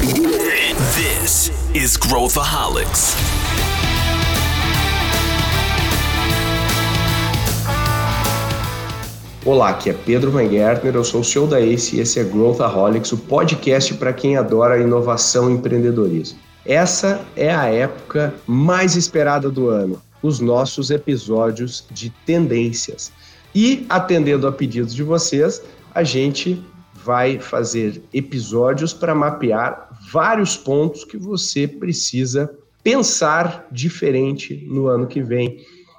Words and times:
This 0.00 1.52
is 1.74 1.98
Growthaholics. 1.98 3.14
Olá, 9.44 9.68
aqui 9.68 9.90
é 9.90 9.92
Pedro 9.92 10.30
Van 10.30 10.48
Gertner, 10.48 10.94
eu 10.94 11.04
sou 11.04 11.20
o 11.20 11.24
CEO 11.24 11.46
da 11.46 11.60
ACE 11.60 11.98
e 11.98 12.00
esse 12.00 12.18
é 12.18 12.24
Growthaholics, 12.24 13.12
o 13.12 13.18
podcast 13.18 13.92
para 13.92 14.14
quem 14.14 14.38
adora 14.38 14.80
inovação 14.80 15.50
e 15.50 15.52
empreendedorismo. 15.52 16.38
Essa 16.64 17.20
é 17.36 17.54
a 17.54 17.66
época 17.66 18.32
mais 18.46 18.96
esperada 18.96 19.50
do 19.50 19.68
ano, 19.68 20.00
os 20.22 20.40
nossos 20.40 20.90
episódios 20.90 21.84
de 21.90 22.08
tendências. 22.24 23.12
E, 23.54 23.84
atendendo 23.90 24.46
a 24.46 24.52
pedidos 24.52 24.94
de 24.94 25.02
vocês, 25.02 25.62
a 25.94 26.02
gente 26.02 26.64
vai 27.10 27.40
fazer 27.40 28.00
episódios 28.14 28.92
para 28.92 29.16
mapear 29.16 29.88
vários 30.12 30.56
pontos 30.56 31.04
que 31.04 31.16
você 31.16 31.66
precisa 31.66 32.56
pensar 32.84 33.66
diferente 33.72 34.64
no 34.70 34.86
ano 34.86 35.08
que 35.08 35.20
vem. 35.20 35.56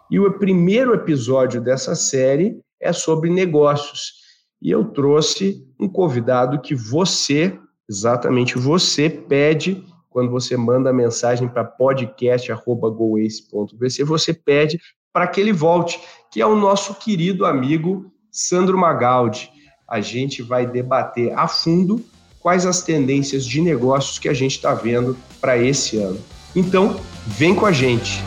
E 0.10 0.18
o 0.18 0.32
primeiro 0.40 0.94
episódio 0.94 1.60
dessa 1.60 1.96
série 1.96 2.62
é 2.80 2.94
sobre 2.94 3.30
negócios. 3.30 4.22
E 4.62 4.72
eu 4.72 4.86
trouxe 4.86 5.68
um 5.78 5.90
convidado 5.90 6.62
que 6.62 6.74
você, 6.74 7.60
exatamente 7.90 8.58
você, 8.58 9.10
pede 9.10 9.84
quando 10.10 10.32
você 10.32 10.56
manda 10.56 10.92
a 10.92 10.94
mensagem 10.94 11.50
para 11.50 11.66
podcast.goace.vc, 11.66 14.04
você 14.06 14.34
pede 14.34 14.80
para 15.12 15.28
que 15.28 15.42
ele 15.42 15.52
volte, 15.52 16.00
que 16.32 16.40
é 16.40 16.46
o 16.46 16.56
nosso 16.56 16.96
querido 16.96 17.46
amigo 17.46 18.10
Sandro 18.32 18.78
Magaldi. 18.78 19.52
A 19.92 20.00
gente 20.00 20.42
vai 20.42 20.66
debater 20.66 21.38
a 21.38 21.50
fundo 21.50 22.02
quais 22.40 22.66
as 22.66 22.82
tendências 22.82 23.46
de 23.46 23.60
negócios 23.60 24.18
que 24.18 24.30
a 24.30 24.34
gente 24.34 24.52
está 24.56 24.74
vendo 24.74 25.18
para 25.42 25.58
esse 25.58 25.98
ano. 25.98 26.18
Então, 26.56 26.98
vem 27.28 27.54
com 27.54 27.66
a 27.66 27.74
gente. 27.74 28.24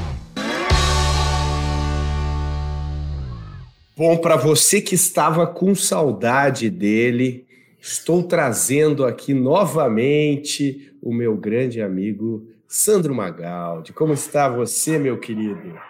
Bom, 3.97 4.19
para 4.19 4.37
você 4.37 4.83
que 4.83 4.95
estava 4.95 5.47
com 5.47 5.75
saudade 5.75 6.69
dele, 6.69 7.47
estou 7.81 8.23
trazendo 8.23 9.07
aqui 9.07 9.33
novamente 9.33 10.93
o 11.01 11.15
meu 11.15 11.35
grande 11.35 11.81
amigo 11.81 12.47
Sandro 12.69 13.15
Magaldi. 13.15 13.95
Como 13.95 14.13
está 14.13 14.51
você, 14.51 14.99
meu 14.99 15.19
querido? 15.19 15.81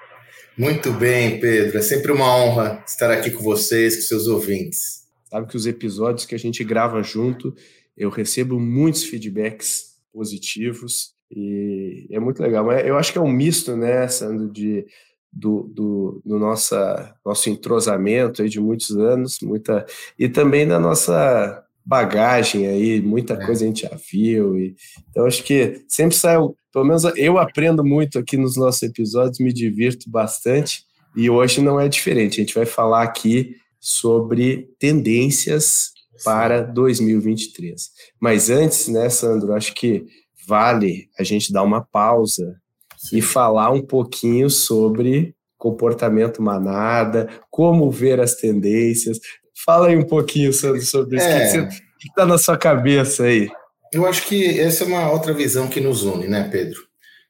Muito 0.57 0.93
bem, 0.93 1.41
Pedro. 1.41 1.79
É 1.79 1.83
sempre 1.83 2.13
uma 2.13 2.33
honra 2.33 2.81
estar 2.87 3.11
aqui 3.11 3.33
com 3.33 3.43
vocês, 3.43 3.97
com 3.97 4.03
seus 4.03 4.29
ouvintes. 4.29 5.04
Sabe 5.35 5.49
que 5.49 5.57
os 5.57 5.67
episódios 5.67 6.25
que 6.25 6.35
a 6.37 6.39
gente 6.39 6.63
grava 6.63 7.03
junto, 7.03 7.53
eu 7.97 8.09
recebo 8.09 8.61
muitos 8.61 9.03
feedbacks 9.03 9.97
positivos 10.13 11.11
e 11.29 12.07
é 12.09 12.21
muito 12.21 12.41
legal. 12.41 12.65
Mas 12.65 12.87
eu 12.87 12.97
acho 12.97 13.11
que 13.11 13.19
é 13.19 13.21
um 13.21 13.33
misto, 13.33 13.77
né, 13.77 14.07
Sandro, 14.07 14.49
de 14.49 14.87
do, 15.33 15.65
do, 15.75 16.23
do 16.25 16.39
nossa, 16.39 17.17
nosso 17.27 17.51
entrosamento 17.51 18.43
aí 18.43 18.49
de 18.49 18.61
muitos 18.61 18.97
anos, 18.97 19.39
muita 19.43 19.85
e 20.17 20.29
também 20.29 20.69
da 20.69 20.79
nossa 20.79 21.65
bagagem 21.85 22.69
aí, 22.69 23.03
muita 23.03 23.35
é. 23.35 23.45
coisa 23.45 23.65
a 23.65 23.67
gente 23.67 23.83
já 23.83 23.99
viu. 24.09 24.57
E, 24.57 24.77
então, 25.11 25.27
acho 25.27 25.43
que 25.43 25.83
sempre 25.89 26.15
sai, 26.15 26.37
pelo 26.73 26.85
menos 26.85 27.03
eu 27.17 27.39
aprendo 27.39 27.85
muito 27.85 28.21
aqui 28.21 28.37
nos 28.37 28.57
nossos 28.57 28.85
episódios, 28.85 29.41
me 29.41 29.53
divirto 29.53 30.09
bastante. 30.09 30.85
E 31.17 31.29
hoje 31.29 31.61
não 31.61 31.81
é 31.81 31.89
diferente. 31.89 32.41
A 32.41 32.45
gente 32.45 32.55
vai 32.55 32.67
falar 32.67 33.03
aqui 33.03 33.57
sobre 33.85 34.71
tendências 34.79 35.93
para 36.25 36.63
2023. 36.63 37.91
Mas 38.19 38.49
antes, 38.49 38.89
né, 38.89 39.11
Sandro, 39.11 39.53
acho 39.53 39.75
que 39.75 40.07
vale 40.49 41.11
a 41.19 41.23
gente 41.23 41.53
dar 41.53 41.63
uma 41.63 41.83
pausa 41.83 42.57
Sim. 42.97 43.19
e 43.19 43.23
falar 43.23 43.71
um 43.71 43.83
pouquinho 43.83 44.49
sobre 44.49 45.35
comportamento 45.59 46.41
manada, 46.41 47.29
como 47.51 47.91
ver 47.91 48.21
as 48.21 48.37
tendências. 48.37 49.21
Fala 49.67 49.89
aí 49.89 49.97
um 49.99 50.07
pouquinho 50.07 50.51
sobre, 50.51 50.81
sobre 50.81 51.19
isso. 51.19 51.27
É. 51.27 51.61
O 51.61 51.69
que 51.99 52.09
está 52.09 52.25
na 52.25 52.39
sua 52.39 52.57
cabeça 52.57 53.25
aí? 53.25 53.51
Eu 53.93 54.07
acho 54.07 54.27
que 54.27 54.59
essa 54.59 54.85
é 54.85 54.87
uma 54.87 55.11
outra 55.11 55.35
visão 55.35 55.69
que 55.69 55.81
nos 55.81 56.05
une, 56.05 56.27
né, 56.27 56.49
Pedro? 56.51 56.81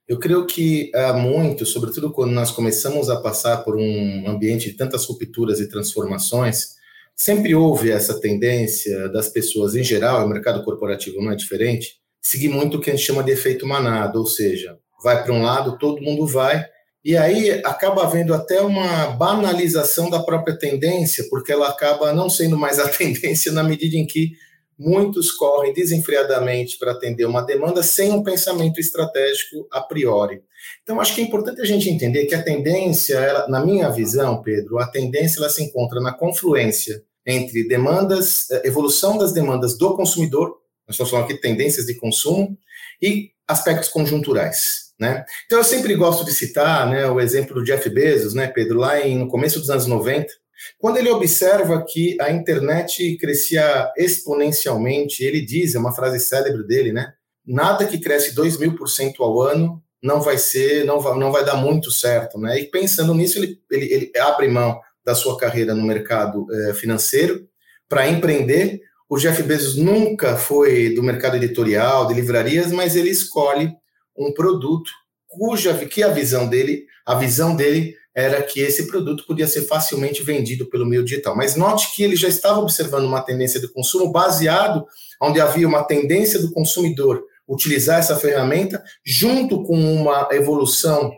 Eu 0.07 0.19
creio 0.19 0.47
que 0.47 0.91
há 0.95 1.15
muito, 1.15 1.65
sobretudo 1.65 2.13
quando 2.13 2.33
nós 2.33 2.51
começamos 2.51 3.09
a 3.09 3.21
passar 3.21 3.59
por 3.65 3.75
um 3.77 4.29
ambiente 4.29 4.71
de 4.71 4.77
tantas 4.77 5.07
rupturas 5.07 5.61
e 5.61 5.69
transformações, 5.69 6.75
sempre 7.17 7.55
houve 7.55 7.91
essa 7.91 8.21
tendência 8.21 9.09
das 9.09 9.29
pessoas 9.29 9.75
em 9.75 9.83
geral, 9.83 10.27
o 10.27 10.29
mercado 10.29 10.63
corporativo 10.63 11.23
não 11.23 11.33
é 11.33 11.37
diferente, 11.37 11.97
seguir 12.21 12.49
muito 12.49 12.77
o 12.77 12.81
que 12.81 12.91
a 12.91 12.95
gente 12.95 13.07
chama 13.07 13.23
de 13.23 13.33
efeito 13.33 13.67
manada, 13.67 14.19
ou 14.19 14.27
seja, 14.27 14.79
vai 15.03 15.23
para 15.23 15.33
um 15.33 15.43
lado, 15.43 15.79
todo 15.79 16.03
mundo 16.03 16.27
vai, 16.27 16.67
e 17.03 17.17
aí 17.17 17.51
acaba 17.65 18.03
havendo 18.03 18.35
até 18.35 18.61
uma 18.61 19.09
banalização 19.09 20.11
da 20.11 20.23
própria 20.23 20.59
tendência, 20.59 21.25
porque 21.31 21.53
ela 21.53 21.69
acaba 21.69 22.13
não 22.13 22.29
sendo 22.29 22.59
mais 22.59 22.79
a 22.79 22.89
tendência 22.93 23.53
na 23.53 23.63
medida 23.63 23.97
em 23.97 24.07
que 24.07 24.33
muitos 24.79 25.31
correm 25.31 25.73
desenfreadamente 25.73 26.79
para 26.79 26.93
atender 26.93 27.25
uma 27.25 27.43
demanda 27.43 27.83
sem 27.83 28.11
um 28.13 28.23
pensamento 28.23 28.81
estratégico 28.81 29.67
a 29.71 29.81
priori. 29.81 30.43
Então, 30.83 31.01
acho 31.01 31.15
que 31.15 31.21
é 31.21 31.25
importante 31.25 31.61
a 31.61 31.65
gente 31.65 31.89
entender 31.89 32.27
que 32.27 32.35
a 32.35 32.43
tendência, 32.43 33.17
ela, 33.17 33.49
na 33.49 33.65
minha 33.65 33.91
visão, 33.91 34.43
Pedro, 34.43 34.79
a 34.79 34.87
tendência 34.87 35.39
ela 35.39 35.49
se 35.49 35.63
encontra 35.63 36.01
na 36.01 36.13
confluência 36.13 37.03
entre 37.27 37.67
demandas, 37.67 38.51
eh, 38.51 38.63
evolução 38.67 39.17
das 39.17 39.33
demandas 39.33 39.79
do 39.79 39.97
consumidor, 39.97 40.59
nós 40.87 40.95
estamos 40.95 41.11
falando 41.11 41.25
aqui 41.25 41.35
de 41.35 41.41
tendências 41.41 41.87
de 41.87 41.95
consumo, 41.95 42.57
e 43.01 43.31
aspectos 43.47 43.89
conjunturais. 43.89 44.93
Né? 44.99 45.25
Então 45.47 45.59
eu 45.59 45.65
sempre 45.65 45.95
gosto 45.97 46.25
de 46.25 46.33
citar 46.33 46.89
né, 46.89 47.07
o 47.07 47.21
exemplo 47.21 47.55
do 47.55 47.65
Jeff 47.65 47.89
Bezos, 47.91 48.33
né, 48.33 48.47
Pedro, 48.47 48.79
lá 48.79 49.01
em, 49.01 49.19
no 49.19 49.29
começo 49.29 49.59
dos 49.59 49.69
anos 49.69 49.87
90, 49.87 50.33
quando 50.79 50.99
ele 50.99 51.11
observa 51.11 51.85
que 51.87 52.17
a 52.21 52.31
internet 52.31 53.17
crescia 53.17 53.93
exponencialmente, 53.97 55.25
ele 55.25 55.41
diz, 55.45 55.75
é 55.75 55.79
uma 55.79 55.95
frase 55.95 56.21
célebre 56.21 56.67
dele, 56.67 56.93
né? 56.93 57.13
Nada 57.47 57.87
que 57.87 57.99
cresce 57.99 58.35
2 58.35 58.59
mil 58.59 58.75
por 58.75 58.89
cento 58.89 59.23
ao 59.23 59.41
ano 59.41 59.83
não 60.03 60.21
vai 60.21 60.37
ser, 60.37 60.85
não 60.85 61.01
vai, 61.01 61.19
não 61.19 61.33
vai 61.33 61.45
dar 61.45 61.57
muito 61.57 61.91
certo, 61.91 62.39
né? 62.39 62.59
E 62.59 62.71
pensando 62.71 63.15
nisso, 63.15 63.39
ele, 63.39 63.59
ele, 63.71 63.93
ele 63.93 64.13
abre 64.19 64.49
mão 64.49 64.79
da 65.05 65.15
sua 65.15 65.37
carreira 65.37 65.75
no 65.75 65.83
mercado 65.83 66.47
eh, 66.51 66.75
financeiro 66.75 67.47
para 67.89 68.09
empreender. 68.09 68.81
O 69.09 69.19
Jeff 69.19 69.43
Bezos 69.43 69.77
nunca 69.77 70.37
foi 70.37 70.95
do 70.95 71.03
mercado 71.03 71.37
editorial, 71.37 72.07
de 72.07 72.15
livrarias, 72.15 72.73
mas 72.73 72.97
ele 72.97 73.11
escolhe 73.11 73.73
um 74.17 74.33
produto 74.33 74.91
cuja 75.27 75.75
que 75.87 76.03
a 76.03 76.09
visão 76.09 76.49
dele, 76.49 76.87
a 77.05 77.15
visão 77.15 77.55
dele 77.55 77.95
era 78.15 78.43
que 78.43 78.61
esse 78.61 78.87
produto 78.87 79.25
podia 79.27 79.47
ser 79.47 79.63
facilmente 79.63 80.23
vendido 80.23 80.67
pelo 80.67 80.87
meio 80.87 81.05
digital. 81.05 81.37
Mas 81.37 81.57
note 81.57 81.95
que 81.95 82.03
ele 82.03 82.15
já 82.15 82.29
estava 82.29 82.61
observando 82.61 83.05
uma 83.05 83.23
tendência 83.23 83.61
de 83.61 83.69
consumo 83.69 84.13
baseado 84.13 84.87
onde 85.21 85.41
havia 85.41 85.67
uma 85.67 85.83
tendência 85.83 86.39
do 86.39 86.53
consumidor 86.53 87.25
utilizar 87.47 87.99
essa 87.99 88.17
ferramenta 88.17 88.83
junto 89.05 89.65
com 89.65 89.77
uma 89.77 90.29
evolução 90.33 91.13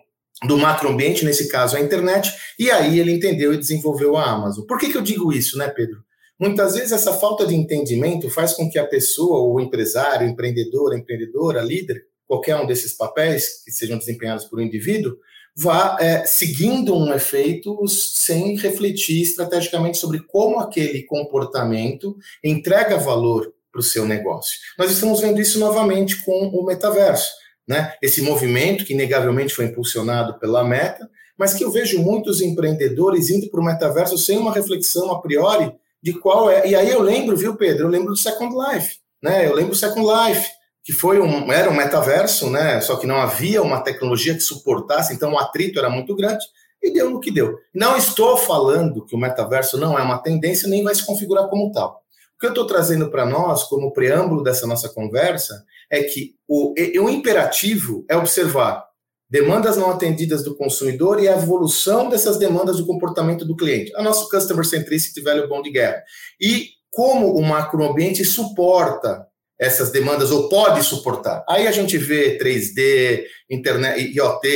do 0.47 0.59
macroambiente, 0.59 1.25
nesse 1.25 1.49
caso 1.49 1.77
a 1.77 1.81
internet, 1.81 2.31
e 2.59 2.71
aí 2.71 2.99
ele 2.99 3.13
entendeu 3.13 3.55
e 3.55 3.59
desenvolveu 3.59 4.17
a 4.17 4.31
Amazon. 4.31 4.67
Por 4.67 4.79
que, 4.79 4.91
que 4.91 4.97
eu 4.97 5.03
digo 5.03 5.33
isso, 5.33 5.57
né, 5.57 5.69
Pedro? 5.69 6.05
Muitas 6.39 6.75
vezes 6.75 6.93
essa 6.93 7.15
falta 7.15 7.47
de 7.47 7.55
entendimento 7.55 8.29
faz 8.29 8.53
com 8.53 8.69
que 8.69 8.79
a 8.79 8.87
pessoa, 8.87 9.41
o 9.41 9.59
empresário, 9.59 10.27
o 10.27 10.31
empreendedor, 10.31 10.93
a 10.93 10.99
empreendedora, 10.99 11.63
líder, 11.63 12.05
qualquer 12.27 12.57
um 12.57 12.67
desses 12.67 12.93
papéis 12.93 13.63
que 13.65 13.71
sejam 13.71 13.97
desempenhados 13.97 14.45
por 14.45 14.59
um 14.59 14.63
indivíduo, 14.63 15.17
vá 15.57 15.97
é, 15.99 16.27
seguindo 16.27 16.95
um 16.95 17.15
efeito 17.15 17.89
sem 17.89 18.57
refletir 18.57 19.23
estrategicamente 19.23 19.97
sobre 19.97 20.21
como 20.21 20.61
aquele 20.61 21.03
comportamento 21.05 22.17
entrega 22.45 22.99
valor 22.99 23.53
para 23.73 23.81
o 23.81 23.85
seu 23.85 24.05
negócio. 24.05 24.59
Nós 24.79 24.91
estamos 24.91 25.21
vendo 25.21 25.41
isso 25.41 25.59
novamente 25.59 26.23
com 26.25 26.49
o 26.49 26.65
metaverso, 26.65 27.31
né? 27.67 27.95
Esse 28.03 28.21
movimento 28.21 28.85
que 28.85 28.93
inegavelmente 28.93 29.55
foi 29.55 29.65
impulsionado 29.65 30.39
pela 30.39 30.63
Meta, 30.63 31.09
mas 31.39 31.55
que 31.55 31.65
eu 31.65 31.71
vejo 31.71 32.03
muitos 32.03 32.41
empreendedores 32.41 33.31
indo 33.31 33.49
para 33.51 33.61
o 33.61 33.65
metaverso 33.65 34.17
sem 34.19 34.39
uma 34.39 34.53
reflexão 34.53 35.11
a 35.11 35.21
priori 35.21 35.73
de 36.03 36.13
qual 36.13 36.51
é. 36.51 36.69
E 36.69 36.75
aí 36.75 36.91
eu 36.91 37.01
lembro, 37.01 37.37
viu, 37.37 37.57
Pedro? 37.57 37.87
Eu 37.87 37.91
lembro 37.91 38.09
do 38.09 38.17
Second 38.17 38.55
Life, 38.55 38.97
né? 39.23 39.47
Eu 39.47 39.55
lembro 39.55 39.73
do 39.73 39.77
Second 39.77 40.07
Life 40.07 40.49
que 40.87 40.93
foi 40.93 41.19
um, 41.19 41.53
era 41.53 41.69
um 41.69 41.75
metaverso, 41.75 42.49
né? 42.49 42.81
Só 42.81 42.95
que 42.95 43.09
não 43.09 43.17
havia 43.17 43.61
uma 43.61 43.81
tecnologia 43.81 44.33
que 44.35 44.41
suportasse, 44.41 45.13
então 45.13 45.33
o 45.33 45.39
atrito 45.39 45.81
era 45.81 45.91
muito 45.91 46.15
grande 46.15 46.47
e 46.81 46.93
deu 46.93 47.11
no 47.11 47.19
que 47.19 47.33
deu. 47.33 47.59
Não 47.75 47.97
estou 47.97 48.37
falando 48.37 49.05
que 49.05 49.17
o 49.17 49.19
metaverso 49.19 49.77
não 49.77 49.99
é 49.99 50.03
uma 50.03 50.23
tendência 50.23 50.69
nem 50.69 50.85
vai 50.85 50.95
se 50.95 51.05
configurar 51.05 51.49
como 51.49 51.73
tal. 51.73 52.01
O 52.37 52.39
que 52.39 52.47
eu 52.47 52.51
estou 52.51 52.69
trazendo 52.69 53.11
para 53.11 53.27
nós, 53.27 53.65
como 53.65 53.93
preâmbulo 53.93 54.45
dessa 54.45 54.65
nossa 54.65 54.89
conversa, 54.89 55.65
é 55.91 56.05
que 56.05 56.37
o, 56.47 56.73
o 57.01 57.11
imperativo 57.11 58.05
é 58.09 58.17
observar 58.17 58.87
demandas 59.29 59.77
não 59.77 59.91
atendidas 59.91 60.45
do 60.45 60.55
consumidor 60.55 61.21
e 61.21 61.27
a 61.27 61.33
evolução 61.33 62.09
dessas 62.09 62.39
demandas 62.39 62.77
do 62.77 62.87
comportamento 62.87 63.45
do 63.45 63.57
cliente. 63.57 63.93
A 63.97 64.05
nosso 64.05 64.29
customer 64.29 64.65
centricity 64.65 65.21
bom 65.49 65.63
de 65.63 65.73
guerra. 65.73 66.01
E 66.41 66.69
como 66.93 67.35
o 67.35 67.43
macroambiente 67.43 68.25
suporta 68.25 69.27
essas 69.59 69.91
demandas 69.91 70.31
ou 70.31 70.49
pode 70.49 70.83
suportar. 70.83 71.45
Aí 71.49 71.67
a 71.67 71.73
gente 71.73 71.97
vê 71.97 72.39
3D, 72.39 73.25
internet, 73.51 74.13
IoT, 74.15 74.47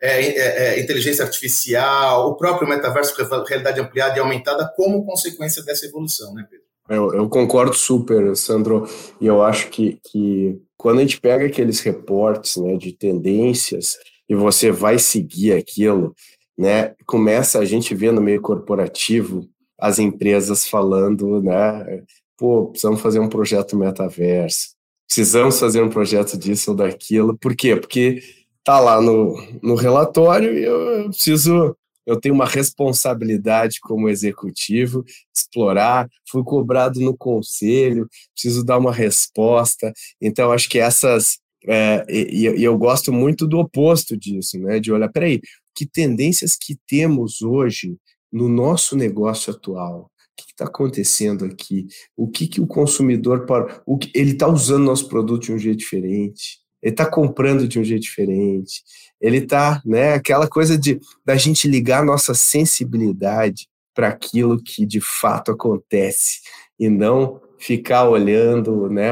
é, 0.00 0.20
é, 0.20 0.78
é, 0.78 0.80
inteligência 0.80 1.24
artificial, 1.24 2.28
o 2.28 2.36
próprio 2.36 2.68
metaverso 2.68 3.14
realidade 3.46 3.80
ampliada 3.80 4.16
e 4.16 4.20
aumentada 4.20 4.70
como 4.76 5.04
consequência 5.04 5.62
dessa 5.62 5.86
evolução, 5.86 6.34
né, 6.34 6.46
Pedro? 6.48 6.66
Eu, 6.88 7.12
eu, 7.12 7.28
concordo 7.28 7.74
super, 7.74 8.34
Sandro, 8.34 8.88
e 9.20 9.26
eu 9.26 9.42
acho 9.42 9.68
que, 9.68 10.00
que 10.10 10.58
quando 10.74 10.98
a 10.98 11.02
gente 11.02 11.20
pega 11.20 11.44
aqueles 11.44 11.80
reportes 11.80 12.56
né, 12.56 12.76
de 12.76 12.92
tendências 12.92 13.98
e 14.26 14.34
você 14.34 14.70
vai 14.70 14.98
seguir 14.98 15.52
aquilo, 15.52 16.14
né, 16.56 16.94
começa 17.04 17.58
a 17.58 17.64
gente 17.66 17.94
ver 17.94 18.10
no 18.12 18.22
meio 18.22 18.40
corporativo 18.40 19.46
as 19.78 19.98
empresas 19.98 20.66
falando, 20.66 21.42
né, 21.42 22.02
pô, 22.38 22.68
precisamos 22.68 23.00
fazer 23.00 23.18
um 23.18 23.28
projeto 23.28 23.76
metaverso, 23.76 24.68
precisamos 25.06 25.58
fazer 25.58 25.82
um 25.82 25.90
projeto 25.90 26.38
disso 26.38 26.70
ou 26.70 26.76
daquilo. 26.76 27.36
Por 27.36 27.54
quê? 27.54 27.76
Porque 27.76 28.22
tá 28.64 28.80
lá 28.80 29.00
no, 29.00 29.36
no 29.62 29.74
relatório 29.74 30.56
e 30.56 30.64
eu 30.64 31.10
preciso 31.10 31.76
eu 32.08 32.18
tenho 32.18 32.34
uma 32.34 32.46
responsabilidade 32.46 33.80
como 33.82 34.08
executivo, 34.08 35.04
explorar, 35.36 36.08
fui 36.26 36.42
cobrado 36.42 37.00
no 37.00 37.14
conselho, 37.14 38.08
preciso 38.32 38.64
dar 38.64 38.78
uma 38.78 38.92
resposta. 38.92 39.92
Então, 40.18 40.50
acho 40.50 40.70
que 40.70 40.78
essas. 40.78 41.38
É, 41.68 42.06
e, 42.08 42.48
e, 42.48 42.64
eu 42.64 42.78
gosto 42.78 43.12
muito 43.12 43.46
do 43.46 43.58
oposto 43.58 44.16
disso, 44.16 44.58
né? 44.58 44.80
De 44.80 44.90
olhar, 44.90 45.10
peraí, 45.10 45.38
que 45.74 45.84
tendências 45.84 46.56
que 46.56 46.78
temos 46.88 47.42
hoje 47.42 47.98
no 48.32 48.48
nosso 48.48 48.96
negócio 48.96 49.52
atual? 49.52 50.10
O 50.38 50.44
que 50.46 50.52
está 50.52 50.66
acontecendo 50.66 51.44
aqui? 51.44 51.86
O 52.16 52.28
que, 52.28 52.46
que 52.46 52.60
o 52.60 52.66
consumidor 52.66 53.46
para. 53.46 53.82
O 53.84 53.98
que, 53.98 54.10
ele 54.14 54.32
está 54.32 54.46
usando 54.46 54.84
nosso 54.84 55.08
produto 55.08 55.46
de 55.46 55.52
um 55.52 55.58
jeito 55.58 55.78
diferente, 55.78 56.58
ele 56.82 56.92
está 56.92 57.04
comprando 57.04 57.66
de 57.66 57.78
um 57.78 57.84
jeito 57.84 58.02
diferente 58.02 58.82
ele 59.20 59.40
tá, 59.40 59.82
né, 59.84 60.14
aquela 60.14 60.46
coisa 60.46 60.78
de 60.78 61.00
da 61.24 61.36
gente 61.36 61.68
ligar 61.68 62.04
nossa 62.04 62.34
sensibilidade 62.34 63.68
para 63.94 64.08
aquilo 64.08 64.62
que 64.62 64.86
de 64.86 65.00
fato 65.00 65.50
acontece 65.50 66.40
e 66.78 66.88
não 66.88 67.40
ficar 67.58 68.08
olhando, 68.08 68.88
né, 68.88 69.10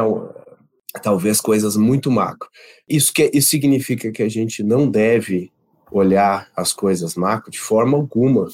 talvez 1.03 1.41
coisas 1.41 1.77
muito 1.77 2.11
macro. 2.11 2.49
Isso 2.89 3.13
que 3.13 3.31
isso 3.35 3.49
significa 3.49 4.13
que 4.13 4.23
a 4.23 4.29
gente 4.29 4.63
não 4.63 4.89
deve 4.89 5.51
olhar 5.91 6.49
as 6.57 6.73
coisas 6.73 7.17
macro 7.17 7.51
de 7.51 7.59
forma 7.59 7.97
alguma. 7.97 8.49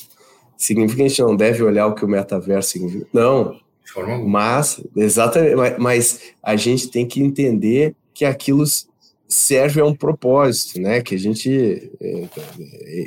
Significa 0.62 0.98
que 0.98 1.02
a 1.02 1.08
gente 1.08 1.22
não 1.22 1.34
deve 1.34 1.60
olhar 1.60 1.88
o 1.88 1.94
que 1.94 2.04
o 2.04 2.08
metaverso 2.08 2.70
significa. 2.70 3.06
Não. 3.12 3.60
Mas, 4.24 4.80
exatamente, 4.96 5.56
mas 5.80 6.20
a 6.40 6.54
gente 6.54 6.88
tem 6.88 7.04
que 7.04 7.20
entender 7.20 7.96
que 8.14 8.24
aquilo 8.24 8.64
serve 9.26 9.80
a 9.80 9.84
um 9.84 9.94
propósito, 9.94 10.80
né? 10.80 11.02
Que 11.02 11.16
a 11.16 11.18
gente 11.18 11.90
é, 12.00 12.28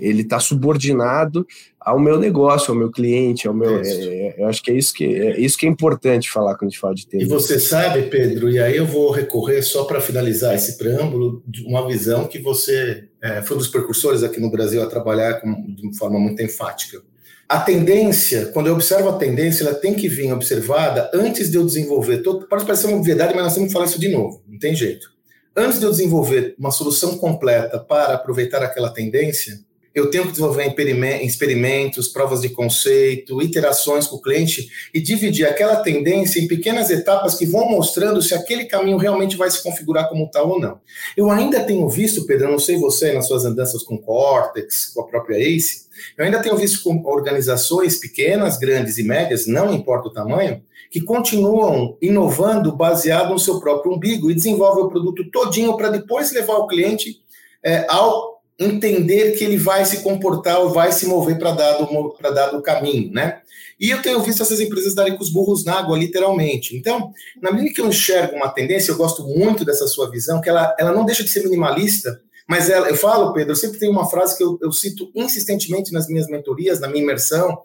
ele 0.02 0.24
está 0.24 0.38
subordinado 0.38 1.48
ao 1.80 1.98
meu 1.98 2.19
negócio, 2.19 2.72
ao 2.72 2.78
meu 2.78 2.92
cliente, 2.92 3.48
ao 3.48 3.54
meu. 3.54 3.80
É, 3.80 3.90
é, 3.90 4.36
eu 4.38 4.48
acho 4.48 4.62
que 4.62 4.72
é 4.72 4.74
isso 4.74 4.94
que 4.94 5.06
é 5.06 5.40
isso 5.40 5.57
que 5.57 5.66
é 5.66 5.69
importante 5.69 6.30
falar 6.30 6.56
quando 6.56 6.68
a 6.68 6.72
gente 6.72 6.80
fala 6.80 6.94
de 6.94 7.07
tendência. 7.07 7.34
E 7.34 7.40
você 7.40 7.57
sabe, 7.57 8.02
Pedro, 8.10 8.50
e 8.50 8.60
aí 8.60 8.75
eu 8.75 8.86
vou 8.86 9.12
recorrer 9.12 9.62
só 9.62 9.86
para 9.86 10.02
finalizar 10.02 10.54
esse 10.54 10.78
preâmbulo 10.78 11.42
de 11.48 11.63
uma 11.63 11.88
visão 11.88 12.28
que 12.28 12.38
você 12.38 13.07
é, 13.22 13.42
foi 13.42 13.56
um 13.56 13.60
dos 13.60 13.69
precursores 13.69 14.24
aqui 14.24 14.42
no 14.42 14.52
Brasil 14.52 14.84
a 14.84 14.88
trabalhar 14.88 15.40
com, 15.40 15.74
de 15.74 15.98
forma 15.98 16.19
muito 16.19 16.44
enfática. 16.44 17.02
A 17.47 17.59
tendência, 17.59 18.47
quando 18.47 18.68
eu 18.68 18.74
observo 18.74 19.09
a 19.09 19.18
tendência, 19.18 19.63
ela 19.63 19.75
tem 19.75 19.94
que 19.94 20.07
vir 20.07 20.33
observada 20.33 21.12
antes 21.13 21.50
de 21.50 21.57
eu 21.57 21.65
desenvolver. 21.65 22.24
Todo, 22.24 22.47
pode 22.47 22.65
parecer 22.65 22.88
uma 22.88 22.97
obviedade, 22.97 23.36
mas 23.36 23.44
nós 23.44 23.53
temos 23.53 23.68
que 23.68 23.74
falar 23.74 23.86
isso 23.86 24.00
de 24.00 24.09
novo, 24.09 24.42
não 24.47 24.57
tem 24.57 24.75
jeito 24.75 25.15
antes 25.56 25.80
de 25.80 25.86
eu 25.86 25.92
desenvolver 25.92 26.53
uma 26.59 26.71
solução 26.71 27.18
completa 27.18 27.80
para 27.80 28.15
aproveitar 28.15 28.62
aquela 28.62 28.89
tendência, 28.89 29.59
eu 29.95 30.12
tenho 30.12 30.25
que 30.25 30.31
desenvolver 30.31 30.75
experimentos, 31.24 32.09
provas 32.09 32.42
de 32.42 32.50
conceito, 32.50 33.42
iterações 33.42 34.06
com 34.06 34.18
o 34.18 34.21
cliente 34.21 34.69
e 34.94 35.00
dividir 35.00 35.47
aquela 35.47 35.77
tendência 35.77 36.42
em 36.42 36.47
pequenas 36.47 36.89
etapas 36.89 37.36
que 37.36 37.45
vão 37.45 37.69
mostrando 37.69 38.21
se 38.21 38.33
aquele 38.33 38.65
caminho 38.65 38.97
realmente 38.97 39.38
vai 39.38 39.50
se 39.50 39.63
configurar 39.63 40.09
como 40.09 40.30
tal 40.30 40.50
ou 40.50 40.59
não. 40.59 40.81
Eu 41.15 41.31
ainda 41.31 41.63
tenho 41.63 41.88
visto, 41.88 42.25
Pedro, 42.25 42.51
não 42.51 42.59
sei 42.59 42.77
você 42.77 43.13
nas 43.13 43.25
suas 43.25 43.45
andanças 43.45 43.83
com 43.83 43.97
Cortex, 43.97 44.88
com 44.94 45.00
a 45.00 45.07
própria 45.07 45.38
ACE, 45.38 45.86
eu 46.18 46.25
ainda 46.25 46.42
tenho 46.42 46.57
visto 46.57 46.83
com 46.83 47.01
organizações 47.06 47.97
pequenas, 47.97 48.57
grandes 48.57 48.97
e 48.97 49.03
médias, 49.03 49.47
não 49.47 49.74
importa 49.74 50.09
o 50.09 50.13
tamanho, 50.13 50.62
que 50.92 51.00
continuam 51.00 51.97
inovando 52.01 52.75
baseado 52.75 53.31
no 53.31 53.39
seu 53.39 53.62
próprio 53.62 53.94
umbigo 53.94 54.30
e 54.30 54.36
desenvolvem 54.36 54.83
o 54.83 54.89
produto 54.89 55.30
todinho 55.31 55.75
para 55.77 55.89
depois 55.89 56.33
levar 56.33 56.57
o 56.57 56.68
cliente 56.68 57.21
é, 57.63 57.86
ao 57.89 58.35
entender 58.57 59.31
que 59.34 59.44
ele 59.44 59.57
vai 59.57 59.86
se 59.86 60.02
comportar 60.02 60.60
ou 60.60 60.69
vai 60.69 60.92
se 60.92 61.06
mover 61.06 61.38
para 61.38 61.52
dado, 61.52 62.16
dado 62.34 62.62
caminho, 62.62 63.12
né? 63.12 63.42
E 63.80 63.90
eu 63.90 64.02
tenho 64.02 64.22
visto 64.22 64.42
essas 64.42 64.62
empresas 64.62 64.96
darem 64.96 65.18
com 65.18 65.24
os 65.24 65.30
burros 65.30 65.66
na 65.66 65.80
água, 65.80 65.98
literalmente. 65.98 66.75
Então, 66.75 67.12
na 67.42 67.52
medida 67.52 67.74
que 67.74 67.81
eu 67.81 67.88
enxergo 67.88 68.36
uma 68.36 68.50
tendência, 68.50 68.92
eu 68.92 68.98
gosto 68.98 69.24
muito 69.24 69.66
dessa 69.66 69.86
sua 69.88 70.10
visão, 70.10 70.40
que 70.40 70.48
ela, 70.48 70.74
ela 70.80 70.94
não 70.94 71.06
deixa 71.06 71.24
de 71.24 71.30
ser 71.30 71.44
minimalista, 71.44 72.22
mas 72.48 72.69
ela, 72.69 72.88
eu 72.88 72.96
falo, 72.96 73.34
Pedro, 73.34 73.52
eu 73.52 73.56
sempre 73.57 73.80
tenho 73.80 73.92
uma 73.92 74.10
frase 74.10 74.38
que 74.38 74.44
eu, 74.44 74.57
eu 74.62 74.72
cito 74.72 75.12
insistentemente 75.13 75.92
nas 75.92 76.07
minhas 76.07 76.28
mentorias, 76.28 76.80
na 76.80 76.88
minha 76.88 77.04
imersão, 77.04 77.57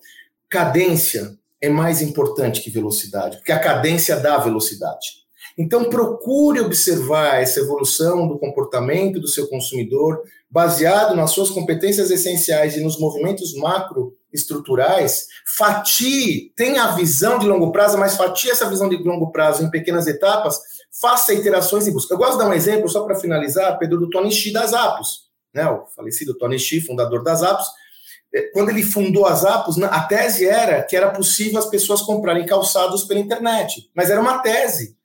cadência 0.49 1.39
é 1.61 1.69
mais 1.69 2.01
importante 2.03 2.61
que 2.61 2.71
velocidade, 2.71 3.37
porque 3.37 3.53
a 3.53 3.59
cadência 3.59 4.17
dá 4.17 4.39
velocidade. 4.39 5.21
Então, 5.57 5.91
procure 5.91 6.61
observar 6.61 7.43
essa 7.43 7.61
evolução 7.61 8.27
do 8.27 8.39
comportamento 8.39 9.21
do 9.21 9.29
seu 9.29 9.47
consumidor, 9.47 10.23
baseado 10.51 11.15
nas 11.15 11.31
suas 11.31 11.51
competências 11.51 12.11
essenciais 12.11 12.77
e 12.77 12.81
nos 12.81 12.99
movimentos 12.99 13.55
macroestruturais. 13.55 15.27
Fatie, 15.47 16.53
tenha 16.57 16.85
a 16.85 16.93
visão 16.93 17.39
de 17.39 17.47
longo 17.47 17.71
prazo, 17.71 17.97
mas 17.97 18.17
fatie 18.17 18.51
essa 18.51 18.69
visão 18.69 18.89
de 18.89 18.97
longo 18.97 19.31
prazo 19.31 19.63
em 19.65 19.71
pequenas 19.71 20.07
etapas, 20.07 20.59
faça 21.01 21.33
iterações 21.33 21.87
e 21.87 21.93
busca. 21.93 22.15
Eu 22.15 22.19
gosto 22.19 22.33
de 22.33 22.39
dar 22.39 22.49
um 22.49 22.55
exemplo, 22.55 22.89
só 22.89 23.05
para 23.05 23.15
finalizar, 23.15 23.79
Pedro, 23.79 23.99
do 23.99 24.11
Tony 24.11 24.33
Xi 24.33 24.53
das 24.53 24.75
Apos, 24.75 25.29
né? 25.55 25.69
o 25.69 25.87
falecido 25.95 26.37
Tony 26.37 26.59
Xi, 26.59 26.81
fundador 26.81 27.23
das 27.23 27.43
Apos 27.43 27.69
é, 28.33 28.43
quando 28.53 28.71
ele 28.71 28.83
fundou 28.83 29.27
as 29.27 29.45
Apos, 29.45 29.81
a 29.83 30.03
tese 30.03 30.47
era 30.47 30.83
que 30.83 30.97
era 30.97 31.11
possível 31.11 31.59
as 31.59 31.67
pessoas 31.67 32.01
comprarem 32.01 32.47
calçados 32.47 33.05
pela 33.05 33.21
internet. 33.21 33.91
Mas 33.95 34.09
era 34.09 34.21
uma 34.21 34.39
tese. 34.39 34.97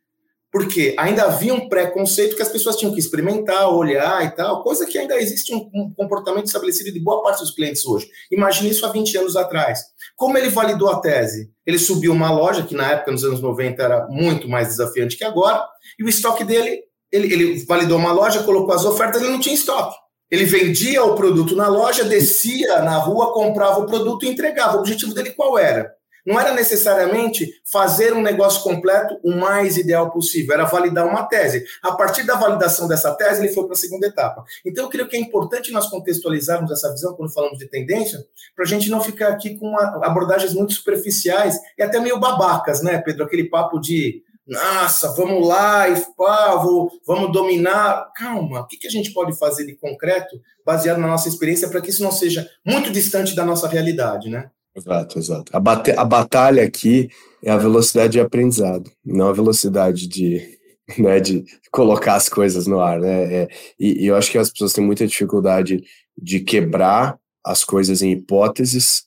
Porque 0.55 0.95
ainda 0.97 1.23
havia 1.23 1.53
um 1.53 1.67
preconceito 1.67 2.33
que 2.33 2.41
as 2.41 2.47
pessoas 2.47 2.77
tinham 2.77 2.93
que 2.93 2.99
experimentar, 3.01 3.69
olhar 3.69 4.23
e 4.23 4.29
tal, 4.29 4.63
coisa 4.63 4.85
que 4.85 4.97
ainda 4.97 5.17
existe 5.17 5.53
um, 5.53 5.91
comportamento 5.93 6.45
estabelecido 6.45 6.93
de 6.93 6.99
boa 7.01 7.21
parte 7.21 7.41
dos 7.41 7.51
clientes 7.51 7.85
hoje. 7.85 8.07
Imagine 8.31 8.69
isso 8.69 8.85
há 8.85 8.89
20 8.89 9.17
anos 9.17 9.35
atrás. 9.35 9.81
Como 10.15 10.37
ele 10.37 10.47
validou 10.47 10.87
a 10.87 11.01
tese? 11.01 11.51
Ele 11.65 11.77
subiu 11.77 12.13
uma 12.13 12.31
loja, 12.31 12.63
que 12.63 12.73
na 12.73 12.89
época, 12.89 13.11
nos 13.11 13.25
anos 13.25 13.41
90, 13.41 13.83
era 13.83 14.07
muito 14.07 14.47
mais 14.47 14.69
desafiante 14.69 15.17
que 15.17 15.25
agora, 15.25 15.61
e 15.99 16.05
o 16.05 16.07
estoque 16.07 16.45
dele, 16.45 16.83
ele, 17.11 17.33
ele 17.33 17.65
validou 17.65 17.97
uma 17.97 18.13
loja, 18.13 18.41
colocou 18.43 18.73
as 18.73 18.85
ofertas, 18.85 19.21
ele 19.21 19.31
não 19.31 19.41
tinha 19.41 19.55
estoque. 19.55 19.97
Ele 20.31 20.45
vendia 20.45 21.03
o 21.03 21.15
produto 21.15 21.53
na 21.53 21.67
loja, 21.67 22.05
descia 22.05 22.81
na 22.81 22.95
rua, 22.95 23.33
comprava 23.33 23.81
o 23.81 23.85
produto 23.85 24.25
e 24.25 24.29
entregava. 24.29 24.77
O 24.77 24.79
objetivo 24.79 25.13
dele 25.13 25.31
qual 25.31 25.59
era? 25.59 25.93
Não 26.25 26.39
era 26.39 26.53
necessariamente 26.53 27.53
fazer 27.71 28.13
um 28.13 28.21
negócio 28.21 28.63
completo 28.63 29.19
o 29.23 29.35
mais 29.35 29.77
ideal 29.77 30.09
possível, 30.11 30.55
era 30.55 30.65
validar 30.65 31.05
uma 31.05 31.23
tese. 31.23 31.63
A 31.81 31.91
partir 31.91 32.23
da 32.23 32.35
validação 32.35 32.87
dessa 32.87 33.13
tese, 33.13 33.41
ele 33.41 33.53
foi 33.53 33.65
para 33.65 33.73
a 33.73 33.77
segunda 33.77 34.07
etapa. 34.07 34.43
Então, 34.65 34.85
eu 34.85 34.89
creio 34.89 35.07
que 35.07 35.15
é 35.15 35.19
importante 35.19 35.71
nós 35.71 35.87
contextualizarmos 35.87 36.71
essa 36.71 36.91
visão 36.91 37.13
quando 37.13 37.33
falamos 37.33 37.59
de 37.59 37.67
tendência, 37.67 38.25
para 38.55 38.65
a 38.65 38.67
gente 38.67 38.89
não 38.89 39.01
ficar 39.01 39.29
aqui 39.29 39.55
com 39.57 39.77
abordagens 39.77 40.53
muito 40.53 40.73
superficiais 40.73 41.59
e 41.77 41.83
até 41.83 41.99
meio 41.99 42.19
babacas, 42.19 42.81
né, 42.81 42.97
Pedro? 42.97 43.25
Aquele 43.25 43.45
papo 43.45 43.79
de 43.79 44.23
nossa, 44.47 45.11
vamos 45.13 45.47
lá 45.47 45.89
e 45.89 45.99
pá, 46.15 46.55
vou, 46.55 46.91
vamos 47.05 47.31
dominar. 47.31 48.11
Calma, 48.15 48.61
o 48.61 48.67
que, 48.67 48.77
que 48.77 48.87
a 48.87 48.91
gente 48.91 49.11
pode 49.11 49.35
fazer 49.37 49.65
de 49.65 49.75
concreto, 49.75 50.39
baseado 50.63 50.99
na 50.99 51.07
nossa 51.07 51.27
experiência, 51.27 51.67
para 51.67 51.81
que 51.81 51.89
isso 51.89 52.03
não 52.03 52.11
seja 52.11 52.47
muito 52.63 52.91
distante 52.91 53.35
da 53.35 53.43
nossa 53.43 53.67
realidade, 53.67 54.29
né? 54.29 54.51
Exato, 54.75 55.19
exato. 55.19 55.55
A, 55.55 55.59
bate, 55.59 55.91
a 55.91 56.03
batalha 56.03 56.63
aqui 56.63 57.09
é 57.41 57.51
a 57.51 57.57
velocidade 57.57 58.13
de 58.13 58.19
aprendizado, 58.19 58.91
não 59.05 59.29
a 59.29 59.33
velocidade 59.33 60.07
de, 60.07 60.59
né, 60.97 61.19
de 61.19 61.45
colocar 61.71 62.15
as 62.15 62.27
coisas 62.27 62.67
no 62.67 62.79
ar. 62.79 62.99
Né? 62.99 63.33
É, 63.33 63.47
e, 63.79 64.03
e 64.03 64.07
eu 64.07 64.15
acho 64.15 64.31
que 64.31 64.37
as 64.37 64.49
pessoas 64.49 64.73
têm 64.73 64.83
muita 64.83 65.07
dificuldade 65.07 65.83
de 66.17 66.39
quebrar 66.39 67.17
as 67.43 67.63
coisas 67.63 68.01
em 68.01 68.11
hipóteses 68.11 69.03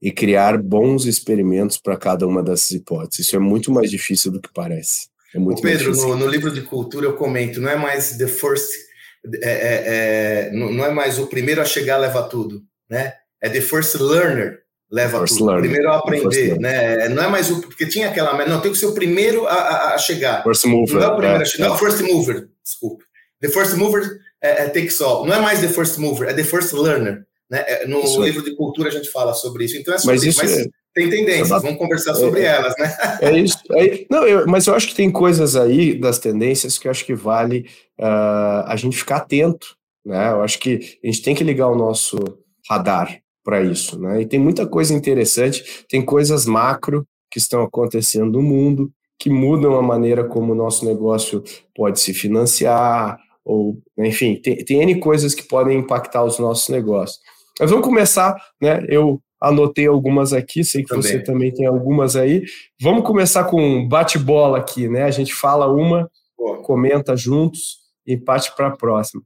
e 0.00 0.10
criar 0.10 0.56
bons 0.56 1.04
experimentos 1.04 1.76
para 1.76 1.96
cada 1.96 2.26
uma 2.26 2.42
dessas 2.42 2.70
hipóteses. 2.70 3.26
Isso 3.26 3.36
é 3.36 3.38
muito 3.38 3.70
mais 3.70 3.90
difícil 3.90 4.30
do 4.30 4.40
que 4.40 4.48
parece. 4.52 5.08
É 5.34 5.38
muito 5.38 5.60
Pedro, 5.60 5.94
no, 5.94 6.16
no, 6.16 6.26
livro 6.26 6.50
de 6.50 6.62
cultura 6.62 7.06
eu 7.06 7.16
comento, 7.16 7.60
não 7.60 7.70
é 7.70 7.76
mais 7.76 8.16
the 8.16 8.26
first, 8.26 8.68
é, 9.42 9.50
é, 9.50 9.84
é, 9.86 10.50
não 10.52 10.84
é 10.84 10.90
mais 10.90 11.18
o 11.18 11.26
primeiro 11.26 11.60
a 11.60 11.64
chegar 11.64 11.98
leva 11.98 12.22
tudo, 12.22 12.62
né? 12.88 13.14
É 13.40 13.48
the 13.48 13.60
first 13.60 13.94
learner, 13.94 14.60
leva 14.90 15.24
tudo. 15.24 15.46
Learner. 15.46 15.70
Primeiro 15.70 15.92
a 15.92 15.98
aprender, 15.98 16.58
né? 16.58 17.08
Não 17.08 17.22
é 17.22 17.28
mais 17.28 17.50
o. 17.50 17.60
Porque 17.60 17.86
tinha 17.86 18.08
aquela. 18.08 18.46
Não, 18.46 18.60
tem 18.60 18.72
que 18.72 18.78
ser 18.78 18.86
o 18.86 18.94
primeiro 18.94 19.46
a, 19.46 19.94
a 19.94 19.98
chegar. 19.98 20.42
First 20.42 20.64
mover. 20.64 20.96
Não 20.96 21.02
é 21.02 21.08
o 21.08 21.16
primeiro 21.16 21.40
é, 21.40 21.42
a 21.42 21.46
chegar. 21.46 21.66
É. 21.66 21.68
Não, 21.68 21.78
first 21.78 22.00
mover, 22.00 22.48
desculpe. 22.62 23.04
The 23.40 23.48
first 23.48 23.74
mover 23.76 24.18
é, 24.42 24.64
é 24.64 24.68
takes 24.68 25.00
all. 25.00 25.24
Não 25.24 25.34
é 25.34 25.40
mais 25.40 25.60
the 25.60 25.68
first 25.68 25.98
mover, 25.98 26.28
é 26.28 26.34
the 26.34 26.44
first 26.44 26.72
learner. 26.72 27.24
Né? 27.48 27.64
É, 27.66 27.86
no 27.86 28.00
isso 28.00 28.22
livro 28.22 28.44
de 28.44 28.54
cultura 28.54 28.88
a 28.88 28.92
gente 28.92 29.10
fala 29.10 29.32
sobre 29.34 29.64
isso. 29.64 29.76
Então 29.76 29.94
é 29.94 29.98
sobre 29.98 30.16
mas 30.16 30.24
isso. 30.24 30.38
Mas, 30.42 30.58
é... 30.58 30.66
Tem 30.92 31.08
tendências, 31.08 31.62
vamos 31.62 31.78
conversar 31.78 32.16
sobre 32.16 32.42
elas, 32.42 32.74
né? 32.76 32.92
É 33.22 33.38
isso. 33.38 33.58
É, 33.76 34.06
não, 34.10 34.26
eu, 34.26 34.44
mas 34.48 34.66
eu 34.66 34.74
acho 34.74 34.88
que 34.88 34.94
tem 34.96 35.08
coisas 35.08 35.54
aí 35.54 35.94
das 35.94 36.18
tendências 36.18 36.78
que 36.78 36.88
eu 36.88 36.90
acho 36.90 37.06
que 37.06 37.14
vale 37.14 37.64
uh, 37.96 38.66
a 38.66 38.74
gente 38.76 38.96
ficar 38.96 39.18
atento, 39.18 39.76
né? 40.04 40.32
Eu 40.32 40.42
acho 40.42 40.58
que 40.58 40.98
a 41.04 41.06
gente 41.06 41.22
tem 41.22 41.32
que 41.32 41.44
ligar 41.44 41.68
o 41.68 41.76
nosso 41.76 42.18
radar 42.68 43.20
para 43.44 43.62
isso, 43.62 43.98
né? 43.98 44.22
E 44.22 44.26
tem 44.26 44.38
muita 44.38 44.66
coisa 44.66 44.94
interessante, 44.94 45.84
tem 45.88 46.04
coisas 46.04 46.46
macro 46.46 47.06
que 47.30 47.38
estão 47.38 47.62
acontecendo 47.62 48.32
no 48.32 48.42
mundo 48.42 48.92
que 49.20 49.28
mudam 49.28 49.76
a 49.76 49.82
maneira 49.82 50.24
como 50.24 50.52
o 50.52 50.56
nosso 50.56 50.86
negócio 50.86 51.44
pode 51.74 52.00
se 52.00 52.14
financiar, 52.14 53.18
ou, 53.44 53.78
enfim, 53.98 54.36
tem, 54.36 54.56
tem 54.64 54.80
N 54.82 54.98
coisas 54.98 55.34
que 55.34 55.42
podem 55.42 55.78
impactar 55.78 56.24
os 56.24 56.38
nossos 56.38 56.70
negócios. 56.70 57.20
Mas 57.60 57.70
vamos 57.70 57.84
começar, 57.84 58.34
né? 58.60 58.82
Eu 58.88 59.20
anotei 59.38 59.86
algumas 59.86 60.32
aqui, 60.32 60.64
sei 60.64 60.82
que 60.82 60.88
também. 60.88 61.02
você 61.02 61.22
também 61.22 61.52
tem 61.52 61.66
algumas 61.66 62.16
aí. 62.16 62.44
Vamos 62.80 63.04
começar 63.04 63.44
com 63.44 63.62
um 63.62 63.86
bate-bola 63.86 64.58
aqui, 64.58 64.88
né? 64.88 65.02
A 65.02 65.10
gente 65.10 65.34
fala 65.34 65.70
uma, 65.70 66.10
comenta 66.62 67.14
juntos 67.14 67.80
e 68.06 68.16
parte 68.16 68.54
para 68.56 68.68
a 68.68 68.76
próxima. 68.76 69.22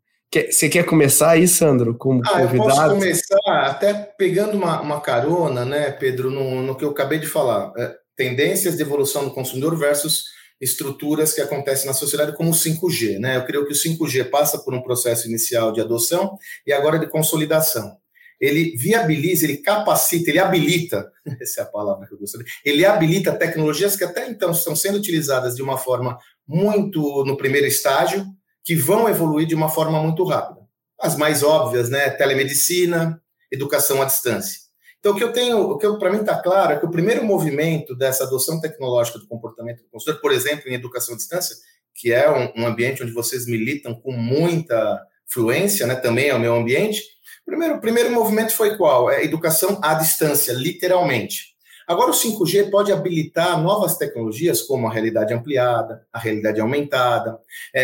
Você 0.51 0.69
quer 0.69 0.85
começar 0.85 1.31
aí, 1.31 1.47
Sandro, 1.47 1.95
como 1.97 2.21
ah, 2.25 2.41
convidado? 2.41 2.57
Eu 2.57 2.65
posso 2.65 2.89
começar 2.91 3.67
até 3.67 3.95
pegando 3.95 4.57
uma, 4.57 4.81
uma 4.81 5.01
carona, 5.01 5.65
né, 5.65 5.91
Pedro, 5.91 6.31
no, 6.31 6.63
no 6.63 6.75
que 6.75 6.85
eu 6.85 6.91
acabei 6.91 7.19
de 7.19 7.27
falar. 7.27 7.73
É, 7.77 7.95
tendências 8.17 8.77
de 8.77 8.83
evolução 8.83 9.25
do 9.25 9.31
consumidor 9.33 9.77
versus 9.77 10.25
estruturas 10.61 11.33
que 11.33 11.41
acontecem 11.41 11.87
na 11.87 11.93
sociedade 11.93 12.37
como 12.37 12.51
o 12.51 12.55
5G, 12.55 13.19
né? 13.19 13.37
Eu 13.37 13.45
creio 13.45 13.67
que 13.67 13.73
o 13.73 13.77
5G 13.77 14.31
passa 14.31 14.59
por 14.59 14.75
um 14.75 14.83
processo 14.83 15.29
inicial 15.29 15.73
de 15.73 15.81
adoção 15.81 16.39
e 16.67 16.73
agora 16.73 16.99
de 16.99 17.09
consolidação. 17.09 17.97
Ele 18.41 18.77
viabiliza, 18.77 19.45
ele 19.45 19.59
capacita, 19.59 20.31
ele 20.31 20.39
habilita, 20.39 21.11
essa 21.41 21.61
é 21.61 21.65
a 21.65 21.67
palavra 21.67 22.07
que 22.07 22.15
eu 22.15 22.19
gostaria, 22.19 22.47
ele 22.65 22.85
habilita 22.85 23.33
tecnologias 23.33 23.97
que 23.97 24.05
até 24.05 24.29
então 24.29 24.51
estão 24.51 24.75
sendo 24.75 24.99
utilizadas 24.99 25.55
de 25.55 25.63
uma 25.63 25.79
forma 25.79 26.19
muito 26.47 27.25
no 27.25 27.37
primeiro 27.37 27.67
estágio, 27.67 28.27
que 28.65 28.75
vão 28.75 29.09
evoluir 29.09 29.47
de 29.47 29.55
uma 29.55 29.69
forma 29.69 30.03
muito 30.03 30.25
rápida. 30.25 30.61
As 30.99 31.17
mais 31.17 31.43
óbvias, 31.43 31.91
né? 31.91 32.09
Telemedicina, 32.11 33.21
educação 33.53 34.01
à 34.01 34.07
distância. 34.07 34.65
Então, 34.99 35.13
o 35.13 35.17
que 35.17 35.23
eu 35.23 35.33
tenho, 35.33 35.59
o 35.59 35.77
que 35.77 35.87
para 35.99 36.11
mim 36.11 36.21
está 36.21 36.41
claro 36.41 36.73
é 36.73 36.79
que 36.79 36.87
o 36.87 36.91
primeiro 36.91 37.23
movimento 37.23 37.95
dessa 37.95 38.25
adoção 38.25 38.59
tecnológica 38.59 39.19
do 39.19 39.27
comportamento 39.27 39.83
do 39.83 39.91
consumidor, 39.91 40.23
por 40.23 40.33
exemplo, 40.33 40.67
em 40.67 40.75
educação 40.75 41.13
à 41.13 41.17
distância, 41.19 41.55
que 41.95 42.11
é 42.11 42.31
um, 42.31 42.63
um 42.63 42.67
ambiente 42.67 43.03
onde 43.03 43.13
vocês 43.13 43.47
militam 43.47 43.95
com 43.95 44.13
muita 44.13 45.07
fluência, 45.27 45.87
né? 45.87 45.95
Também 45.95 46.29
é 46.29 46.35
o 46.35 46.41
meu 46.41 46.55
ambiente. 46.55 47.03
Primeiro, 47.45 47.75
o 47.75 47.81
primeiro 47.81 48.11
movimento 48.11 48.55
foi 48.55 48.79
qual? 48.79 49.11
É 49.11 49.23
educação 49.23 49.79
à 49.83 49.93
distância, 49.93 50.53
literalmente. 50.53 51.54
Agora, 51.87 52.11
o 52.11 52.15
5G 52.15 52.71
pode 52.71 52.91
habilitar 52.91 53.61
novas 53.63 53.97
tecnologias, 53.97 54.63
como 54.63 54.87
a 54.87 54.93
realidade 54.93 55.35
ampliada, 55.35 56.07
a 56.13 56.19
realidade 56.19 56.61
aumentada, 56.61 57.39
é, 57.75 57.83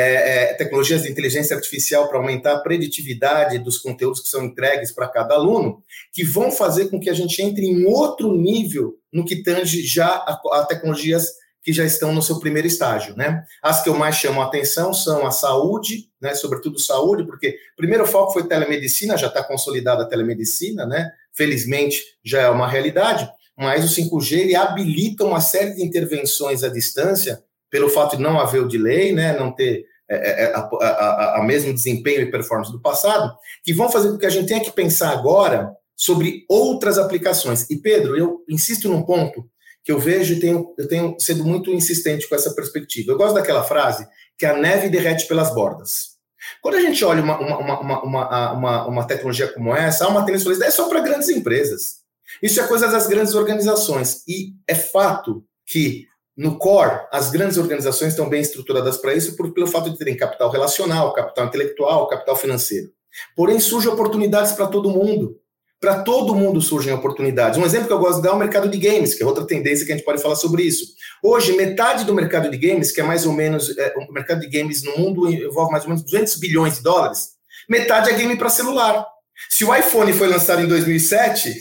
é, 0.51 0.55
tecnologias 0.55 1.03
de 1.03 1.11
inteligência 1.11 1.55
artificial 1.55 2.09
para 2.09 2.19
aumentar 2.19 2.55
a 2.55 2.61
preditividade 2.61 3.59
dos 3.59 3.79
conteúdos 3.79 4.21
que 4.21 4.29
são 4.29 4.45
entregues 4.45 4.91
para 4.91 5.09
cada 5.09 5.35
aluno, 5.35 5.83
que 6.13 6.25
vão 6.25 6.51
fazer 6.51 6.89
com 6.89 6.99
que 6.99 7.11
a 7.11 7.15
gente 7.15 7.43
entre 7.43 7.67
em 7.67 7.85
outro 7.85 8.35
nível 8.35 8.95
no 9.13 9.25
que 9.25 9.43
tange 9.43 9.83
já 9.83 10.07
a, 10.07 10.41
a 10.53 10.65
tecnologias 10.65 11.41
que 11.63 11.73
já 11.73 11.85
estão 11.85 12.13
no 12.13 12.23
seu 12.23 12.39
primeiro 12.41 12.67
estágio, 12.67 13.15
né? 13.15 13.45
As 13.63 13.83
que 13.83 13.91
eu 13.91 13.95
mais 13.95 14.17
chamo 14.17 14.41
a 14.41 14.47
atenção 14.47 14.95
são 14.95 15.27
a 15.27 15.31
saúde, 15.31 16.09
né? 16.19 16.35
Sobretudo 16.35 16.79
saúde, 16.79 17.25
porque 17.25 17.59
primeiro 17.77 18.07
foco 18.07 18.33
foi 18.33 18.49
telemedicina, 18.49 19.19
já 19.19 19.27
está 19.27 19.45
consolidada 19.45 20.05
a 20.05 20.07
telemedicina, 20.07 20.87
né? 20.87 21.11
Felizmente 21.35 22.03
já 22.25 22.41
é 22.41 22.49
uma 22.49 22.67
realidade 22.67 23.31
mas 23.61 23.85
o 23.85 23.95
5G 23.95 24.39
ele 24.39 24.57
habilita 24.57 25.23
uma 25.23 25.39
série 25.39 25.75
de 25.75 25.85
intervenções 25.85 26.65
à 26.65 26.69
distância, 26.71 27.45
pelo 27.69 27.91
fato 27.91 28.17
de 28.17 28.23
não 28.23 28.41
haver 28.41 28.63
o 28.63 28.69
delay, 28.69 29.13
né, 29.13 29.39
não 29.39 29.55
ter 29.55 29.85
é, 30.09 30.17
é, 30.17 30.45
é, 30.45 30.55
a, 30.55 30.61
a, 30.61 31.39
a, 31.39 31.45
mesmo 31.45 31.73
desempenho 31.75 32.23
e 32.23 32.31
performance 32.31 32.73
do 32.73 32.81
passado, 32.81 33.31
que 33.63 33.75
vão 33.75 33.91
fazer 33.91 34.11
com 34.11 34.17
que 34.17 34.25
a 34.25 34.31
gente 34.31 34.49
tenha 34.49 34.65
que 34.65 34.73
pensar 34.73 35.11
agora 35.11 35.71
sobre 35.95 36.47
outras 36.49 36.97
aplicações. 36.97 37.69
E 37.69 37.77
Pedro, 37.77 38.17
eu 38.17 38.43
insisto 38.49 38.89
num 38.89 39.03
ponto 39.03 39.45
que 39.85 39.93
eu 39.93 39.99
vejo 39.99 40.35
e 40.35 40.41
tenho, 40.41 40.75
eu 40.79 40.89
tenho 40.89 41.15
sido 41.21 41.45
muito 41.45 41.71
insistente 41.71 42.27
com 42.27 42.35
essa 42.35 42.55
perspectiva. 42.55 43.13
Eu 43.13 43.19
gosto 43.19 43.35
daquela 43.35 43.63
frase 43.63 44.09
que 44.39 44.47
a 44.47 44.57
neve 44.57 44.89
derrete 44.89 45.29
pelas 45.29 45.55
bordas. 45.55 46.19
Quando 46.63 46.77
a 46.77 46.81
gente 46.81 47.05
olha 47.05 47.23
uma, 47.23 47.39
uma, 47.39 47.81
uma, 47.81 48.53
uma, 48.53 48.87
uma 48.87 49.07
tecnologia 49.07 49.53
como 49.53 49.77
essa, 49.77 50.07
há 50.07 50.09
uma 50.09 50.25
tendência 50.25 50.65
é 50.65 50.71
só 50.71 50.89
para 50.89 51.01
grandes 51.01 51.29
empresas. 51.29 52.00
Isso 52.43 52.61
é 52.61 52.67
coisa 52.67 52.89
das 52.89 53.07
grandes 53.07 53.35
organizações. 53.35 54.23
E 54.27 54.53
é 54.67 54.75
fato 54.75 55.45
que, 55.67 56.07
no 56.37 56.57
core, 56.59 57.01
as 57.13 57.31
grandes 57.31 57.59
organizações 57.59 58.13
estão 58.13 58.29
bem 58.29 58.41
estruturadas 58.41 58.97
para 58.97 59.15
isso 59.15 59.37
por, 59.37 59.53
pelo 59.53 59.67
fato 59.67 59.91
de 59.91 59.99
terem 59.99 60.17
capital 60.17 60.51
relacional, 60.51 61.13
capital 61.13 61.47
intelectual, 61.47 62.09
capital 62.09 62.37
financeiro. 62.37 62.91
Porém, 63.37 63.59
surgem 63.61 63.91
oportunidades 63.91 64.53
para 64.53 64.67
todo 64.67 64.91
mundo. 64.91 65.37
Para 65.81 66.03
todo 66.03 66.35
mundo 66.35 66.61
surgem 66.61 66.93
oportunidades. 66.93 67.59
Um 67.59 67.65
exemplo 67.65 67.87
que 67.87 67.93
eu 67.93 67.99
gosto 67.99 68.17
de 68.17 68.23
dar 68.23 68.31
é 68.31 68.33
o 68.33 68.39
mercado 68.39 68.69
de 68.69 68.77
games, 68.77 69.15
que 69.15 69.23
é 69.23 69.27
outra 69.27 69.47
tendência 69.47 69.87
que 69.87 69.93
a 69.93 69.97
gente 69.97 70.05
pode 70.05 70.21
falar 70.21 70.37
sobre 70.37 70.63
isso. 70.63 70.85
Hoje, 71.23 71.57
metade 71.57 72.05
do 72.05 72.15
mercado 72.15 72.51
de 72.51 72.59
games, 72.59 72.93
que 72.93 73.01
é 73.01 73.05
mais 73.05 73.25
ou 73.25 73.33
menos. 73.33 73.77
É, 73.79 73.95
o 73.97 74.13
mercado 74.13 74.41
de 74.41 74.47
games 74.47 74.83
no 74.83 74.99
mundo 74.99 75.31
envolve 75.31 75.73
mais 75.73 75.85
ou 75.85 75.89
menos 75.89 76.05
200 76.05 76.37
bilhões 76.37 76.75
de 76.75 76.83
dólares, 76.83 77.31
metade 77.67 78.11
é 78.11 78.13
game 78.13 78.37
para 78.37 78.51
celular. 78.51 79.07
Se 79.49 79.65
o 79.65 79.75
iPhone 79.75 80.13
foi 80.13 80.29
lançado 80.29 80.61
em 80.61 80.69
2007, 80.69 81.55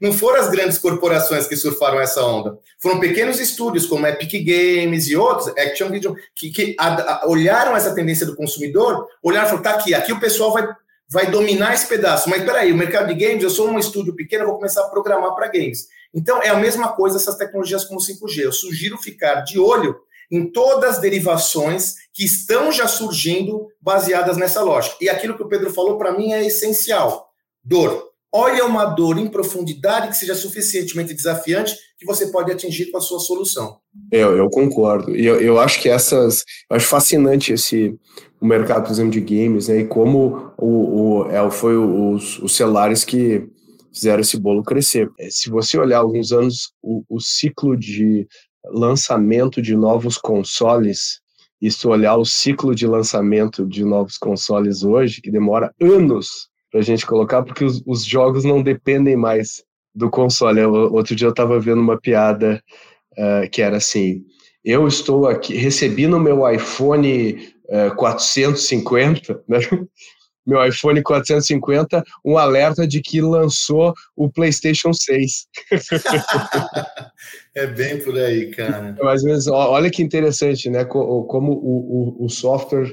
não 0.00 0.12
foram 0.12 0.40
as 0.40 0.50
grandes 0.50 0.78
corporações 0.78 1.46
que 1.46 1.56
surfaram 1.56 2.00
essa 2.00 2.24
onda. 2.24 2.58
Foram 2.78 3.00
pequenos 3.00 3.40
estúdios 3.40 3.86
como 3.86 4.06
Epic 4.06 4.32
Games 4.44 5.08
e 5.08 5.16
outros, 5.16 5.48
Action 5.58 5.88
Video, 5.88 6.14
que, 6.34 6.50
que 6.50 6.76
a, 6.78 7.24
a, 7.24 7.28
olharam 7.28 7.76
essa 7.76 7.94
tendência 7.94 8.24
do 8.24 8.36
consumidor, 8.36 9.08
olharam 9.22 9.46
e 9.46 9.50
falaram, 9.50 9.62
tá 9.62 9.78
aqui, 9.78 9.94
aqui 9.94 10.12
o 10.12 10.20
pessoal 10.20 10.52
vai, 10.52 10.68
vai 11.08 11.30
dominar 11.30 11.74
esse 11.74 11.88
pedaço. 11.88 12.30
Mas 12.30 12.44
peraí, 12.44 12.72
o 12.72 12.76
mercado 12.76 13.12
de 13.12 13.14
games, 13.14 13.42
eu 13.42 13.50
sou 13.50 13.68
um 13.68 13.78
estúdio 13.78 14.14
pequeno, 14.14 14.46
vou 14.46 14.56
começar 14.56 14.82
a 14.82 14.88
programar 14.88 15.34
para 15.34 15.48
games. 15.48 15.88
Então, 16.14 16.40
é 16.42 16.48
a 16.48 16.56
mesma 16.56 16.92
coisa 16.92 17.16
essas 17.16 17.36
tecnologias 17.36 17.84
como 17.84 18.00
5G. 18.00 18.38
Eu 18.44 18.52
sugiro 18.52 18.96
ficar 18.98 19.40
de 19.40 19.58
olho 19.58 19.96
em 20.30 20.50
todas 20.50 20.96
as 20.96 21.00
derivações 21.00 21.94
que 22.14 22.24
estão 22.24 22.70
já 22.70 22.86
surgindo 22.86 23.66
baseadas 23.80 24.36
nessa 24.36 24.62
lógica. 24.62 24.96
E 25.00 25.08
aquilo 25.08 25.36
que 25.36 25.42
o 25.42 25.48
Pedro 25.48 25.72
falou, 25.72 25.98
para 25.98 26.12
mim, 26.12 26.32
é 26.32 26.46
essencial. 26.46 27.32
Dor 27.64 28.07
olha 28.32 28.64
uma 28.64 28.84
dor 28.84 29.18
em 29.18 29.28
profundidade 29.28 30.08
que 30.08 30.16
seja 30.16 30.34
suficientemente 30.34 31.14
desafiante 31.14 31.74
que 31.98 32.06
você 32.06 32.28
pode 32.28 32.52
atingir 32.52 32.90
com 32.90 32.98
a 32.98 33.00
sua 33.00 33.18
solução. 33.18 33.78
Eu, 34.12 34.36
eu 34.36 34.48
concordo. 34.48 35.14
E 35.16 35.26
eu, 35.26 35.40
eu 35.40 35.58
acho 35.58 35.80
que 35.80 35.88
essas. 35.88 36.44
Eu 36.70 36.76
acho 36.76 36.86
fascinante 36.86 37.52
esse 37.52 37.98
o 38.40 38.46
mercado, 38.46 38.84
por 38.84 38.92
exemplo, 38.92 39.10
de 39.10 39.20
games, 39.20 39.66
né? 39.68 39.80
E 39.80 39.86
como 39.86 40.52
o, 40.56 41.22
o, 41.22 41.30
é, 41.30 41.50
foi 41.50 41.76
os, 41.76 42.38
os 42.38 42.54
celulares 42.54 43.04
que 43.04 43.44
fizeram 43.92 44.20
esse 44.20 44.38
bolo 44.38 44.62
crescer. 44.62 45.10
É, 45.18 45.28
se 45.28 45.50
você 45.50 45.76
olhar 45.76 45.98
alguns 45.98 46.30
anos, 46.30 46.72
o, 46.80 47.02
o 47.08 47.20
ciclo 47.20 47.76
de 47.76 48.28
lançamento 48.72 49.60
de 49.60 49.74
novos 49.74 50.16
consoles, 50.16 51.20
e 51.60 51.70
se 51.70 51.88
olhar 51.88 52.16
o 52.16 52.24
ciclo 52.24 52.74
de 52.74 52.86
lançamento 52.86 53.66
de 53.66 53.84
novos 53.84 54.16
consoles 54.16 54.84
hoje, 54.84 55.20
que 55.20 55.30
demora 55.30 55.74
anos 55.80 56.48
para 56.70 56.80
a 56.80 56.82
gente 56.82 57.06
colocar, 57.06 57.42
porque 57.42 57.64
os, 57.64 57.82
os, 57.86 58.04
jogos 58.04 58.44
não 58.44 58.62
dependem 58.62 59.16
mais 59.16 59.64
do 59.94 60.10
console. 60.10 60.60
Eu, 60.60 60.72
outro 60.72 61.14
dia 61.14 61.26
eu 61.26 61.30
estava 61.30 61.58
vendo 61.58 61.80
uma 61.80 61.98
piada 62.00 62.62
uh, 63.12 63.48
que 63.50 63.62
era 63.62 63.76
assim: 63.76 64.22
eu 64.64 64.86
estou 64.86 65.26
aqui, 65.26 65.54
recebi 65.54 66.06
no 66.06 66.20
meu 66.20 66.48
iPhone 66.50 67.54
uh, 67.68 67.94
450, 67.96 69.42
né? 69.48 69.58
meu 70.46 70.66
iPhone 70.66 71.02
450 71.02 72.02
um 72.24 72.38
alerta 72.38 72.86
de 72.86 73.02
que 73.02 73.20
lançou 73.20 73.92
o 74.16 74.30
PlayStation 74.30 74.94
6. 74.94 75.46
é 77.54 77.66
bem 77.66 78.02
por 78.02 78.16
aí, 78.16 78.50
cara. 78.50 78.96
Mas, 79.02 79.22
mas 79.22 79.46
olha 79.46 79.90
que 79.90 80.02
interessante, 80.02 80.70
né? 80.70 80.86
Como 80.86 81.52
o, 81.52 82.22
o, 82.22 82.24
o 82.24 82.28
software 82.30 82.90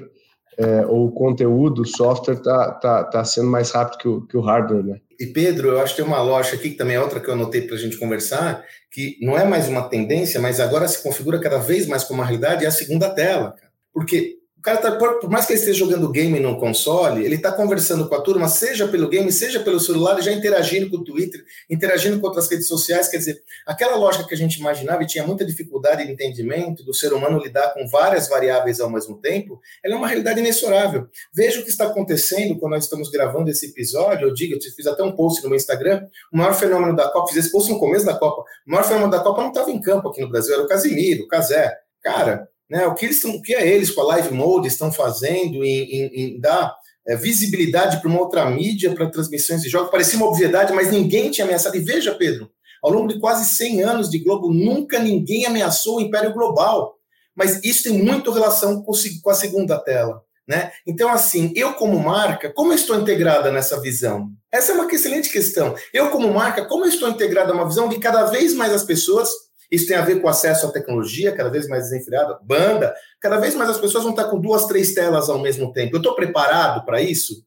é, 0.58 0.86
ou 0.86 1.08
o 1.08 1.12
conteúdo, 1.12 1.82
o 1.82 1.88
software 1.88 2.36
está 2.36 2.72
tá, 2.72 3.04
tá 3.04 3.26
sendo 3.26 3.50
mais 3.50 3.72
rápido 3.72 3.98
que 3.98 4.08
o, 4.08 4.22
que 4.22 4.38
o 4.38 4.42
hardware, 4.42 4.84
né? 4.84 5.00
E 5.20 5.28
Pedro, 5.28 5.70
eu 5.70 5.82
acho 5.82 5.96
que 5.96 6.02
tem 6.02 6.12
uma 6.12 6.22
lógica 6.22 6.58
aqui, 6.58 6.72
que 6.72 6.78
também 6.78 6.96
é 6.96 7.02
outra 7.02 7.20
que 7.20 7.30
eu 7.30 7.34
anotei 7.34 7.62
para 7.62 7.76
a 7.76 7.80
gente 7.80 7.98
conversar, 7.98 8.64
que 8.92 9.18
não 9.22 9.38
é 9.38 9.46
mais 9.46 9.68
uma 9.68 9.88
tendência, 9.88 10.42
mas 10.42 10.60
agora 10.60 10.88
se 10.88 11.02
configura 11.02 11.40
cada 11.40 11.58
vez 11.58 11.88
mais 11.88 12.04
como 12.04 12.20
uma 12.20 12.26
realidade, 12.26 12.66
é 12.66 12.68
a 12.68 12.72
segunda 12.72 13.10
tela. 13.10 13.56
Porque 13.94 14.36
cara 14.66 14.78
tá, 14.80 14.92
por, 14.94 15.30
mais 15.30 15.46
que 15.46 15.54
ele 15.54 15.60
esteja 15.60 15.78
jogando 15.78 16.10
game 16.10 16.40
no 16.40 16.60
console, 16.60 17.24
ele 17.24 17.36
está 17.36 17.52
conversando 17.52 18.10
com 18.10 18.16
a 18.16 18.22
turma, 18.22 18.48
seja 18.48 18.88
pelo 18.88 19.08
game, 19.08 19.32
seja 19.32 19.60
pelo 19.60 19.80
celular, 19.80 20.20
já 20.22 20.32
interagindo 20.32 20.90
com 20.90 20.98
o 20.98 21.04
Twitter, 21.04 21.46
interagindo 21.70 22.20
com 22.20 22.26
outras 22.26 22.50
redes 22.50 22.68
sociais. 22.68 23.08
Quer 23.08 23.18
dizer, 23.18 23.44
aquela 23.68 23.96
lógica 23.96 24.28
que 24.28 24.34
a 24.34 24.38
gente 24.38 24.56
imaginava 24.56 25.04
e 25.04 25.06
tinha 25.06 25.24
muita 25.24 25.46
dificuldade 25.46 26.04
de 26.04 26.12
entendimento 26.12 26.84
do 26.84 26.96
ser 26.96 27.14
humano 27.14 27.38
lidar 27.38 27.76
com 27.76 27.88
várias 27.88 28.28
variáveis 28.28 28.80
ao 28.80 28.90
mesmo 28.90 29.22
tempo, 29.22 29.62
ela 29.84 29.94
é 29.94 29.98
uma 29.98 30.08
realidade 30.08 30.40
inexorável. 30.40 31.08
Veja 31.32 31.60
o 31.60 31.64
que 31.64 31.70
está 31.70 31.86
acontecendo 31.86 32.58
quando 32.58 32.72
nós 32.72 32.86
estamos 32.86 33.12
gravando 33.12 33.52
esse 33.52 33.68
episódio. 33.68 34.30
Eu 34.30 34.34
digo, 34.34 34.56
eu 34.56 34.60
fiz 34.60 34.88
até 34.88 35.04
um 35.04 35.16
post 35.16 35.44
no 35.44 35.50
meu 35.50 35.58
Instagram. 35.58 36.08
O 36.34 36.38
maior 36.38 36.56
fenômeno 36.56 36.96
da 36.96 37.08
Copa, 37.12 37.28
fiz 37.28 37.38
esse 37.38 37.52
post 37.52 37.72
no 37.72 37.78
começo 37.78 38.04
da 38.04 38.16
Copa. 38.16 38.42
O 38.66 38.72
maior 38.72 38.84
fenômeno 38.84 39.12
da 39.12 39.20
Copa 39.20 39.44
não 39.44 39.50
estava 39.50 39.70
em 39.70 39.80
campo 39.80 40.10
aqui 40.10 40.22
no 40.22 40.30
Brasil, 40.30 40.56
era 40.56 40.64
o 40.64 40.68
Casimiro, 40.68 41.26
o 41.26 41.28
Casé. 41.28 41.78
Cara, 42.02 42.50
né? 42.70 42.86
O 42.88 42.96
que 42.96 43.06
eles 43.06 43.18
estão, 43.18 43.32
o 43.32 43.42
que 43.42 43.54
é 43.54 43.68
eles 43.68 43.92
com 43.92 44.02
a 44.02 44.06
Live 44.06 44.34
Mode 44.34 44.68
estão 44.68 44.92
fazendo 44.92 45.64
em, 45.64 45.84
em, 45.84 46.06
em 46.16 46.40
dar 46.40 46.76
é, 47.08 47.16
visibilidade 47.16 48.02
para 48.02 48.10
uma 48.10 48.20
outra 48.20 48.50
mídia 48.50 48.94
para 48.94 49.10
transmissões 49.10 49.62
de 49.62 49.70
jogos? 49.70 49.92
Parecia 49.92 50.18
uma 50.18 50.28
obviedade, 50.28 50.74
mas 50.74 50.92
ninguém 50.92 51.30
tinha 51.30 51.46
ameaçado. 51.46 51.78
E 51.78 51.80
veja, 51.80 52.14
Pedro, 52.16 52.50
ao 52.82 52.92
longo 52.92 53.08
de 53.08 53.20
quase 53.20 53.46
100 53.46 53.82
anos 53.84 54.10
de 54.10 54.20
Globo, 54.20 54.52
nunca 54.52 55.00
ninguém 55.00 55.46
ameaçou 55.46 55.98
o 55.98 56.02
Império 56.02 56.34
Global. 56.34 56.96
Mas 57.36 57.64
isso 57.64 57.84
tem 57.84 57.94
muito 57.94 58.32
relação 58.32 58.82
com, 58.82 58.94
com 59.22 59.30
a 59.30 59.36
segunda 59.36 59.78
tela. 59.78 60.22
Né? 60.48 60.72
Então, 60.86 61.10
assim, 61.10 61.52
eu 61.56 61.74
como 61.74 62.00
marca, 62.00 62.54
como 62.54 62.72
eu 62.72 62.76
estou 62.76 62.96
integrada 62.96 63.52
nessa 63.52 63.82
visão? 63.82 64.30
Essa 64.52 64.72
é 64.72 64.76
uma 64.76 64.92
excelente 64.94 65.30
questão. 65.30 65.76
Eu 65.92 66.12
como 66.12 66.32
marca, 66.32 66.64
como 66.66 66.86
eu 66.86 66.90
estou 66.90 67.10
integrada 67.10 67.52
numa 67.52 67.68
visão 67.68 67.90
de 67.90 67.98
cada 67.98 68.26
vez 68.26 68.54
mais 68.54 68.72
as 68.72 68.84
pessoas 68.84 69.30
isso 69.76 69.88
tem 69.88 69.98
a 69.98 70.06
ver 70.06 70.22
com 70.22 70.28
acesso 70.28 70.68
à 70.68 70.72
tecnologia, 70.72 71.36
cada 71.36 71.50
vez 71.50 71.68
mais 71.68 71.90
desenfreada, 71.90 72.40
banda, 72.42 72.94
cada 73.20 73.38
vez 73.38 73.56
mais 73.56 73.70
as 73.70 73.78
pessoas 73.78 74.04
vão 74.04 74.12
estar 74.12 74.26
com 74.26 74.40
duas, 74.40 74.66
três 74.66 74.94
telas 74.94 75.30
ao 75.30 75.40
mesmo 75.40 75.72
tempo. 75.74 75.96
Eu 75.96 76.00
estou 76.00 76.16
preparado 76.16 76.86
para 76.86 77.02
isso? 77.02 77.46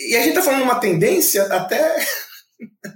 E 0.00 0.14
a 0.16 0.20
gente 0.20 0.30
está 0.30 0.42
falando 0.42 0.62
uma 0.62 0.80
tendência 0.80 1.42
até 1.44 1.96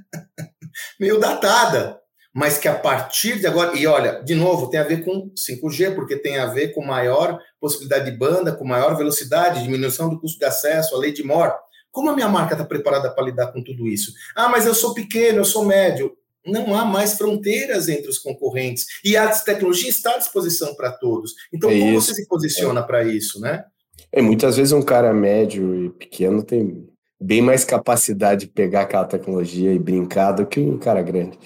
meio 1.01 1.19
datada, 1.19 1.99
mas 2.35 2.57
que 2.59 2.69
a 2.69 2.75
partir 2.75 3.39
de 3.39 3.47
agora, 3.47 3.77
e 3.77 3.87
olha, 3.87 4.23
de 4.23 4.35
novo, 4.35 4.71
tem 4.71 4.81
a 4.81 4.85
ver 4.85 5.05
com 5.05 5.31
5G, 5.31 5.95
porque 5.95 6.17
tem 6.17 6.39
a 6.39 6.47
ver 6.47 6.69
com 6.69 6.85
maior 6.85 7.39
possibilidade 7.61 8.11
de 8.11 8.17
banda, 8.17 8.53
com 8.53 8.65
maior 8.65 8.97
velocidade, 8.97 9.63
diminuição 9.63 10.09
do 10.09 10.21
custo 10.21 10.39
de 10.39 10.45
acesso, 10.45 10.95
a 10.95 10.99
lei 10.99 11.13
de 11.13 11.23
Moore. 11.23 11.53
Como 11.91 12.09
a 12.09 12.15
minha 12.15 12.29
marca 12.29 12.55
está 12.55 12.65
preparada 12.65 13.15
para 13.15 13.25
lidar 13.25 13.53
com 13.53 13.63
tudo 13.63 13.87
isso? 13.87 14.13
Ah, 14.35 14.49
mas 14.49 14.65
eu 14.65 14.75
sou 14.75 14.95
pequeno, 14.95 15.41
eu 15.41 15.45
sou 15.45 15.65
médio 15.65 16.17
não 16.47 16.75
há 16.75 16.85
mais 16.85 17.15
fronteiras 17.15 17.89
entre 17.89 18.09
os 18.09 18.19
concorrentes 18.19 18.87
e 19.05 19.17
a 19.17 19.29
tecnologia 19.29 19.89
está 19.89 20.15
à 20.15 20.19
disposição 20.19 20.75
para 20.75 20.93
todos. 20.93 21.35
Então, 21.53 21.71
é 21.71 21.79
como 21.79 21.99
isso. 21.99 22.07
você 22.07 22.15
se 22.15 22.27
posiciona 22.27 22.81
é. 22.81 22.83
para 22.83 23.05
isso, 23.05 23.41
né? 23.41 23.65
É, 24.11 24.21
muitas 24.21 24.57
vezes 24.57 24.73
um 24.73 24.83
cara 24.83 25.13
médio 25.13 25.87
e 25.87 25.91
pequeno 25.91 26.43
tem 26.43 26.89
bem 27.21 27.41
mais 27.41 27.65
capacidade 27.65 28.47
de 28.47 28.53
pegar 28.53 28.83
aquela 28.83 29.05
tecnologia 29.05 29.73
e 29.73 29.79
brincar 29.79 30.33
do 30.33 30.45
que 30.45 30.61
um 30.61 30.79
cara 30.79 31.03
grande. 31.03 31.39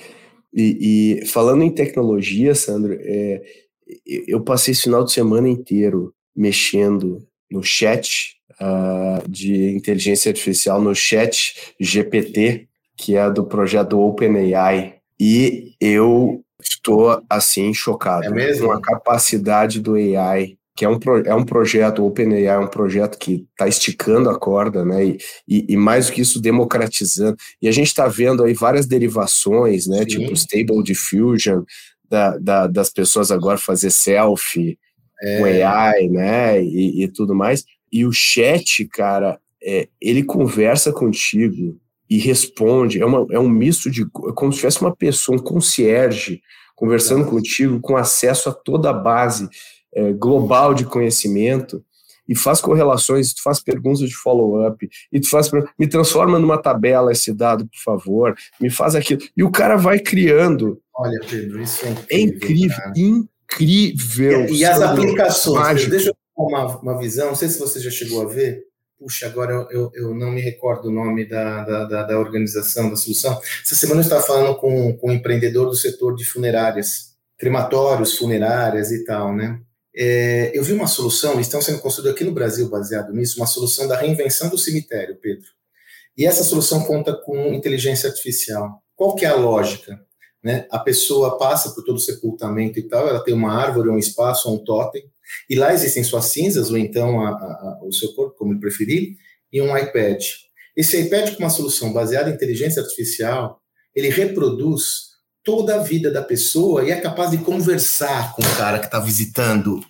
E, 0.53 1.21
e 1.21 1.27
falando 1.27 1.63
em 1.63 1.71
tecnologia, 1.71 2.55
Sandro, 2.55 2.97
é, 2.99 3.43
eu 4.07 4.41
passei 4.43 4.73
esse 4.73 4.85
final 4.85 5.05
de 5.05 5.13
semana 5.13 5.49
inteiro 5.49 6.15
mexendo 6.35 7.27
no 7.51 7.63
chat 7.63 8.37
uh, 8.61 9.29
de 9.29 9.71
inteligência 9.71 10.31
artificial, 10.31 10.81
no 10.81 10.95
chat 10.95 11.75
GPT, 11.79 12.69
que 12.97 13.17
é 13.17 13.31
do 13.31 13.45
projeto 13.45 14.01
OpenAI, 14.01 14.95
e 15.19 15.75
eu 15.81 16.43
estou 16.61 17.23
assim 17.29 17.73
chocado 17.75 18.27
é 18.27 18.31
mesmo? 18.31 18.67
com 18.67 18.73
a 18.73 18.81
capacidade 18.81 19.81
do 19.81 19.95
AI 19.95 20.57
que 20.77 20.85
é 20.85 20.89
um, 20.91 20.99
é 21.25 21.35
um 21.35 21.45
projeto, 21.45 22.03
o 22.03 22.07
OpenAI 22.07 22.45
é 22.45 22.59
um 22.59 22.67
projeto 22.67 23.19
que 23.19 23.47
está 23.51 23.67
esticando 23.67 24.29
a 24.29 24.39
corda, 24.39 24.85
né? 24.85 25.07
E, 25.07 25.19
e, 25.49 25.67
e, 25.71 25.77
mais 25.77 26.07
do 26.07 26.13
que 26.13 26.21
isso, 26.21 26.39
democratizando. 26.39 27.35
E 27.63 27.67
a 27.67 27.73
gente 27.73 27.87
está 27.87 28.07
vendo 28.07 28.45
aí 28.45 28.53
várias 28.53 28.85
derivações, 28.85 29.87
né? 29.87 30.01
Sim. 30.01 30.05
Tipo 30.05 30.35
Stable 30.35 30.83
Diffusion, 30.83 31.63
da, 32.09 32.37
da, 32.37 32.67
das 32.67 32.91
pessoas 32.91 33.33
agora 33.33 33.57
fazer 33.57 33.91
selfie 33.91 34.79
é. 35.23 35.39
com 35.39 35.45
AI, 35.47 36.09
né? 36.11 36.63
E, 36.63 37.05
e, 37.05 37.09
tudo 37.09 37.35
mais. 37.35 37.65
E 37.91 38.05
o 38.05 38.13
chat, 38.13 38.87
cara, 38.89 39.41
é, 39.63 39.89
ele 39.99 40.23
conversa 40.23 40.93
contigo 40.93 41.81
e 42.09 42.19
responde. 42.19 43.01
É, 43.01 43.07
uma, 43.07 43.27
é 43.31 43.39
um 43.39 43.49
misto 43.49 43.91
de. 43.91 44.03
É 44.03 44.33
como 44.35 44.53
se 44.53 44.59
tivesse 44.59 44.81
uma 44.81 44.95
pessoa, 44.95 45.37
um 45.37 45.43
concierge, 45.43 46.41
conversando 46.75 47.21
Nossa. 47.21 47.31
contigo, 47.31 47.81
com 47.81 47.97
acesso 47.97 48.49
a 48.49 48.53
toda 48.53 48.91
a 48.91 48.93
base 48.93 49.49
é, 49.95 50.13
global 50.13 50.75
de 50.75 50.85
conhecimento, 50.85 51.83
e 52.29 52.35
faz 52.35 52.61
correlações, 52.61 53.33
tu 53.33 53.43
faz 53.43 53.61
perguntas 53.61 54.09
de 54.09 54.15
follow-up, 54.15 54.89
e 55.13 55.21
tu 55.21 55.29
faz. 55.29 55.51
Me 55.79 55.87
transforma 55.87 56.39
numa 56.39 56.59
tabela 56.59 57.13
esse 57.13 57.33
dado, 57.33 57.67
por 57.67 57.83
favor, 57.83 58.35
me 58.61 58.71
faz 58.71 58.95
aquilo. 58.95 59.21
E 59.37 59.43
o 59.43 59.51
cara 59.51 59.77
vai 59.77 59.99
criando. 59.99 60.81
Olha, 60.95 61.21
Pedro, 61.29 61.63
isso 61.63 61.85
é 61.85 61.91
incrível. 61.91 62.09
É 62.11 62.21
incrível, 62.21 62.77
cara. 62.77 62.93
incrível. 62.97 64.47
E, 64.47 64.59
e 64.59 64.65
as 64.65 64.81
aplicações, 64.81 65.83
Pedro, 65.83 65.91
deixa 65.91 66.09
eu 66.09 66.15
dar 66.15 66.45
uma, 66.45 66.79
uma 66.79 66.99
visão, 66.99 67.29
não 67.29 67.35
sei 67.35 67.49
se 67.49 67.59
você 67.59 67.79
já 67.81 67.91
chegou 67.91 68.23
a 68.23 68.27
ver 68.27 68.66
puxa, 68.99 69.27
agora 69.27 69.53
eu, 69.71 69.91
eu, 69.95 70.15
não 70.15 70.31
me 70.31 70.41
recordo 70.41 70.89
o 70.89 70.93
nome 70.93 71.29
da, 71.29 71.65
da, 71.65 72.03
da, 72.05 72.19
organização, 72.19 72.91
da 72.91 72.97
solução. 72.97 73.41
Essa 73.63 73.75
semana 73.75 74.01
eu 74.01 74.05
estava 74.05 74.23
falando 74.23 74.57
com, 74.57 74.97
com 74.97 75.11
um 75.11 75.13
empreendedor 75.13 75.67
do 75.67 75.75
setor 75.75 76.15
de 76.15 76.25
funerárias, 76.25 77.15
crematórios, 77.39 78.17
funerárias 78.17 78.91
e 78.91 79.05
tal, 79.05 79.35
né? 79.35 79.61
É, 79.95 80.51
eu 80.55 80.63
vi 80.63 80.73
uma 80.73 80.87
solução, 80.87 81.41
estão 81.41 81.63
sendo 81.63 81.81
construídos 81.81 82.15
aqui 82.15 82.25
no 82.25 82.33
Brasil 82.33 82.69
baseado 82.69 83.13
nisso, 83.15 83.41
uma 83.41 83.47
solução 83.47 83.89
da 83.89 83.97
reinvenção 83.97 84.51
do 84.51 84.59
cemitério, 84.59 85.17
Pedro. 85.17 85.47
E 86.17 86.27
essa 86.27 86.45
solução 86.45 86.85
conta 86.85 87.15
com 87.15 87.55
inteligência 87.55 88.09
artificial. 88.09 88.83
Qual 88.95 89.15
que 89.15 89.25
é 89.25 89.29
a 89.29 89.37
lógica? 89.37 89.99
Né? 90.43 90.67
A 90.71 90.79
pessoa 90.79 91.39
passa 91.39 91.71
por 91.71 91.83
todo 91.83 91.97
o 91.97 92.01
sepultamento 92.01 92.79
e 92.79 92.83
tal, 92.83 93.09
ela 93.09 93.23
tem 93.23 93.35
uma 93.35 93.53
árvore, 93.53 93.89
um 93.89 93.99
espaço, 93.99 94.53
um 94.53 94.59
totem, 94.59 95.11
e 95.49 95.55
lá 95.55 95.73
existem 95.73 96.05
suas 96.05 96.27
cinzas, 96.27 96.71
ou 96.71 96.77
então 96.77 97.21
a, 97.21 97.31
a, 97.31 97.81
o 97.83 97.93
seu 97.93 98.13
corpo, 98.15 98.37
como 98.37 98.53
ele 98.53 98.61
preferir, 98.61 99.17
e 99.53 99.61
um 99.61 99.77
iPad. 99.77 100.23
Esse 100.77 101.01
iPad, 101.01 101.35
com 101.35 101.43
uma 101.43 101.51
solução 101.51 101.93
baseada 101.93 102.31
em 102.31 102.35
inteligência 102.35 102.83
artificial, 102.83 103.61
ele 103.95 104.09
reproduz 104.09 105.17
toda 105.43 105.77
a 105.77 105.83
vida 105.83 106.11
da 106.11 106.23
pessoa 106.23 106.85
e 106.85 106.91
é 106.91 107.01
capaz 107.01 107.31
de 107.31 107.39
conversar 107.39 108.35
com 108.35 108.43
o 108.43 108.57
cara 108.57 108.79
que 108.79 108.87
está 108.87 108.99
visitando 108.99 109.81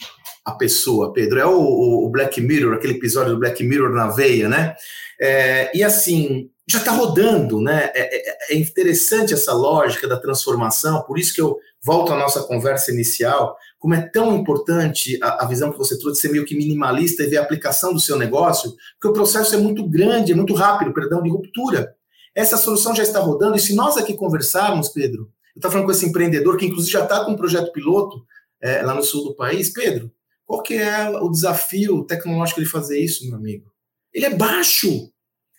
a 0.45 0.53
pessoa, 0.53 1.13
Pedro. 1.13 1.41
É 1.41 1.47
o, 1.47 1.59
o, 1.59 2.09
Black 2.11 2.41
Mirror, 2.41 2.75
aquele 2.75 2.95
episódio 2.95 3.33
do 3.33 3.41
Black 3.41 3.65
Mirror 3.65 3.91
na 3.91 4.09
veia, 4.09 4.49
né? 4.49 4.75
É, 5.21 5.77
e 5.77 5.83
assim, 5.83 6.51
já 6.69 6.79
está 6.79 6.91
rodando, 6.91 7.61
né? 7.61 7.91
É, 7.95 8.31
é, 8.31 8.39
é, 8.51 8.57
interessante 8.57 9.33
essa 9.33 9.53
lógica 9.53 10.09
da 10.09 10.19
transformação, 10.19 11.03
por 11.03 11.19
isso 11.19 11.33
que 11.33 11.41
eu 11.41 11.59
volto 11.83 12.13
à 12.13 12.17
nossa 12.17 12.43
conversa 12.43 12.91
inicial 12.91 13.57
como 13.79 13.95
é 13.95 14.01
tão 14.01 14.35
importante 14.35 15.17
a, 15.23 15.45
a, 15.45 15.47
visão 15.47 15.71
que 15.71 15.79
você 15.79 15.97
trouxe 15.97 16.17
de 16.17 16.27
ser 16.27 16.33
meio 16.33 16.45
que 16.45 16.57
minimalista 16.57 17.23
e 17.23 17.29
ver 17.29 17.37
a 17.37 17.43
aplicação 17.43 17.93
do 17.93 18.01
seu 18.01 18.19
negócio, 18.19 18.75
porque 18.95 19.09
o 19.09 19.13
processo 19.13 19.55
é 19.55 19.59
muito 19.59 19.89
grande, 19.89 20.33
é 20.33 20.35
muito 20.35 20.55
rápido, 20.55 20.93
perdão, 20.93 21.23
de 21.23 21.31
ruptura. 21.31 21.95
Essa 22.35 22.57
solução 22.57 22.97
já 22.97 23.05
está 23.05 23.21
rodando, 23.21 23.57
e 23.57 23.61
se 23.61 23.77
nós 23.77 23.97
aqui 23.97 24.15
conversarmos, 24.15 24.89
Pedro, 24.89 25.31
eu 25.55 25.59
estava 25.59 25.73
falando 25.73 25.87
com 25.87 25.93
esse 25.93 26.05
empreendedor 26.05 26.57
que 26.57 26.67
inclusive 26.67 26.93
já 26.93 27.05
está 27.05 27.25
com 27.25 27.33
um 27.33 27.37
projeto 27.37 27.71
piloto 27.71 28.25
é, 28.61 28.83
lá 28.83 28.93
no 28.93 29.05
sul 29.05 29.25
do 29.25 29.37
país, 29.37 29.71
Pedro, 29.71 30.11
qual 30.45 30.63
que 30.63 30.75
é 30.75 31.09
o 31.11 31.31
desafio 31.31 32.05
tecnológico 32.05 32.61
de 32.61 32.67
fazer 32.67 32.99
isso, 32.99 33.25
meu 33.27 33.37
amigo? 33.37 33.71
Ele 34.13 34.27
é 34.27 34.35
baixo. 34.35 35.13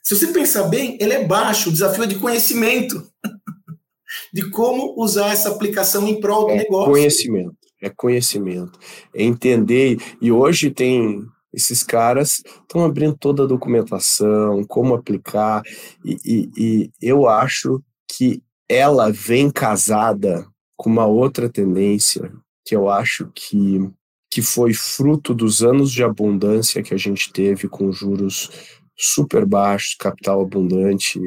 Se 0.08 0.16
você 0.16 0.28
pensar 0.28 0.64
bem, 0.64 0.98
ele 1.02 1.12
é 1.12 1.26
baixo. 1.26 1.68
O 1.68 1.72
desafio 1.74 2.06
é 2.06 2.08
de 2.08 2.16
conhecimento. 2.16 3.06
de 4.34 4.50
como 4.50 4.96
usar 4.98 5.34
essa 5.34 5.50
aplicação 5.50 6.08
em 6.08 6.22
prol 6.22 6.46
do 6.46 6.52
é 6.54 6.58
negócio. 6.60 6.94
Conhecimento 6.94 7.58
é 7.82 7.90
conhecimento, 7.90 8.80
é 9.14 9.22
entender. 9.22 9.98
E 10.22 10.32
hoje 10.32 10.72
tem 10.72 11.26
esses 11.54 11.84
caras 11.84 12.42
estão 12.62 12.86
abrindo 12.86 13.18
toda 13.18 13.44
a 13.44 13.48
documentação, 13.48 14.64
como 14.64 14.96
aplicar, 14.96 15.62
e, 16.06 16.18
e, 16.24 16.52
e, 16.58 16.92
eu 17.02 17.28
acho 17.28 17.84
que 18.08 18.42
ela 18.70 19.12
vem 19.12 19.52
casada 19.52 20.48
com 20.78 20.90
uma 20.90 21.06
outra 21.06 21.50
tendência 21.50 22.32
que 22.66 22.74
eu 22.74 22.90
acho 22.90 23.30
que, 23.36 23.90
que 24.32 24.42
foi 24.42 24.74
fruto 24.74 25.34
dos 25.34 25.64
anos 25.64 25.92
de 25.92 26.02
abundância 26.02 26.82
que 26.82 26.94
a 26.94 26.98
gente 26.98 27.32
teve 27.34 27.68
com 27.68 27.92
juros 27.92 28.77
super 28.98 29.46
baixos, 29.46 29.96
capital 29.96 30.42
abundante, 30.42 31.20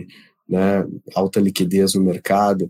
né, 0.49 0.85
alta 1.15 1.39
liquidez 1.41 1.95
no 1.95 2.03
mercado, 2.03 2.69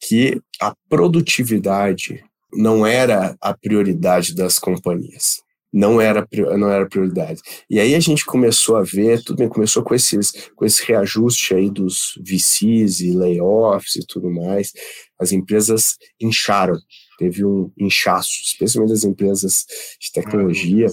que 0.00 0.40
a 0.60 0.74
produtividade 0.88 2.24
não 2.52 2.86
era 2.86 3.36
a 3.40 3.54
prioridade 3.54 4.34
das 4.34 4.58
companhias. 4.58 5.42
Não 5.70 6.00
era, 6.00 6.26
não 6.56 6.70
era 6.70 6.88
prioridade. 6.88 7.42
E 7.68 7.78
aí 7.78 7.94
a 7.94 8.00
gente 8.00 8.24
começou 8.24 8.76
a 8.76 8.82
ver, 8.82 9.22
tudo 9.22 9.36
bem, 9.36 9.48
começou 9.50 9.82
com, 9.82 9.94
esses, 9.94 10.50
com 10.56 10.64
esse 10.64 10.82
reajuste 10.82 11.54
aí 11.54 11.68
dos 11.68 12.14
VCs 12.24 13.00
e 13.00 13.12
layoffs 13.12 13.96
e 13.96 14.06
tudo 14.06 14.30
mais. 14.30 14.72
As 15.20 15.30
empresas 15.30 15.98
incharam, 16.18 16.78
teve 17.18 17.44
um 17.44 17.70
inchaço, 17.78 18.30
especialmente 18.46 18.94
as 18.94 19.04
empresas 19.04 19.66
de 20.00 20.10
tecnologia. 20.10 20.86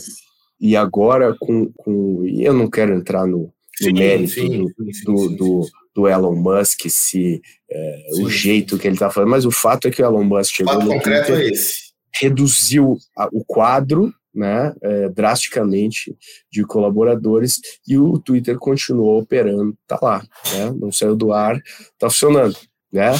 E 0.60 0.76
agora 0.76 1.36
com, 1.40 1.72
com 1.76 2.26
e 2.26 2.44
eu 2.44 2.54
não 2.54 2.70
quero 2.70 2.94
entrar 2.94 3.26
no, 3.26 3.40
no 3.40 3.52
sim, 3.78 3.94
mérito 3.94 4.34
sim, 4.34 4.66
do, 4.66 4.94
sim, 4.94 5.36
do, 5.36 5.70
do, 5.94 6.08
Elon 6.08 6.36
Musk, 6.36 6.90
se 6.90 7.42
é, 7.70 8.08
o 8.20 8.30
jeito 8.30 8.78
que 8.78 8.88
ele 8.88 8.96
está 8.96 9.10
falando, 9.10 9.30
mas 9.30 9.46
o 9.46 9.52
fato 9.52 9.88
é 9.88 9.92
que 9.92 10.02
o 10.02 10.06
Elon 10.06 10.24
Musk 10.24 10.56
chegou 10.56 10.76
no 10.76 10.88
concreto 10.88 11.28
Twitter, 11.28 11.48
é 11.48 11.50
esse. 11.52 11.78
reduziu 12.14 12.98
a, 13.18 13.28
o 13.32 13.44
quadro 13.46 14.14
né, 14.34 14.74
é, 14.82 15.10
drasticamente 15.10 16.16
de 16.52 16.64
colaboradores 16.64 17.60
e 17.88 17.98
o 17.98 18.20
Twitter 18.20 18.58
continuou 18.58 19.22
operando, 19.22 19.74
tá 19.88 19.98
lá, 20.02 20.22
né, 20.54 20.76
não 20.78 20.92
saiu 20.92 21.16
do 21.16 21.32
ar, 21.32 21.62
tá 21.98 22.10
funcionando, 22.10 22.58
né? 22.92 23.12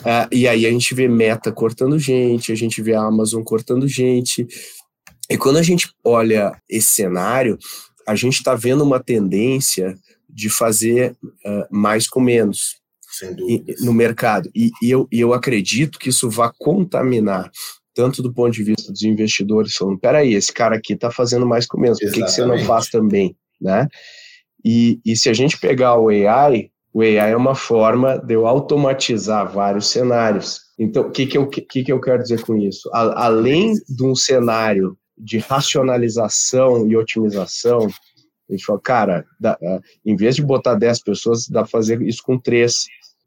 Uh, 0.00 0.28
e 0.30 0.46
aí 0.46 0.66
a 0.66 0.70
gente 0.70 0.94
vê 0.94 1.08
Meta 1.08 1.50
cortando 1.50 1.98
gente, 1.98 2.52
a 2.52 2.54
gente 2.54 2.82
vê 2.82 2.94
a 2.94 3.02
Amazon 3.02 3.42
cortando 3.42 3.88
gente. 3.88 4.46
E 5.28 5.36
quando 5.36 5.56
a 5.56 5.62
gente 5.62 5.92
olha 6.04 6.52
esse 6.68 6.88
cenário, 6.88 7.58
a 8.06 8.14
gente 8.14 8.34
está 8.34 8.54
vendo 8.54 8.84
uma 8.84 9.00
tendência 9.00 9.98
de 10.28 10.48
fazer 10.48 11.16
uh, 11.22 11.66
mais 11.70 12.08
com 12.08 12.20
menos 12.20 12.76
no 13.80 13.94
mercado. 13.94 14.50
E, 14.54 14.70
e, 14.82 14.90
eu, 14.90 15.08
eu 15.10 15.32
acredito 15.32 15.98
que 15.98 16.10
isso 16.10 16.28
vai 16.28 16.50
contaminar 16.58 17.50
tanto 17.94 18.22
do 18.22 18.30
ponto 18.30 18.52
de 18.52 18.62
vista 18.62 18.92
dos 18.92 19.02
investidores, 19.02 19.74
falando, 19.74 19.98
peraí, 19.98 20.34
esse 20.34 20.52
cara 20.52 20.76
aqui 20.76 20.92
está 20.92 21.10
fazendo 21.10 21.46
mais 21.46 21.66
com 21.66 21.80
menos, 21.80 21.98
por 21.98 22.12
que, 22.12 22.22
que 22.22 22.30
você 22.30 22.44
não 22.44 22.58
faz 22.58 22.90
também? 22.90 23.34
Né? 23.58 23.88
E, 24.62 25.00
e 25.02 25.16
se 25.16 25.30
a 25.30 25.32
gente 25.32 25.58
pegar 25.58 25.98
o 25.98 26.10
AI, 26.10 26.70
o 26.92 27.00
AI 27.00 27.32
é 27.32 27.36
uma 27.36 27.54
forma 27.54 28.18
de 28.18 28.34
eu 28.34 28.46
automatizar 28.46 29.50
vários 29.50 29.88
cenários. 29.88 30.60
Então, 30.78 31.04
o 31.04 31.10
que, 31.10 31.26
que, 31.26 31.38
eu, 31.38 31.48
que, 31.48 31.62
que 31.62 31.90
eu 31.90 31.98
quero 31.98 32.22
dizer 32.22 32.42
com 32.42 32.54
isso? 32.54 32.90
A, 32.92 33.26
além 33.26 33.72
de 33.88 34.04
um 34.04 34.14
cenário 34.14 34.94
de 35.16 35.38
racionalização 35.38 36.86
e 36.88 36.96
otimização, 36.96 37.88
a 38.48 38.52
gente 38.52 38.64
fala, 38.64 38.80
cara, 38.80 39.24
dá, 39.40 39.58
em 40.04 40.14
vez 40.14 40.36
de 40.36 40.42
botar 40.42 40.74
10 40.74 41.02
pessoas, 41.02 41.48
dá 41.48 41.62
para 41.62 41.70
fazer 41.70 42.00
isso 42.02 42.22
com 42.22 42.38
3. 42.38 42.86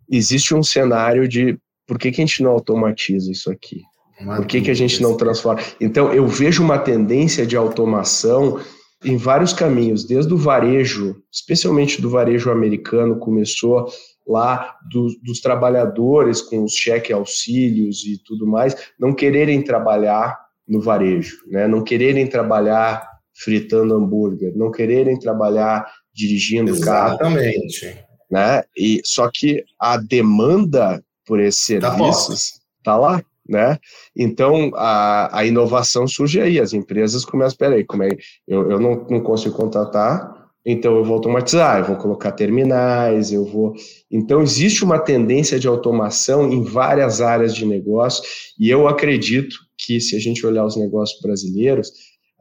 Existe 0.09 0.55
um 0.55 0.63
cenário 0.63 1.27
de 1.27 1.57
por 1.85 1.97
que, 1.97 2.11
que 2.11 2.21
a 2.21 2.25
gente 2.25 2.43
não 2.43 2.51
automatiza 2.51 3.31
isso 3.31 3.51
aqui? 3.51 3.81
Por 4.23 4.45
que, 4.45 4.61
que 4.61 4.71
a 4.71 4.75
gente 4.75 5.01
não 5.01 5.15
transforma? 5.15 5.61
Então, 5.79 6.13
eu 6.13 6.27
vejo 6.27 6.61
uma 6.61 6.77
tendência 6.77 7.45
de 7.45 7.55
automação 7.55 8.59
em 9.03 9.15
vários 9.15 9.53
caminhos, 9.53 10.05
desde 10.05 10.33
o 10.33 10.37
varejo, 10.37 11.15
especialmente 11.31 12.01
do 12.01 12.09
varejo 12.09 12.51
americano, 12.51 13.17
começou 13.17 13.87
lá 14.27 14.75
do, 14.91 15.07
dos 15.23 15.39
trabalhadores 15.39 16.41
com 16.41 16.63
os 16.63 16.73
cheque 16.73 17.13
auxílios 17.13 18.05
e 18.05 18.21
tudo 18.23 18.45
mais, 18.45 18.75
não 18.99 19.13
quererem 19.13 19.63
trabalhar 19.63 20.37
no 20.69 20.79
varejo, 20.79 21.37
né? 21.47 21.67
não 21.67 21.83
quererem 21.83 22.27
trabalhar 22.27 23.05
fritando 23.33 23.95
hambúrguer, 23.95 24.55
não 24.55 24.71
quererem 24.71 25.17
trabalhar 25.17 25.85
dirigindo 26.13 26.71
Exatamente. 26.71 26.85
carro. 26.85 27.13
Exatamente. 27.15 28.05
Né? 28.29 28.63
E, 28.77 29.01
só 29.03 29.29
que 29.33 29.63
a 29.79 29.97
demanda 29.97 31.03
por 31.25 31.39
esses 31.39 31.79
tá 31.79 31.91
serviços 31.91 32.59
está 32.79 32.95
lá 32.95 33.23
né? 33.49 33.79
Então 34.15 34.71
a, 34.75 35.39
a 35.39 35.43
inovação 35.43 36.07
surge 36.07 36.39
aí, 36.39 36.59
as 36.59 36.71
empresas 36.71 37.25
começam, 37.25 37.57
peraí, 37.57 37.83
como 37.83 38.03
é, 38.03 38.09
eu, 38.47 38.69
eu 38.69 38.79
não, 38.79 39.07
não 39.09 39.21
consigo 39.21 39.55
contratar, 39.55 40.31
então 40.63 40.95
eu 40.95 41.03
vou 41.03 41.15
automatizar, 41.15 41.79
eu 41.79 41.85
vou 41.85 41.95
colocar 41.95 42.31
terminais, 42.31 43.31
eu 43.31 43.43
vou. 43.43 43.73
Então 44.11 44.41
existe 44.41 44.83
uma 44.83 44.99
tendência 44.99 45.59
de 45.59 45.67
automação 45.67 46.51
em 46.51 46.63
várias 46.63 47.21
áreas 47.21 47.55
de 47.55 47.65
negócio, 47.65 48.23
e 48.59 48.69
eu 48.69 48.87
acredito 48.87 49.55
que 49.79 50.01
se 50.01 50.15
a 50.15 50.19
gente 50.19 50.45
olhar 50.45 50.65
os 50.65 50.75
negócios 50.75 51.19
brasileiros, 51.21 51.91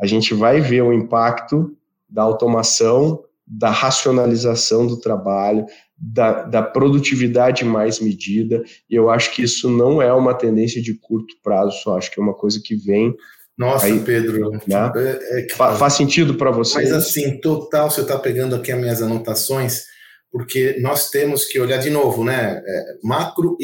a 0.00 0.06
gente 0.06 0.34
vai 0.34 0.60
ver 0.60 0.82
o 0.82 0.92
impacto 0.92 1.76
da 2.08 2.22
automação, 2.22 3.22
da 3.46 3.70
racionalização 3.70 4.86
do 4.86 4.98
trabalho, 4.98 5.64
da, 5.96 6.42
da, 6.42 6.62
produtividade 6.62 7.64
mais 7.64 7.98
medida, 7.98 8.62
e 8.88 8.94
eu 8.94 9.10
acho 9.10 9.34
que 9.34 9.42
isso 9.42 9.70
não 9.70 10.02
é 10.02 10.12
uma 10.12 10.34
tendência 10.34 10.82
de 10.82 10.94
curto 10.94 11.34
prazo, 11.42 11.72
só 11.82 11.96
acho 11.96 12.10
que 12.10 12.20
é 12.20 12.22
uma 12.22 12.34
coisa 12.34 12.60
que 12.62 12.76
vem. 12.76 13.14
Nossa, 13.56 13.86
aí, 13.86 13.98
Pedro, 14.00 14.50
né? 14.50 14.92
é, 14.96 15.40
é, 15.40 15.48
faz 15.54 15.94
sentido 15.94 16.34
para 16.34 16.50
você? 16.50 16.74
Mas 16.74 16.92
assim, 16.92 17.40
total, 17.40 17.90
você 17.90 18.02
está 18.02 18.18
pegando 18.18 18.54
aqui 18.54 18.70
as 18.70 18.80
minhas 18.80 19.02
anotações, 19.02 19.86
porque 20.30 20.78
nós 20.80 21.10
temos 21.10 21.44
que 21.44 21.58
olhar 21.58 21.78
de 21.78 21.90
novo, 21.90 22.24
né? 22.24 22.62
É, 22.64 22.98
macro 23.02 23.56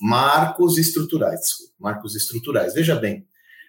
marcos 0.00 0.78
estruturais, 0.78 1.40
marcos 1.78 2.14
estruturais. 2.14 2.74
Veja 2.74 2.96
bem, 2.96 3.26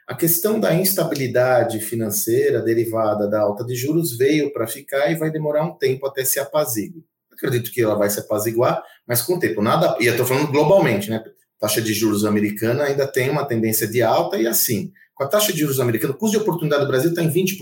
a 0.07 0.15
questão 0.15 0.60
da 0.60 0.73
instabilidade 0.73 1.79
financeira 1.79 2.62
derivada 2.62 3.27
da 3.27 3.41
alta 3.41 3.65
de 3.65 3.75
juros 3.75 4.17
veio 4.17 4.51
para 4.53 4.67
ficar 4.67 5.12
e 5.12 5.15
vai 5.15 5.29
demorar 5.29 5.63
um 5.63 5.77
tempo 5.77 6.07
até 6.07 6.23
se 6.23 6.39
apaziguar 6.39 7.03
acredito 7.38 7.71
que 7.71 7.81
ela 7.81 7.95
vai 7.95 8.10
se 8.10 8.19
apaziguar, 8.19 8.83
mas 9.07 9.21
com 9.21 9.36
o 9.36 9.39
tempo, 9.39 9.62
nada. 9.62 9.95
E 9.99 10.07
eu 10.07 10.13
estou 10.13 10.25
falando 10.25 10.51
globalmente, 10.51 11.10
né? 11.10 11.23
taxa 11.60 11.81
de 11.81 11.91
juros 11.93 12.23
americana 12.23 12.83
ainda 12.83 13.07
tem 13.07 13.29
uma 13.29 13.45
tendência 13.45 13.88
de 13.88 14.01
alta, 14.01 14.38
e 14.38 14.45
assim, 14.45 14.91
com 15.15 15.23
a 15.23 15.27
taxa 15.27 15.51
de 15.51 15.60
juros 15.60 15.79
americana, 15.79 16.13
o 16.13 16.17
custo 16.17 16.38
de 16.38 16.43
oportunidade 16.43 16.83
do 16.83 16.88
Brasil 16.88 17.10
está 17.10 17.23
em 17.23 17.31
20%. 17.31 17.57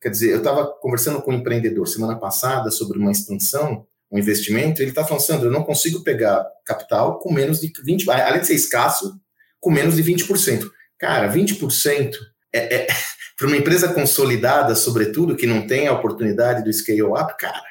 Quer 0.00 0.08
dizer, 0.08 0.30
eu 0.32 0.38
estava 0.38 0.66
conversando 0.66 1.20
com 1.22 1.30
um 1.30 1.34
empreendedor 1.34 1.86
semana 1.86 2.18
passada 2.18 2.70
sobre 2.70 2.98
uma 2.98 3.12
expansão, 3.12 3.86
um 4.10 4.18
investimento, 4.18 4.82
ele 4.82 4.90
está 4.90 5.04
falando, 5.04 5.22
Sandro, 5.22 5.48
eu 5.48 5.52
não 5.52 5.62
consigo 5.62 6.02
pegar 6.02 6.44
capital 6.64 7.18
com 7.18 7.32
menos 7.32 7.60
de 7.60 7.68
20%, 7.68 8.08
além 8.08 8.40
de 8.40 8.46
ser 8.46 8.54
escasso, 8.54 9.14
com 9.60 9.70
menos 9.70 9.96
de 9.96 10.02
20%. 10.02 10.68
Cara, 10.98 11.32
20% 11.32 12.14
é, 12.52 12.76
é 12.76 12.86
para 13.38 13.46
uma 13.46 13.56
empresa 13.56 13.92
consolidada, 13.92 14.74
sobretudo, 14.74 15.36
que 15.36 15.46
não 15.46 15.66
tem 15.66 15.86
a 15.86 15.92
oportunidade 15.92 16.64
do 16.64 16.72
scale-up, 16.72 17.36
cara, 17.38 17.62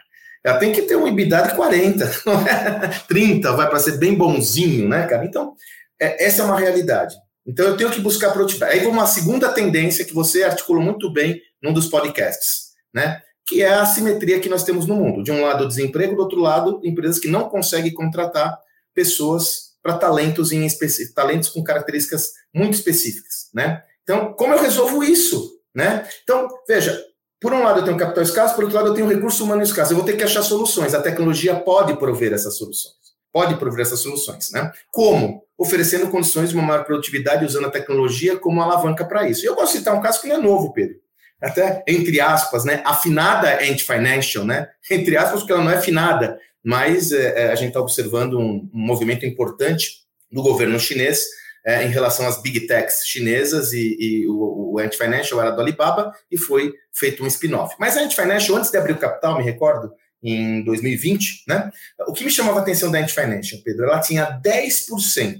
ela 0.44 0.58
tem 0.58 0.72
que 0.72 0.84
ter 0.84 0.96
um 0.96 1.08
EBITDA 1.08 1.50
de 1.50 1.56
40, 1.56 2.12
não 2.26 2.48
é? 2.48 2.90
30, 3.08 3.52
vai 3.54 3.70
para 3.70 3.80
ser 3.80 3.98
bem 3.98 4.16
bonzinho, 4.16 4.88
né, 4.88 5.06
cara? 5.06 5.26
Então, 5.26 5.54
é, 6.02 6.26
essa 6.26 6.42
é 6.42 6.46
uma 6.46 6.58
realidade. 6.58 7.16
Então, 7.46 7.66
eu 7.66 7.76
tenho 7.76 7.92
que 7.92 8.00
buscar 8.00 8.32
produtividade. 8.32 8.80
Aí, 8.80 8.88
uma 8.88 9.06
segunda 9.06 9.52
tendência 9.52 10.06
que 10.06 10.14
você 10.14 10.44
articulou 10.44 10.82
muito 10.82 11.12
bem 11.12 11.42
num 11.62 11.74
dos 11.74 11.88
podcasts, 11.88 12.70
né? 12.94 13.22
Que 13.50 13.64
é 13.64 13.74
a 13.74 13.82
assimetria 13.82 14.40
que 14.40 14.48
nós 14.48 14.64
temos 14.64 14.86
no 14.86 14.94
mundo. 14.94 15.24
De 15.24 15.32
um 15.32 15.42
lado, 15.42 15.64
o 15.64 15.68
desemprego, 15.68 16.16
do 16.16 16.22
outro 16.22 16.40
lado, 16.40 16.80
empresas 16.84 17.18
que 17.18 17.28
não 17.28 17.50
conseguem 17.50 17.92
contratar 17.92 18.60
pessoas 18.94 19.70
para 19.82 19.98
talentos 19.98 20.52
em 20.52 20.68
específico, 20.68 21.16
talentos 21.16 21.50
com 21.50 21.64
características 21.64 22.34
muito 22.54 22.76
específicas, 22.76 23.50
né? 23.52 23.82
Então, 24.04 24.34
como 24.34 24.54
eu 24.54 24.62
resolvo 24.62 25.04
isso, 25.04 25.60
né? 25.74 26.08
Então, 26.24 26.48
veja, 26.68 27.04
por 27.42 27.52
um 27.52 27.64
lado, 27.64 27.80
eu 27.80 27.86
tenho 27.86 27.98
capital 27.98 28.24
escasso, 28.24 28.54
por 28.54 28.66
outro 28.66 28.78
lado, 28.78 28.90
eu 28.90 28.94
tenho 28.94 29.08
recurso 29.08 29.44
humano 29.44 29.64
escasso. 29.64 29.94
Eu 29.94 29.98
vou 29.98 30.06
ter 30.06 30.16
que 30.16 30.24
achar 30.24 30.44
soluções. 30.44 30.94
A 30.94 31.02
tecnologia 31.02 31.56
pode 31.56 31.98
prover 31.98 32.34
essas 32.34 32.56
soluções. 32.56 32.94
Pode 33.32 33.56
prover 33.56 33.82
essas 33.82 34.00
soluções, 34.00 34.52
né? 34.52 34.72
Como? 34.92 35.44
Oferecendo 35.58 36.10
condições 36.12 36.50
de 36.50 36.56
uma 36.56 36.66
maior 36.66 36.84
produtividade 36.84 37.46
usando 37.46 37.66
a 37.66 37.72
tecnologia 37.72 38.38
como 38.38 38.62
alavanca 38.62 39.06
para 39.06 39.28
isso. 39.28 39.46
Eu 39.46 39.56
posso 39.56 39.74
citar 39.74 39.96
um 39.96 40.02
caso 40.02 40.22
que 40.22 40.28
não 40.28 40.36
é 40.36 40.40
novo, 40.40 40.74
Pedro. 40.74 40.98
Até, 41.42 41.84
entre 41.88 42.20
aspas, 42.20 42.66
né? 42.66 42.82
Afinada 42.86 43.60
anti-financial, 43.62 44.46
né? 44.46 44.68
Entre 44.90 45.16
aspas, 45.16 45.40
porque 45.40 45.54
ela 45.54 45.64
não 45.64 45.72
é 45.72 45.78
afinada, 45.78 46.40
mas 46.64 47.12
é, 47.12 47.52
a 47.52 47.56
gente 47.56 47.70
está 47.70 47.80
observando 47.80 48.38
um, 48.38 48.70
um 48.74 48.80
movimento 48.80 49.26
importante 49.26 50.04
do 50.32 50.42
governo 50.42 50.80
chinês 50.80 51.26
é, 51.66 51.84
em 51.84 51.90
relação 51.90 52.28
às 52.28 52.42
big 52.42 52.62
techs 52.68 53.06
chinesas 53.06 53.74
e, 53.74 53.98
e 54.00 54.28
o, 54.28 54.74
o 54.74 54.80
Ant-Financial 54.80 55.40
era 55.42 55.52
do 55.52 55.62
Alibaba 55.62 56.14
e 56.32 56.38
foi 56.38 56.74
feito 56.92 57.24
um 57.24 57.28
spin-off. 57.28 57.76
Mas 57.80 57.96
a 57.96 58.02
Ant-Financial, 58.02 58.58
antes 58.58 58.72
de 58.72 58.78
abrir 58.78 58.94
o 58.94 58.98
capital, 58.98 59.38
me 59.38 59.44
recordo, 59.44 59.94
em 60.22 60.64
2020, 60.64 61.46
né? 61.48 61.72
O 62.08 62.14
que 62.14 62.26
me 62.26 62.30
chamava 62.30 62.60
a 62.60 62.62
atenção 62.62 62.92
da 62.92 63.00
Ant-Financial, 63.00 63.62
Pedro, 63.64 63.86
ela 63.86 64.00
tinha 64.00 64.40
10%, 64.42 65.40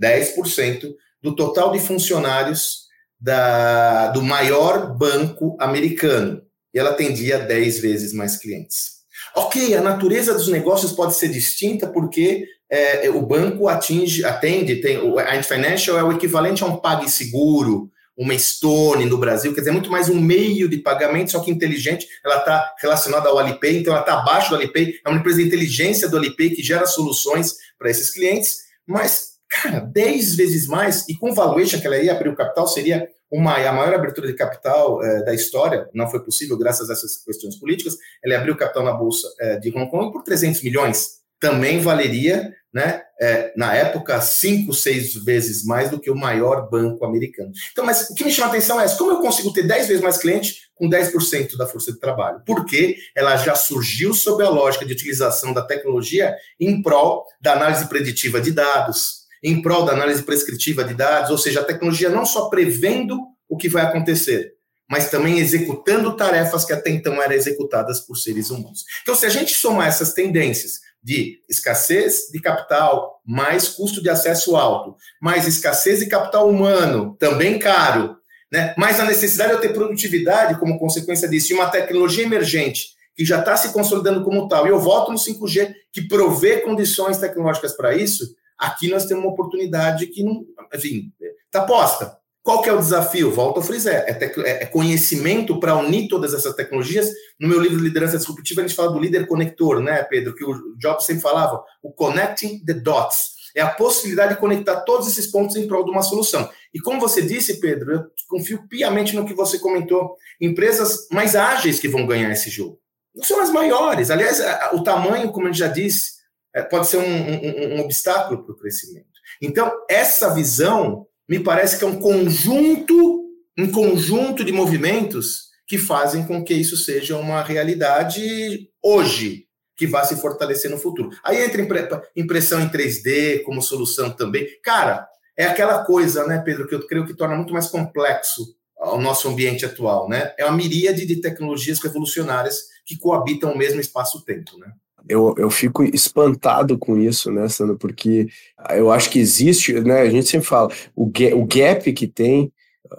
10% 0.00 0.94
do 1.22 1.34
total 1.34 1.72
de 1.72 1.80
funcionários 1.80 2.89
da, 3.20 4.08
do 4.08 4.22
maior 4.22 4.96
banco 4.96 5.56
americano. 5.60 6.42
E 6.72 6.78
ela 6.78 6.90
atendia 6.90 7.38
10 7.38 7.80
vezes 7.80 8.12
mais 8.12 8.36
clientes. 8.36 9.00
Ok, 9.34 9.74
a 9.74 9.82
natureza 9.82 10.34
dos 10.34 10.48
negócios 10.48 10.92
pode 10.92 11.14
ser 11.14 11.28
distinta 11.28 11.86
porque 11.86 12.46
é, 12.70 13.10
o 13.10 13.20
banco 13.22 13.68
atinge, 13.68 14.24
atende, 14.24 14.76
tem, 14.76 14.96
a 14.96 15.34
Ant 15.34 15.44
Financial 15.44 15.98
é 15.98 16.02
o 16.02 16.12
equivalente 16.12 16.62
a 16.62 16.66
um 16.66 16.76
PagSeguro, 16.76 17.90
uma 18.16 18.38
Stone 18.38 19.06
no 19.06 19.16
Brasil, 19.16 19.54
quer 19.54 19.60
dizer, 19.60 19.70
é 19.70 19.72
muito 19.72 19.90
mais 19.90 20.08
um 20.08 20.20
meio 20.20 20.68
de 20.68 20.76
pagamento, 20.78 21.30
só 21.30 21.40
que 21.40 21.50
inteligente, 21.50 22.06
ela 22.24 22.36
está 22.36 22.74
relacionada 22.78 23.28
ao 23.28 23.38
Alipay, 23.38 23.78
então 23.78 23.94
ela 23.94 24.02
está 24.02 24.18
abaixo 24.18 24.50
do 24.50 24.56
Alipay, 24.56 25.00
é 25.04 25.08
uma 25.08 25.18
empresa 25.18 25.38
de 25.38 25.46
inteligência 25.46 26.08
do 26.08 26.16
Alipay 26.16 26.50
que 26.50 26.62
gera 26.62 26.86
soluções 26.86 27.54
para 27.78 27.90
esses 27.90 28.10
clientes, 28.10 28.58
mas, 28.86 29.38
cara, 29.50 29.80
10 29.80 30.36
vezes 30.36 30.66
mais, 30.66 31.08
e 31.08 31.16
com 31.16 31.34
valuation 31.34 31.80
que 31.80 31.86
ela 31.86 31.98
ia 31.98 32.12
abrir 32.12 32.28
o 32.28 32.36
capital, 32.36 32.66
seria 32.68 33.08
uma, 33.30 33.56
a 33.56 33.72
maior 33.72 33.94
abertura 33.94 34.26
de 34.26 34.34
capital 34.34 35.02
é, 35.04 35.24
da 35.24 35.34
história, 35.34 35.88
não 35.92 36.08
foi 36.08 36.20
possível 36.24 36.56
graças 36.56 36.88
a 36.88 36.92
essas 36.92 37.22
questões 37.24 37.56
políticas, 37.56 37.96
ela 38.24 38.36
abriu 38.36 38.56
capital 38.56 38.84
na 38.84 38.92
Bolsa 38.92 39.28
é, 39.40 39.58
de 39.58 39.70
Hong 39.76 39.90
Kong 39.90 40.12
por 40.12 40.22
300 40.22 40.62
milhões, 40.62 41.20
também 41.38 41.80
valeria 41.80 42.52
né? 42.72 43.02
É, 43.20 43.52
na 43.56 43.74
época, 43.74 44.20
cinco, 44.20 44.72
seis 44.72 45.14
vezes 45.14 45.64
mais 45.64 45.90
do 45.90 45.98
que 45.98 46.10
o 46.10 46.16
maior 46.16 46.70
banco 46.70 47.04
americano. 47.04 47.50
Então, 47.72 47.84
mas 47.84 48.08
o 48.08 48.14
que 48.14 48.24
me 48.24 48.30
chama 48.30 48.48
a 48.48 48.50
atenção 48.50 48.80
é 48.80 48.88
como 48.96 49.10
eu 49.10 49.20
consigo 49.20 49.52
ter 49.52 49.64
10 49.64 49.88
vezes 49.88 50.02
mais 50.02 50.18
clientes 50.18 50.68
com 50.74 50.88
10% 50.88 51.56
da 51.56 51.66
força 51.66 51.92
de 51.92 51.98
trabalho? 51.98 52.40
Porque 52.46 52.96
ela 53.16 53.36
já 53.36 53.54
surgiu 53.54 54.14
sob 54.14 54.42
a 54.42 54.48
lógica 54.48 54.86
de 54.86 54.92
utilização 54.92 55.52
da 55.52 55.62
tecnologia 55.62 56.34
em 56.58 56.80
prol 56.80 57.24
da 57.40 57.54
análise 57.54 57.88
preditiva 57.88 58.40
de 58.40 58.52
dados, 58.52 59.19
em 59.42 59.62
prol 59.62 59.84
da 59.84 59.92
análise 59.92 60.22
prescritiva 60.22 60.84
de 60.84 60.94
dados, 60.94 61.30
ou 61.30 61.38
seja, 61.38 61.60
a 61.60 61.64
tecnologia 61.64 62.10
não 62.10 62.26
só 62.26 62.48
prevendo 62.48 63.18
o 63.48 63.56
que 63.56 63.68
vai 63.68 63.84
acontecer, 63.84 64.54
mas 64.88 65.10
também 65.10 65.38
executando 65.38 66.16
tarefas 66.16 66.64
que 66.64 66.72
até 66.72 66.90
então 66.90 67.22
eram 67.22 67.34
executadas 67.34 68.00
por 68.00 68.16
seres 68.16 68.50
humanos. 68.50 68.84
Então, 69.02 69.14
se 69.14 69.24
a 69.24 69.30
gente 69.30 69.54
somar 69.54 69.88
essas 69.88 70.12
tendências, 70.12 70.80
de 71.02 71.40
escassez 71.48 72.28
de 72.30 72.40
capital, 72.40 73.20
mais 73.24 73.68
custo 73.68 74.02
de 74.02 74.10
acesso 74.10 74.56
alto, 74.56 74.94
mais 75.20 75.46
escassez 75.46 76.00
de 76.00 76.06
capital 76.06 76.48
humano, 76.48 77.16
também 77.18 77.58
caro, 77.58 78.16
né? 78.52 78.74
mais 78.76 79.00
a 79.00 79.04
necessidade 79.04 79.54
de 79.54 79.62
ter 79.62 79.72
produtividade 79.72 80.58
como 80.58 80.78
consequência 80.78 81.28
disso, 81.28 81.52
e 81.52 81.54
uma 81.54 81.70
tecnologia 81.70 82.24
emergente 82.24 82.88
que 83.16 83.24
já 83.24 83.40
está 83.40 83.56
se 83.56 83.72
consolidando 83.72 84.24
como 84.24 84.48
tal, 84.48 84.66
e 84.66 84.70
eu 84.70 84.78
voto 84.78 85.10
no 85.10 85.18
5G, 85.18 85.74
que 85.92 86.02
provê 86.02 86.60
condições 86.60 87.18
tecnológicas 87.18 87.72
para 87.72 87.94
isso, 87.94 88.34
aqui 88.60 88.88
nós 88.88 89.06
temos 89.06 89.24
uma 89.24 89.32
oportunidade 89.32 90.06
que 90.06 90.22
não, 90.22 90.44
enfim, 90.74 91.10
está 91.46 91.62
posta. 91.64 92.20
Qual 92.42 92.62
que 92.62 92.70
é 92.70 92.72
o 92.72 92.78
desafio? 92.78 93.30
Volto 93.30 93.60
a 93.60 93.62
frisar, 93.62 93.94
é, 93.94 94.10
é, 94.10 94.62
é 94.62 94.66
conhecimento 94.66 95.60
para 95.60 95.76
unir 95.76 96.08
todas 96.08 96.32
essas 96.32 96.54
tecnologias. 96.54 97.10
No 97.38 97.48
meu 97.48 97.60
livro 97.60 97.78
Liderança 97.78 98.16
Disruptiva, 98.16 98.60
a 98.60 98.66
gente 98.66 98.76
fala 98.76 98.92
do 98.92 98.98
líder 98.98 99.26
conector, 99.26 99.80
né, 99.80 100.02
Pedro? 100.04 100.34
Que 100.34 100.44
o 100.44 100.74
Jobs 100.78 101.04
sempre 101.04 101.22
falava, 101.22 101.62
o 101.82 101.92
connecting 101.92 102.64
the 102.64 102.74
dots. 102.74 103.40
É 103.54 103.60
a 103.60 103.68
possibilidade 103.68 104.34
de 104.34 104.40
conectar 104.40 104.80
todos 104.82 105.08
esses 105.08 105.26
pontos 105.26 105.56
em 105.56 105.66
prol 105.66 105.84
de 105.84 105.90
uma 105.90 106.02
solução. 106.02 106.48
E 106.72 106.80
como 106.80 107.00
você 107.00 107.20
disse, 107.20 107.60
Pedro, 107.60 107.92
eu 107.92 108.04
confio 108.28 108.66
piamente 108.68 109.14
no 109.14 109.26
que 109.26 109.34
você 109.34 109.58
comentou. 109.58 110.16
Empresas 110.40 111.08
mais 111.10 111.34
ágeis 111.34 111.80
que 111.80 111.88
vão 111.88 112.06
ganhar 112.06 112.30
esse 112.30 112.48
jogo. 112.48 112.78
Não 113.14 113.24
são 113.24 113.40
as 113.40 113.50
maiores. 113.50 114.10
Aliás, 114.10 114.40
o 114.72 114.82
tamanho, 114.82 115.32
como 115.32 115.46
a 115.46 115.50
gente 115.50 115.58
já 115.58 115.66
disse, 115.66 116.19
pode 116.68 116.86
ser 116.86 116.98
um, 116.98 117.02
um, 117.02 117.76
um 117.76 117.80
obstáculo 117.80 118.42
para 118.42 118.52
o 118.52 118.56
crescimento. 118.56 119.06
Então, 119.40 119.70
essa 119.88 120.34
visão 120.34 121.06
me 121.28 121.38
parece 121.38 121.78
que 121.78 121.84
é 121.84 121.86
um 121.86 122.00
conjunto, 122.00 123.24
um 123.58 123.70
conjunto 123.70 124.44
de 124.44 124.52
movimentos 124.52 125.50
que 125.66 125.78
fazem 125.78 126.26
com 126.26 126.42
que 126.42 126.52
isso 126.52 126.76
seja 126.76 127.16
uma 127.16 127.42
realidade 127.42 128.68
hoje, 128.82 129.46
que 129.76 129.86
vá 129.86 130.02
se 130.04 130.20
fortalecer 130.20 130.70
no 130.70 130.76
futuro. 130.76 131.10
Aí 131.22 131.42
entra 131.42 132.02
impressão 132.16 132.60
em 132.60 132.68
3D 132.68 133.44
como 133.44 133.62
solução 133.62 134.10
também. 134.10 134.48
Cara, 134.64 135.08
é 135.36 135.46
aquela 135.46 135.84
coisa, 135.84 136.26
né, 136.26 136.42
Pedro, 136.44 136.66
que 136.66 136.74
eu 136.74 136.86
creio 136.86 137.06
que 137.06 137.14
torna 137.14 137.36
muito 137.36 137.52
mais 137.52 137.68
complexo 137.68 138.44
o 138.76 138.98
nosso 138.98 139.28
ambiente 139.28 139.64
atual, 139.64 140.08
né? 140.08 140.34
É 140.38 140.44
uma 140.44 140.56
miríade 140.56 141.06
de 141.06 141.20
tecnologias 141.20 141.78
revolucionárias 141.78 142.64
que 142.84 142.98
coabitam 142.98 143.52
o 143.52 143.56
mesmo 143.56 143.80
espaço-tempo, 143.80 144.58
né? 144.58 144.72
Eu, 145.08 145.34
eu 145.38 145.50
fico 145.50 145.82
espantado 145.84 146.78
com 146.78 146.98
isso, 146.98 147.30
né, 147.30 147.48
Sandro? 147.48 147.76
Porque 147.76 148.28
eu 148.70 148.90
acho 148.90 149.10
que 149.10 149.18
existe, 149.18 149.72
né? 149.80 150.00
A 150.00 150.10
gente 150.10 150.28
sempre 150.28 150.46
fala, 150.46 150.70
o, 150.94 151.06
gap, 151.06 151.34
o 151.34 151.44
gap 151.46 151.92
que 151.92 152.06
tem 152.06 152.52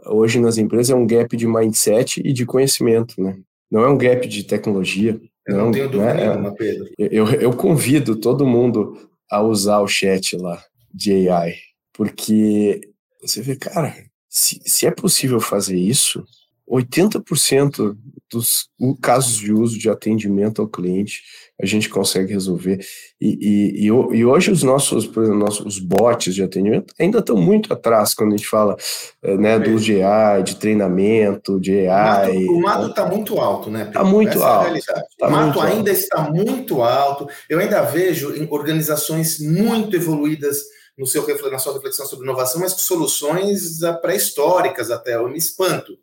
hoje 0.06 0.40
nas 0.40 0.58
empresas 0.58 0.90
é 0.90 0.96
um 0.96 1.08
gap 1.08 1.36
de 1.36 1.48
mindset 1.48 2.22
e 2.24 2.34
de 2.34 2.46
conhecimento, 2.46 3.22
né? 3.22 3.38
Não 3.70 3.82
é 3.82 3.90
um 3.90 3.98
gap 3.98 4.28
de 4.28 4.44
tecnologia. 4.44 5.20
Eu 5.48 5.58
não, 5.58 5.66
não 5.66 5.72
tenho 5.72 5.90
dúvida 5.90 6.14
né? 6.14 6.30
nenhuma, 6.30 6.54
Pedro. 6.54 6.90
Eu, 6.98 7.28
eu 7.32 7.54
convido 7.54 8.16
todo 8.16 8.46
mundo 8.46 8.98
a 9.30 9.42
usar 9.42 9.80
o 9.80 9.88
chat 9.88 10.36
lá 10.38 10.62
de 10.94 11.30
AI, 11.30 11.56
porque 11.94 12.82
você 13.22 13.42
vê, 13.42 13.56
cara, 13.56 13.96
se, 14.30 14.62
se 14.66 14.86
é 14.86 14.92
possível 14.92 15.40
fazer 15.40 15.78
isso, 15.78 16.26
80% 16.72 17.98
dos 18.32 18.70
casos 19.02 19.38
de 19.38 19.52
uso 19.52 19.78
de 19.78 19.90
atendimento 19.90 20.62
ao 20.62 20.68
cliente 20.68 21.22
a 21.62 21.66
gente 21.66 21.90
consegue 21.90 22.34
resolver. 22.34 22.80
E, 23.20 23.78
e, 23.82 23.86
e, 23.86 24.26
hoje 24.26 24.50
os 24.50 24.64
nossos, 24.64 25.06
por 25.06 25.22
exemplo, 25.22 25.40
nossos 25.40 25.78
bots 25.78 26.34
de 26.34 26.42
atendimento 26.42 26.94
ainda 27.00 27.20
estão 27.20 27.36
muito 27.36 27.72
atrás 27.72 28.14
quando 28.14 28.34
a 28.34 28.38
gente 28.38 28.48
fala 28.48 28.76
eh, 29.22 29.38
né, 29.38 29.60
do 29.60 29.80
de 29.80 30.02
AI, 30.02 30.44
de 30.44 30.56
treinamento, 30.56 31.60
de 31.60 31.88
AI. 31.88 32.46
O 32.46 32.62
mato 32.62 32.88
está 32.88 33.06
muito 33.06 33.38
alto, 33.38 33.70
né? 33.70 33.84
Está 33.84 34.04
muito 34.04 34.38
Essa 34.38 34.48
alto. 34.48 34.76
É 34.76 34.82
tá 35.20 35.28
o 35.28 35.32
mato 35.32 35.60
ainda 35.60 35.92
alto. 35.92 36.02
está 36.02 36.32
muito 36.32 36.82
alto. 36.82 37.28
Eu 37.48 37.60
ainda 37.60 37.82
vejo 37.84 38.34
em 38.36 38.48
organizações 38.50 39.40
muito 39.40 39.96
evoluídas 39.96 40.58
no 40.98 41.06
seu, 41.06 41.26
na 41.52 41.60
sua 41.60 41.74
reflexão 41.74 42.06
sobre 42.06 42.26
inovação, 42.26 42.62
mas 42.62 42.74
com 42.74 42.80
soluções 42.80 43.84
ah, 43.84 43.94
pré-históricas 43.94 44.90
até. 44.90 45.16
Eu 45.16 45.30
me 45.30 45.38
espanto 45.38 45.94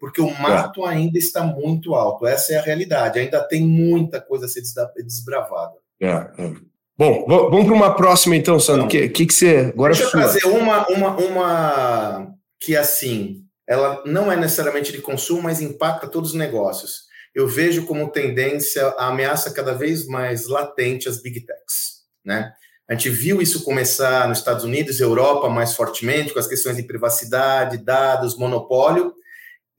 porque 0.00 0.22
o 0.22 0.30
mato 0.40 0.86
é. 0.86 0.88
ainda 0.88 1.18
está 1.18 1.42
muito 1.42 1.94
alto. 1.94 2.26
Essa 2.26 2.54
é 2.54 2.56
a 2.56 2.62
realidade. 2.62 3.18
Ainda 3.18 3.46
tem 3.46 3.62
muita 3.62 4.18
coisa 4.18 4.46
a 4.46 4.48
ser 4.48 4.62
desbravada. 5.04 5.74
É, 6.00 6.08
é. 6.08 6.52
Bom, 6.96 7.26
vamos 7.28 7.66
para 7.66 7.74
uma 7.74 7.94
próxima 7.94 8.34
então, 8.34 8.58
Sandro. 8.58 8.86
O 8.86 8.88
que, 8.88 9.10
que, 9.10 9.26
que 9.26 9.32
você. 9.32 9.70
Agora 9.74 9.92
Deixa 9.92 10.06
eu 10.06 10.10
trazer 10.10 10.46
uma, 10.46 10.86
uma, 10.88 11.16
uma 11.16 12.34
que, 12.58 12.74
assim, 12.74 13.44
ela 13.68 14.02
não 14.06 14.32
é 14.32 14.36
necessariamente 14.36 14.90
de 14.90 15.02
consumo, 15.02 15.42
mas 15.42 15.60
impacta 15.60 16.08
todos 16.08 16.30
os 16.30 16.36
negócios. 16.36 17.02
Eu 17.34 17.46
vejo 17.46 17.84
como 17.84 18.10
tendência 18.10 18.86
a 18.98 19.08
ameaça 19.08 19.52
cada 19.52 19.74
vez 19.74 20.06
mais 20.06 20.48
latente 20.48 21.08
às 21.08 21.22
big 21.22 21.40
techs. 21.40 22.00
Né? 22.24 22.52
A 22.88 22.94
gente 22.94 23.10
viu 23.10 23.40
isso 23.40 23.64
começar 23.64 24.26
nos 24.28 24.38
Estados 24.38 24.64
Unidos, 24.64 24.98
Europa 24.98 25.48
mais 25.48 25.74
fortemente, 25.74 26.32
com 26.32 26.38
as 26.38 26.46
questões 26.46 26.76
de 26.76 26.82
privacidade, 26.82 27.78
dados, 27.78 28.36
monopólio, 28.36 29.14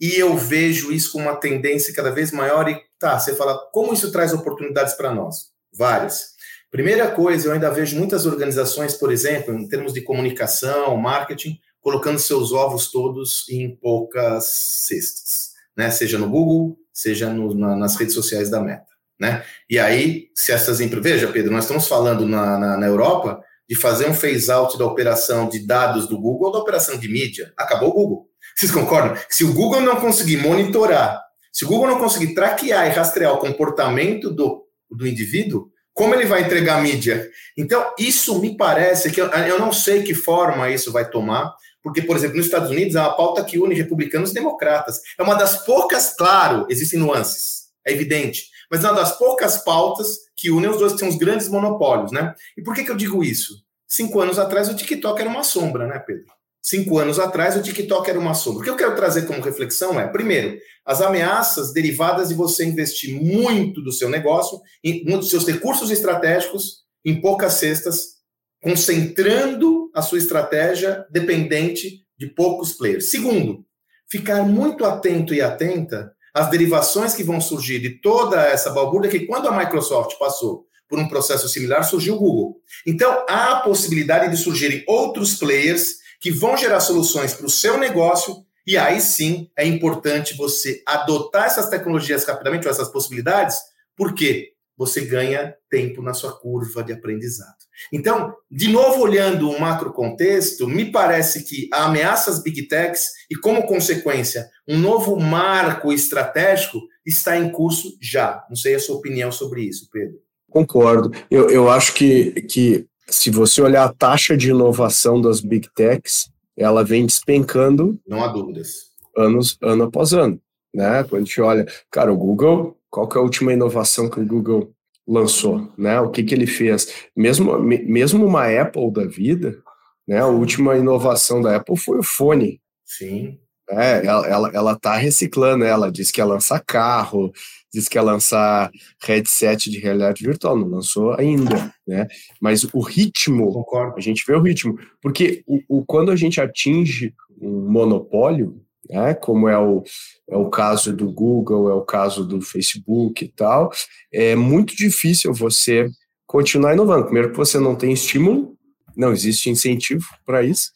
e 0.02 0.16
eu 0.16 0.36
vejo 0.36 0.92
isso 0.92 1.12
com 1.12 1.20
uma 1.20 1.36
tendência 1.36 1.94
cada 1.94 2.10
vez 2.10 2.32
maior. 2.32 2.68
E 2.68 2.82
tá, 2.98 3.20
você 3.20 3.36
fala, 3.36 3.56
como 3.72 3.94
isso 3.94 4.12
traz 4.12 4.34
oportunidades 4.34 4.96
para 4.96 5.14
nós? 5.14 5.52
Várias. 5.72 6.32
Primeira 6.72 7.12
coisa, 7.12 7.48
eu 7.48 7.52
ainda 7.52 7.70
vejo 7.70 7.96
muitas 7.98 8.26
organizações, 8.26 8.96
por 8.96 9.12
exemplo, 9.12 9.54
em 9.54 9.68
termos 9.68 9.94
de 9.94 10.02
comunicação, 10.02 10.98
marketing, 10.98 11.60
colocando 11.80 12.18
seus 12.18 12.52
ovos 12.52 12.90
todos 12.90 13.48
em 13.48 13.76
poucas 13.76 14.46
cestas, 14.46 15.52
né? 15.78 15.92
Seja 15.92 16.18
no 16.18 16.30
Google, 16.30 16.78
seja 16.92 17.30
no, 17.30 17.54
na, 17.54 17.76
nas 17.76 17.96
redes 17.96 18.16
sociais 18.16 18.50
da 18.50 18.60
Meta, 18.60 18.88
né? 19.20 19.44
E 19.70 19.78
aí, 19.78 20.30
se 20.34 20.52
essas 20.52 20.80
empresas, 20.80 21.12
veja, 21.12 21.32
Pedro, 21.32 21.52
nós 21.52 21.66
estamos 21.66 21.88
falando 21.88 22.26
na, 22.26 22.58
na, 22.58 22.78
na 22.78 22.88
Europa 22.88 23.44
de 23.70 23.76
fazer 23.76 24.08
um 24.08 24.14
phase 24.14 24.52
out 24.52 24.78
da 24.78 24.86
operação 24.86 25.48
de 25.48 25.60
dados 25.60 26.08
do 26.08 26.20
Google 26.20 26.48
ou 26.48 26.54
da 26.54 26.60
operação 26.60 26.98
de 26.98 27.08
mídia. 27.08 27.54
Acabou 27.58 27.90
o 27.90 27.94
Google. 27.94 28.31
Vocês 28.56 28.72
concordam? 28.72 29.18
Se 29.30 29.44
o 29.44 29.54
Google 29.54 29.82
não 29.82 29.98
conseguir 29.98 30.38
monitorar, 30.38 31.22
se 31.52 31.66
o 31.66 31.68
Google 31.68 31.88
não 31.88 32.00
conseguir 32.00 32.34
traquear 32.34 32.88
e 32.88 32.92
rastrear 32.92 33.34
o 33.34 33.40
comportamento 33.40 34.30
do, 34.30 34.66
do 34.90 35.08
indivíduo, 35.08 35.70
como 35.94 36.16
ele 36.16 36.26
vai 36.26 36.42
entregar 36.42 36.78
a 36.78 36.82
mídia? 36.82 37.30
Então, 37.58 37.94
isso 38.00 38.40
me 38.40 38.56
parece 38.56 39.12
que 39.12 39.22
eu, 39.22 39.28
eu 39.28 39.60
não 39.60 39.74
sei 39.74 40.04
que 40.04 40.14
forma 40.14 40.70
isso 40.70 40.92
vai 40.92 41.10
tomar, 41.10 41.54
porque, 41.84 42.02
por 42.02 42.16
exemplo, 42.16 42.38
nos 42.38 42.46
Estados 42.46 42.70
Unidos 42.70 42.96
é 42.96 43.00
uma 43.00 43.16
pauta 43.16 43.44
que 43.44 43.60
une 43.60 43.76
republicanos 43.76 44.32
e 44.32 44.34
democratas. 44.34 45.02
É 45.18 45.24
uma 45.24 45.36
das 45.36 45.66
poucas, 45.66 46.16
claro, 46.16 46.66
existem 46.70 47.00
nuances, 47.00 47.64
é 47.86 47.92
evidente, 47.92 48.50
mas 48.70 48.84
é 48.84 48.88
uma 48.88 48.96
das 48.96 49.18
poucas 49.18 49.58
pautas 49.64 50.20
que 50.36 50.50
unem 50.50 50.70
os 50.70 50.78
dois, 50.78 50.94
que 50.94 51.00
são 51.00 51.10
os 51.10 51.18
grandes 51.18 51.50
monopólios, 51.50 52.12
né? 52.12 52.34
E 52.58 52.64
por 52.64 52.74
que, 52.74 52.84
que 52.84 52.92
eu 52.92 52.96
digo 52.96 53.24
isso? 53.24 53.64
Cinco 53.88 54.22
anos 54.22 54.40
atrás 54.40 54.70
o 54.70 54.76
TikTok 54.76 55.20
era 55.20 55.30
uma 55.30 55.44
sombra, 55.44 55.86
né, 55.86 56.00
Pedro? 56.00 56.32
Cinco 56.62 57.00
anos 57.00 57.20
atrás, 57.20 57.56
o 57.56 57.62
TikTok 57.62 58.10
era 58.10 58.20
uma 58.20 58.34
sombra. 58.34 58.62
O 58.62 58.64
que 58.64 58.70
eu 58.70 58.78
quero 58.78 58.96
trazer 58.96 59.24
como 59.24 59.42
reflexão 59.42 60.00
é, 60.00 60.08
primeiro, 60.08 60.58
as 60.86 61.02
ameaças 61.02 61.74
derivadas 61.74 62.30
de 62.30 62.36
você 62.36 62.66
investir 62.66 63.22
muito 63.22 63.82
do 63.82 63.92
seu 63.92 64.10
negócio, 64.10 64.60
dos 65.06 65.30
seus 65.30 65.46
recursos 65.46 65.90
estratégicos, 65.90 66.82
em 67.04 67.20
poucas 67.20 67.54
cestas, 67.54 68.22
concentrando 68.62 69.90
a 69.94 70.02
sua 70.02 70.20
estratégia 70.20 71.06
dependente 71.10 72.02
de 72.18 72.28
poucos 72.28 72.74
players. 72.74 73.06
Segundo, 73.06 73.66
ficar 74.10 74.44
muito 74.44 74.86
atento 74.86 75.34
e 75.34 75.42
atenta 75.42 76.12
às 76.34 76.50
derivações 76.50 77.14
que 77.14 77.24
vão 77.24 77.42
surgir 77.42 77.80
de 77.80 78.02
toda 78.02 78.42
essa 78.42 78.70
balbúrdia 78.70 79.10
que 79.10 79.26
quando 79.26 79.48
a 79.48 79.58
Microsoft 79.58 80.18
passou 80.18 80.66
por 80.88 81.00
um 81.00 81.08
processo 81.08 81.48
similar, 81.48 81.84
surgiu 81.84 82.16
o 82.16 82.20
Google. 82.20 82.58
Então, 82.86 83.26
há 83.28 83.54
a 83.54 83.60
possibilidade 83.62 84.30
de 84.30 84.38
surgirem 84.38 84.84
outros 84.88 85.36
players 85.36 86.01
que 86.22 86.32
vão 86.32 86.56
gerar 86.56 86.80
soluções 86.80 87.34
para 87.34 87.48
o 87.48 87.50
seu 87.50 87.78
negócio, 87.78 88.46
e 88.66 88.78
aí 88.78 89.02
sim 89.02 89.50
é 89.58 89.66
importante 89.66 90.38
você 90.38 90.84
adotar 90.86 91.46
essas 91.46 91.68
tecnologias 91.68 92.24
rapidamente, 92.24 92.68
ou 92.68 92.72
essas 92.72 92.90
possibilidades, 92.90 93.58
porque 93.98 94.52
você 94.78 95.02
ganha 95.02 95.54
tempo 95.70 96.02
na 96.02 96.14
sua 96.14 96.32
curva 96.40 96.84
de 96.84 96.94
aprendizado. 96.94 97.56
Então, 97.92 98.34
de 98.50 98.68
novo, 98.68 99.02
olhando 99.02 99.50
o 99.50 99.60
macro 99.60 99.92
contexto, 99.92 100.68
me 100.68 100.92
parece 100.92 101.44
que 101.44 101.68
a 101.74 101.86
ameaça 101.86 102.32
às 102.32 102.42
big 102.42 102.68
techs 102.68 103.10
e, 103.30 103.36
como 103.36 103.66
consequência, 103.66 104.50
um 104.68 104.78
novo 104.78 105.20
marco 105.20 105.92
estratégico 105.92 106.80
está 107.06 107.38
em 107.38 107.50
curso 107.52 107.98
já. 108.02 108.46
Não 108.50 108.56
sei 108.56 108.76
a 108.76 108.80
sua 108.80 108.96
opinião 108.96 109.32
sobre 109.32 109.64
isso, 109.64 109.88
Pedro. 109.92 110.20
Concordo. 110.50 111.12
Eu, 111.30 111.50
eu 111.50 111.70
acho 111.70 111.94
que, 111.94 112.42
que 112.44 112.88
se 113.08 113.30
você 113.30 113.62
olhar 113.62 113.84
a 113.84 113.94
taxa 113.94 114.38
de 114.38 114.50
inovação 114.50 115.22
das 115.22 115.42
big 115.42 115.70
techs, 115.74 116.32
ela 116.58 116.84
vem 116.84 117.06
despencando. 117.06 118.00
Não 118.08 118.24
há 118.24 118.28
dúvidas. 118.28 118.92
Anos, 119.16 119.58
ano 119.62 119.84
após 119.84 120.14
ano. 120.14 120.40
Né? 120.74 121.04
Quando 121.04 121.24
a 121.24 121.26
gente 121.26 121.42
olha, 121.42 121.66
cara, 121.90 122.14
o 122.14 122.18
Google, 122.18 122.78
qual 122.90 123.08
que 123.08 123.18
é 123.18 123.20
a 123.20 123.24
última 123.24 123.52
inovação 123.52 124.10
que 124.10 124.20
o 124.20 124.26
Google 124.26 124.72
lançou? 125.08 125.70
Né? 125.78 126.00
O 126.00 126.10
que, 126.10 126.24
que 126.24 126.34
ele 126.34 126.48
fez? 126.48 126.94
Mesmo, 127.16 127.60
mesmo 127.60 128.26
uma 128.26 128.48
Apple 128.48 128.92
da 128.92 129.06
vida, 129.06 129.62
né? 130.08 130.20
A 130.20 130.28
última 130.28 130.78
inovação 130.78 131.42
da 131.42 131.56
Apple 131.56 131.78
foi 131.78 132.00
o 132.00 132.04
fone. 132.04 132.62
Sim. 132.86 133.40
É, 133.72 134.06
ela, 134.06 134.28
ela, 134.28 134.52
ela 134.54 134.76
tá 134.76 134.96
reciclando, 134.96 135.64
ela 135.64 135.92
diz 135.92 136.12
que 136.12 136.20
ia 136.20 136.26
lançar 136.26 136.60
carro, 136.60 137.32
diz 137.74 137.88
que 137.88 137.98
ia 137.98 138.02
lançar 138.02 138.70
headset 139.02 139.70
de 139.70 139.80
realidade 139.80 140.24
virtual, 140.24 140.58
não 140.58 140.68
lançou 140.68 141.14
ainda, 141.14 141.74
né? 141.88 142.06
Mas 142.42 142.66
o 142.74 142.82
ritmo, 142.82 143.52
Concordo. 143.54 143.96
a 143.98 144.02
gente 144.02 144.24
vê 144.28 144.36
o 144.36 144.42
ritmo, 144.42 144.78
porque 145.02 145.42
o, 145.48 145.62
o, 145.70 145.86
quando 145.86 146.12
a 146.12 146.16
gente 146.16 146.42
atinge 146.42 147.14
um 147.42 147.72
monopólio, 147.72 148.62
né, 148.90 149.14
como 149.14 149.48
é 149.48 149.58
o, 149.58 149.84
é 150.30 150.36
o 150.36 150.50
caso 150.50 150.94
do 150.94 151.10
Google, 151.10 151.70
é 151.70 151.74
o 151.74 151.82
caso 151.82 152.26
do 152.26 152.42
Facebook 152.42 153.24
e 153.24 153.30
tal, 153.30 153.72
é 154.12 154.36
muito 154.36 154.76
difícil 154.76 155.34
você 155.34 155.88
continuar 156.28 156.74
inovando. 156.74 157.06
Primeiro, 157.06 157.32
que 157.32 157.38
você 157.38 157.58
não 157.58 157.76
tem 157.76 157.94
estímulo, 157.94 158.58
não 158.98 159.14
existe 159.14 159.50
incentivo 159.50 160.06
para 160.26 160.44
isso, 160.44 160.72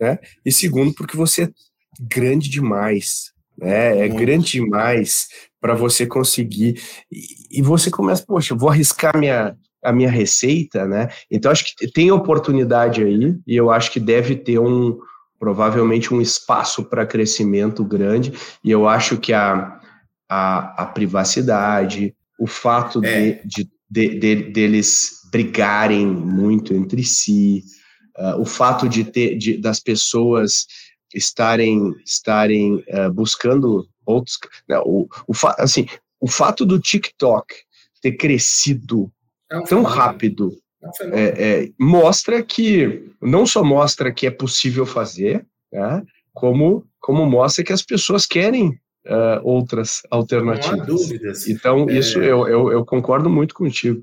né? 0.00 0.18
E 0.44 0.50
segundo, 0.50 0.92
porque 0.94 1.16
você 1.16 1.52
grande 2.08 2.48
demais, 2.48 3.32
né? 3.58 4.06
É 4.06 4.08
grande 4.08 4.52
demais 4.52 5.28
para 5.60 5.74
você 5.74 6.06
conseguir. 6.06 6.80
E, 7.12 7.58
e, 7.58 7.62
você 7.62 7.90
começa, 7.90 8.24
poxa, 8.26 8.54
vou 8.54 8.70
arriscar 8.70 9.16
minha, 9.16 9.54
a 9.84 9.92
minha 9.92 10.10
receita, 10.10 10.86
né? 10.86 11.08
Então 11.30 11.52
acho 11.52 11.76
que 11.76 11.90
tem 11.92 12.10
oportunidade 12.10 13.02
aí 13.02 13.36
e 13.46 13.54
eu 13.54 13.70
acho 13.70 13.92
que 13.92 14.00
deve 14.00 14.36
ter 14.36 14.58
um 14.58 14.98
provavelmente 15.38 16.12
um 16.12 16.20
espaço 16.20 16.84
para 16.84 17.06
crescimento 17.06 17.82
grande 17.82 18.30
e 18.62 18.70
eu 18.70 18.86
acho 18.86 19.16
que 19.16 19.32
a, 19.32 19.80
a, 20.28 20.82
a 20.82 20.86
privacidade, 20.86 22.14
o 22.38 22.46
fato 22.46 23.02
é. 23.02 23.40
de, 23.44 23.68
de, 23.90 24.18
de, 24.20 24.34
deles 24.50 25.20
brigarem 25.32 26.06
muito 26.06 26.74
entre 26.74 27.02
si, 27.02 27.64
uh, 28.18 28.38
o 28.38 28.44
fato 28.44 28.86
de 28.86 29.04
ter 29.04 29.36
de, 29.38 29.56
das 29.56 29.80
pessoas 29.80 30.66
estarem 31.14 31.94
estarem 32.04 32.84
uh, 32.88 33.12
buscando 33.12 33.88
outros, 34.04 34.38
né, 34.68 34.78
o, 34.84 35.08
o 35.26 35.32
assim, 35.58 35.86
o 36.20 36.28
fato 36.28 36.64
do 36.64 36.78
TikTok 36.78 37.54
ter 38.02 38.12
crescido 38.12 39.10
é 39.50 39.58
um 39.58 39.64
tão 39.64 39.82
rápido 39.82 40.56
é, 41.12 41.20
é, 41.20 41.62
é, 41.64 41.70
mostra 41.78 42.42
que 42.42 43.10
não 43.20 43.44
só 43.44 43.62
mostra 43.62 44.12
que 44.12 44.26
é 44.26 44.30
possível 44.30 44.86
fazer, 44.86 45.46
né, 45.72 46.02
como 46.32 46.86
como 46.98 47.24
mostra 47.24 47.64
que 47.64 47.72
as 47.72 47.82
pessoas 47.82 48.26
querem 48.26 48.78
uh, 49.06 49.40
outras 49.42 50.02
alternativas. 50.10 50.76
Não 50.76 50.82
há 50.82 50.86
dúvidas. 50.86 51.48
Então 51.48 51.88
é. 51.88 51.98
isso 51.98 52.20
eu, 52.20 52.46
eu, 52.46 52.70
eu 52.72 52.84
concordo 52.84 53.30
muito 53.30 53.54
contigo. 53.54 54.02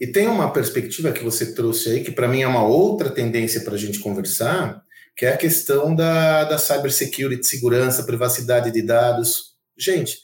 E 0.00 0.06
tem 0.06 0.28
uma 0.28 0.52
perspectiva 0.52 1.10
que 1.12 1.24
você 1.24 1.54
trouxe 1.54 1.90
aí, 1.90 2.00
que 2.02 2.12
para 2.12 2.28
mim 2.28 2.42
é 2.42 2.46
uma 2.46 2.64
outra 2.64 3.10
tendência 3.10 3.62
para 3.62 3.74
a 3.74 3.78
gente 3.78 3.98
conversar, 3.98 4.82
que 5.18 5.26
é 5.26 5.30
a 5.30 5.36
questão 5.36 5.96
da, 5.96 6.44
da 6.44 6.56
cybersecurity, 6.56 7.44
segurança, 7.44 8.04
privacidade 8.04 8.70
de 8.70 8.80
dados. 8.80 9.56
Gente, 9.76 10.20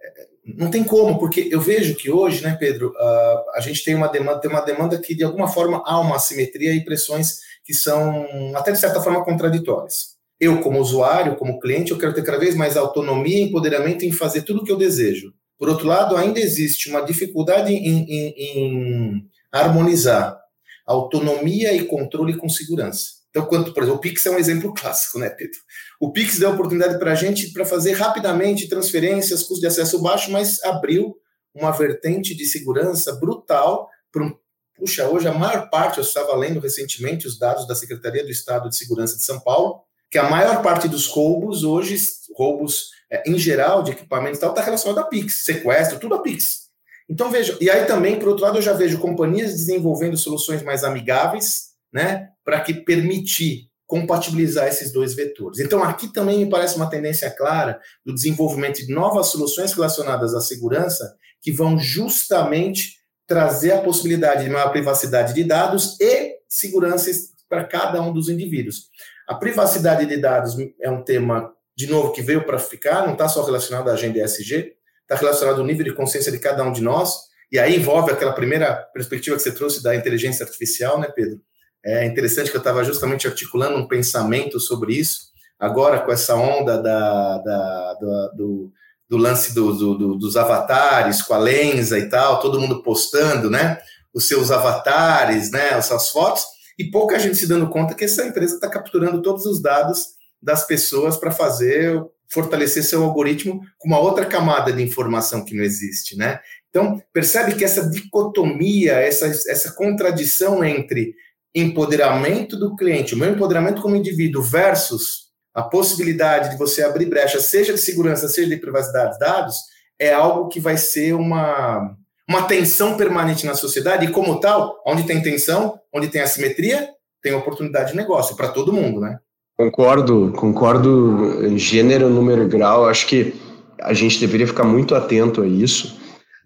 é, 0.00 0.26
não 0.56 0.70
tem 0.70 0.82
como, 0.82 1.18
porque 1.18 1.50
eu 1.52 1.60
vejo 1.60 1.94
que 1.94 2.10
hoje, 2.10 2.42
né, 2.42 2.56
Pedro, 2.58 2.88
uh, 2.88 3.50
a 3.54 3.60
gente 3.60 3.84
tem 3.84 3.94
uma 3.94 4.08
demanda, 4.08 4.40
tem 4.40 4.50
uma 4.50 4.62
demanda 4.62 4.98
que 4.98 5.14
de 5.14 5.22
alguma 5.22 5.46
forma 5.46 5.82
há 5.84 6.00
uma 6.00 6.16
assimetria 6.16 6.72
e 6.72 6.82
pressões 6.82 7.40
que 7.62 7.74
são 7.74 8.26
até 8.56 8.72
de 8.72 8.78
certa 8.78 9.02
forma 9.02 9.22
contraditórias. 9.22 10.18
Eu, 10.40 10.62
como 10.62 10.80
usuário, 10.80 11.36
como 11.36 11.60
cliente, 11.60 11.90
eu 11.90 11.98
quero 11.98 12.14
ter 12.14 12.24
cada 12.24 12.38
vez 12.38 12.54
mais 12.54 12.78
autonomia 12.78 13.40
e 13.40 13.42
empoderamento 13.42 14.06
em 14.06 14.12
fazer 14.12 14.40
tudo 14.40 14.62
o 14.62 14.64
que 14.64 14.72
eu 14.72 14.78
desejo. 14.78 15.34
Por 15.58 15.68
outro 15.68 15.86
lado, 15.86 16.16
ainda 16.16 16.40
existe 16.40 16.88
uma 16.88 17.02
dificuldade 17.02 17.74
em, 17.74 18.06
em, 18.08 18.34
em 18.38 19.28
harmonizar 19.52 20.40
autonomia 20.86 21.74
e 21.74 21.84
controle 21.84 22.38
com 22.38 22.48
segurança. 22.48 23.19
Então, 23.30 23.46
quanto, 23.46 23.72
por 23.72 23.82
exemplo, 23.82 23.98
o 23.98 24.00
Pix 24.00 24.26
é 24.26 24.30
um 24.30 24.38
exemplo 24.38 24.74
clássico, 24.74 25.18
né, 25.18 25.30
Pedro? 25.30 25.58
O 26.00 26.12
Pix 26.12 26.38
deu 26.38 26.50
oportunidade 26.50 26.98
para 26.98 27.12
a 27.12 27.14
gente 27.14 27.52
para 27.52 27.64
fazer 27.64 27.92
rapidamente 27.92 28.68
transferências, 28.68 29.42
custo 29.42 29.60
de 29.60 29.68
acesso 29.68 30.00
baixo, 30.02 30.30
mas 30.30 30.62
abriu 30.64 31.16
uma 31.54 31.70
vertente 31.70 32.34
de 32.34 32.44
segurança 32.44 33.12
brutal 33.14 33.88
para 34.10 34.24
um. 34.24 34.36
Puxa, 34.76 35.06
hoje 35.08 35.28
a 35.28 35.32
maior 35.32 35.68
parte, 35.68 35.98
eu 35.98 36.04
estava 36.04 36.34
lendo 36.34 36.58
recentemente 36.58 37.26
os 37.26 37.38
dados 37.38 37.68
da 37.68 37.74
Secretaria 37.74 38.24
do 38.24 38.30
Estado 38.30 38.68
de 38.68 38.76
Segurança 38.76 39.14
de 39.14 39.22
São 39.22 39.38
Paulo, 39.38 39.82
que 40.10 40.18
a 40.18 40.28
maior 40.28 40.62
parte 40.62 40.88
dos 40.88 41.06
roubos 41.06 41.62
hoje, 41.62 41.96
roubos 42.34 42.90
é, 43.10 43.22
em 43.30 43.38
geral, 43.38 43.82
de 43.82 43.92
equipamentos 43.92 44.38
e 44.38 44.40
tal, 44.40 44.50
está 44.50 44.62
relacionado 44.62 44.98
a 44.98 45.04
Pix, 45.04 45.44
sequestro, 45.44 45.98
tudo 45.98 46.14
a 46.14 46.22
Pix. 46.22 46.70
Então, 47.08 47.30
veja, 47.30 47.58
e 47.60 47.68
aí 47.68 47.84
também, 47.86 48.18
por 48.18 48.28
outro 48.28 48.44
lado, 48.44 48.58
eu 48.58 48.62
já 48.62 48.72
vejo 48.72 48.98
companhias 48.98 49.52
desenvolvendo 49.52 50.16
soluções 50.16 50.62
mais 50.62 50.82
amigáveis, 50.82 51.69
né, 51.92 52.28
para 52.44 52.60
que 52.60 52.74
permitir 52.74 53.70
compatibilizar 53.86 54.68
esses 54.68 54.92
dois 54.92 55.14
vetores. 55.14 55.58
Então, 55.58 55.82
aqui 55.82 56.12
também 56.12 56.44
me 56.44 56.50
parece 56.50 56.76
uma 56.76 56.88
tendência 56.88 57.28
clara 57.28 57.80
do 58.06 58.14
desenvolvimento 58.14 58.86
de 58.86 58.92
novas 58.92 59.26
soluções 59.26 59.72
relacionadas 59.72 60.32
à 60.32 60.40
segurança 60.40 61.16
que 61.42 61.50
vão 61.50 61.78
justamente 61.78 63.00
trazer 63.26 63.72
a 63.72 63.80
possibilidade 63.80 64.44
de 64.44 64.50
maior 64.50 64.70
privacidade 64.70 65.34
de 65.34 65.42
dados 65.42 65.96
e 66.00 66.36
segurança 66.48 67.10
para 67.48 67.64
cada 67.64 68.00
um 68.00 68.12
dos 68.12 68.28
indivíduos. 68.28 68.90
A 69.26 69.34
privacidade 69.34 70.06
de 70.06 70.16
dados 70.16 70.56
é 70.80 70.88
um 70.88 71.02
tema 71.02 71.52
de 71.76 71.86
novo, 71.86 72.12
que 72.12 72.20
veio 72.20 72.44
para 72.44 72.58
ficar, 72.58 73.06
não 73.06 73.14
está 73.14 73.28
só 73.28 73.42
relacionado 73.42 73.88
à 73.88 73.94
agenda 73.94 74.22
ESG, 74.22 74.74
está 75.02 75.16
relacionado 75.16 75.60
ao 75.60 75.66
nível 75.66 75.84
de 75.84 75.94
consciência 75.94 76.30
de 76.30 76.38
cada 76.38 76.62
um 76.62 76.72
de 76.72 76.82
nós, 76.82 77.14
e 77.50 77.58
aí 77.58 77.76
envolve 77.76 78.12
aquela 78.12 78.32
primeira 78.32 78.74
perspectiva 78.92 79.34
que 79.36 79.42
você 79.42 79.52
trouxe 79.52 79.82
da 79.82 79.96
inteligência 79.96 80.44
artificial, 80.44 81.00
né, 81.00 81.08
Pedro? 81.08 81.40
É 81.84 82.04
interessante 82.04 82.50
que 82.50 82.56
eu 82.56 82.60
estava 82.60 82.84
justamente 82.84 83.26
articulando 83.26 83.76
um 83.76 83.88
pensamento 83.88 84.60
sobre 84.60 84.94
isso, 84.94 85.30
agora 85.58 86.00
com 86.00 86.12
essa 86.12 86.34
onda 86.34 86.76
da, 86.76 87.38
da, 87.38 87.94
da 87.94 88.28
do, 88.36 88.72
do, 89.08 89.16
lance 89.16 89.54
do, 89.54 89.72
do, 89.72 90.14
dos 90.16 90.36
avatares, 90.36 91.22
com 91.22 91.34
a 91.34 91.38
Lenza 91.38 91.98
e 91.98 92.08
tal, 92.08 92.40
todo 92.40 92.60
mundo 92.60 92.82
postando, 92.82 93.50
né, 93.50 93.78
os 94.12 94.28
seus 94.28 94.50
avatares, 94.50 95.50
né, 95.50 95.70
as 95.70 95.86
suas 95.86 96.10
fotos, 96.10 96.42
e 96.78 96.90
pouca 96.90 97.18
gente 97.18 97.36
se 97.36 97.46
dando 97.46 97.68
conta 97.68 97.94
que 97.94 98.04
essa 98.04 98.26
empresa 98.26 98.54
está 98.54 98.68
capturando 98.68 99.22
todos 99.22 99.46
os 99.46 99.60
dados 99.62 100.06
das 100.42 100.66
pessoas 100.66 101.16
para 101.16 101.30
fazer 101.30 102.02
fortalecer 102.32 102.84
seu 102.84 103.02
algoritmo 103.02 103.60
com 103.76 103.88
uma 103.88 103.98
outra 103.98 104.24
camada 104.24 104.72
de 104.72 104.82
informação 104.82 105.44
que 105.44 105.54
não 105.54 105.64
existe, 105.64 106.16
né? 106.16 106.40
Então, 106.70 107.02
percebe 107.12 107.56
que 107.56 107.64
essa 107.64 107.90
dicotomia, 107.90 108.92
essa, 108.92 109.26
essa 109.26 109.72
contradição 109.72 110.64
entre 110.64 111.14
empoderamento 111.54 112.56
do 112.56 112.76
cliente, 112.76 113.14
o 113.14 113.18
meu 113.18 113.30
empoderamento 113.30 113.82
como 113.82 113.96
indivíduo 113.96 114.42
versus 114.42 115.30
a 115.54 115.62
possibilidade 115.62 116.50
de 116.50 116.56
você 116.56 116.82
abrir 116.82 117.06
brecha, 117.06 117.40
seja 117.40 117.72
de 117.72 117.80
segurança, 117.80 118.28
seja 118.28 118.48
de 118.48 118.56
privacidade 118.56 119.14
de 119.14 119.18
dados, 119.18 119.56
é 119.98 120.12
algo 120.12 120.48
que 120.48 120.60
vai 120.60 120.76
ser 120.76 121.14
uma, 121.14 121.96
uma 122.28 122.42
tensão 122.42 122.96
permanente 122.96 123.44
na 123.44 123.54
sociedade, 123.54 124.06
e 124.06 124.10
como 124.10 124.38
tal, 124.38 124.80
onde 124.86 125.02
tem 125.02 125.20
tensão, 125.20 125.78
onde 125.92 126.08
tem 126.08 126.20
assimetria, 126.20 126.88
tem 127.22 127.34
oportunidade 127.34 127.90
de 127.90 127.96
negócio 127.96 128.36
para 128.36 128.48
todo 128.48 128.72
mundo, 128.72 129.00
né? 129.00 129.18
Concordo, 129.58 130.32
concordo 130.36 131.58
gênero, 131.58 132.08
número 132.08 132.44
e 132.44 132.48
grau. 132.48 132.88
Acho 132.88 133.06
que 133.06 133.34
a 133.82 133.92
gente 133.92 134.18
deveria 134.18 134.46
ficar 134.46 134.64
muito 134.64 134.94
atento 134.94 135.42
a 135.42 135.46
isso. 135.46 136.00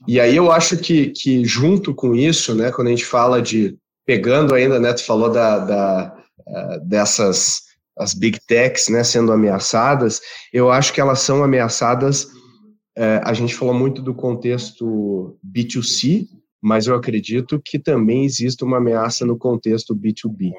E 0.07 0.19
aí 0.19 0.35
eu 0.35 0.51
acho 0.51 0.77
que, 0.77 1.11
que 1.11 1.45
junto 1.45 1.95
com 1.95 2.14
isso, 2.14 2.57
né, 2.57 2.73
quando 2.73 2.88
a 2.88 2.90
gente 2.90 3.05
fala 3.05 3.40
de 3.40 3.79
pegando 4.05 4.55
ainda, 4.55 4.79
né, 4.79 4.93
tu 4.93 5.05
falou 5.05 5.31
da, 5.31 5.59
da 5.59 6.17
uh, 6.47 6.81
dessas 6.88 7.62
as 7.97 8.12
big 8.12 8.38
techs, 8.47 8.88
né, 8.88 9.05
sendo 9.05 9.33
ameaçadas, 9.33 10.21
eu 10.53 10.71
acho 10.71 10.93
que 10.93 11.01
elas 11.01 11.21
são 11.21 11.45
ameaçadas. 11.45 12.25
Uh, 12.97 13.23
a 13.23 13.33
gente 13.33 13.55
falou 13.55 13.75
muito 13.75 14.03
do 14.03 14.14
contexto 14.14 15.38
B2C, 15.45 16.27
mas 16.61 16.87
eu 16.87 16.95
acredito 16.95 17.61
que 17.64 17.79
também 17.79 18.25
existe 18.25 18.64
uma 18.64 18.79
ameaça 18.79 19.25
no 19.25 19.37
contexto 19.37 19.95
B2B 19.95 20.53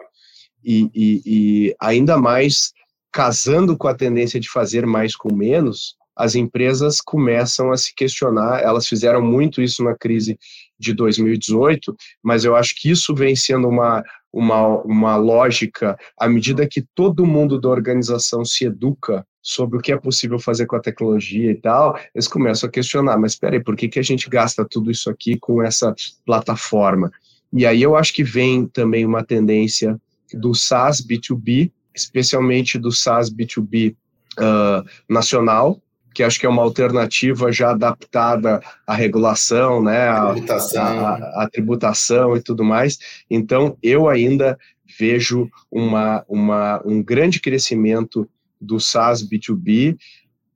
e, 0.64 0.90
e, 0.94 1.22
e 1.26 1.76
ainda 1.80 2.18
mais 2.18 2.72
casando 3.12 3.78
com 3.78 3.88
a 3.88 3.96
tendência 3.96 4.40
de 4.40 4.50
fazer 4.50 4.86
mais 4.86 5.16
com 5.16 5.34
menos, 5.34 5.96
as 6.18 6.36
empresas 6.36 7.00
começam 7.00 7.72
a 7.72 7.78
se 7.78 7.94
questionar. 7.94 8.62
Elas 8.62 8.88
fizeram 8.88 9.22
muito 9.22 9.62
isso 9.62 9.84
na 9.84 9.96
crise 9.96 10.38
de 10.80 10.94
2018, 10.94 11.96
mas 12.24 12.46
eu 12.46 12.56
acho 12.56 12.76
que 12.76 12.90
isso 12.90 13.14
vem 13.16 13.36
sendo 13.36 13.68
uma, 13.68 14.04
uma, 14.32 14.82
uma 14.82 15.16
lógica 15.16 15.98
à 16.20 16.28
medida 16.28 16.68
que 16.68 16.84
todo 16.94 17.26
mundo 17.26 17.60
da 17.60 17.70
organização 17.70 18.44
se 18.44 18.66
educa 18.66 19.26
sobre 19.42 19.78
o 19.78 19.82
que 19.82 19.92
é 19.92 19.98
possível 19.98 20.40
fazer 20.40 20.66
com 20.66 20.76
a 20.76 20.82
tecnologia 20.82 21.52
e 21.52 21.56
tal, 21.56 21.98
eles 22.14 22.28
começam 22.28 22.68
a 22.68 22.72
questionar, 22.72 23.18
mas 23.18 23.34
espera 23.34 23.56
aí, 23.56 23.64
por 23.64 23.76
que, 23.76 23.88
que 23.88 24.00
a 24.00 24.04
gente 24.04 24.28
gasta 24.28 24.66
tudo 24.70 24.90
isso 24.90 25.10
aqui 25.10 25.38
com 25.38 25.62
essa 25.62 25.94
plataforma? 26.26 27.12
E 27.54 27.66
aí 27.66 27.82
eu 27.82 27.96
acho 27.96 28.12
que 28.12 28.24
vem 28.24 28.66
também 28.66 29.06
uma 29.06 29.24
tendência 29.24 30.02
do 30.34 30.54
SaaS 30.54 31.00
B2B, 31.00 31.72
especialmente 31.94 32.80
do 32.80 32.92
SaaS 32.92 33.30
B2B 33.30 33.96
uh, 34.40 34.90
nacional, 35.08 35.80
que 36.16 36.24
acho 36.24 36.40
que 36.40 36.46
é 36.46 36.50
uma 36.50 36.64
alternativa 36.64 37.52
já 37.52 37.72
adaptada 37.72 38.62
à 38.88 38.96
regulação, 38.96 39.84
né, 39.84 40.08
à 40.08 40.32
tributação. 40.32 41.06
À, 41.06 41.44
à 41.44 41.50
tributação 41.52 42.38
e 42.38 42.42
tudo 42.42 42.64
mais. 42.64 42.98
Então, 43.30 43.78
eu 43.84 44.08
ainda 44.08 44.58
vejo 44.98 45.50
uma, 45.70 46.24
uma, 46.28 46.82
um 46.86 47.04
grande 47.04 47.42
crescimento 47.42 48.28
do 48.60 48.80
SaaS 48.80 49.22
B2B 49.22 49.98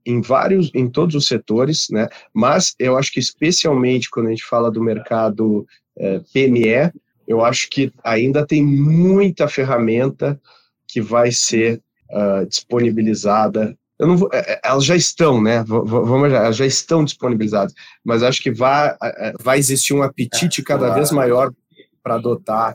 em 0.05 0.21
vários, 0.21 0.71
em 0.73 0.89
todos 0.89 1.13
os 1.13 1.27
setores, 1.27 1.87
né? 1.91 2.07
Mas 2.33 2.73
eu 2.79 2.97
acho 2.97 3.11
que 3.11 3.19
especialmente 3.19 4.09
quando 4.09 4.27
a 4.27 4.29
gente 4.29 4.45
fala 4.45 4.71
do 4.71 4.81
mercado 4.81 5.67
eh, 5.97 6.21
PME, 6.33 6.91
eu 7.27 7.43
acho 7.43 7.69
que 7.69 7.91
ainda 8.03 8.47
tem 8.47 8.65
muita 8.65 9.47
ferramenta 9.47 10.39
que 10.87 10.99
vai 10.99 11.31
ser 11.31 11.79
uh, 12.09 12.45
disponibilizada. 12.47 13.77
Eu 13.99 14.07
não 14.07 14.15
vou, 14.15 14.29
é, 14.31 14.53
é, 14.53 14.61
elas 14.63 14.85
já 14.85 14.95
estão, 14.95 15.41
né? 15.41 15.63
Vamos 15.67 16.31
elas 16.31 16.55
já 16.55 16.65
estão 16.65 17.03
disponibilizadas, 17.03 17.73
mas 18.03 18.23
acho 18.23 18.41
que 18.41 18.49
vai, 18.49 18.95
vai 19.41 19.59
existir 19.59 19.93
um 19.93 20.01
apetite 20.01 20.63
cada 20.63 20.93
vez 20.93 21.11
maior 21.11 21.51
para 22.01 22.15
adotar, 22.15 22.73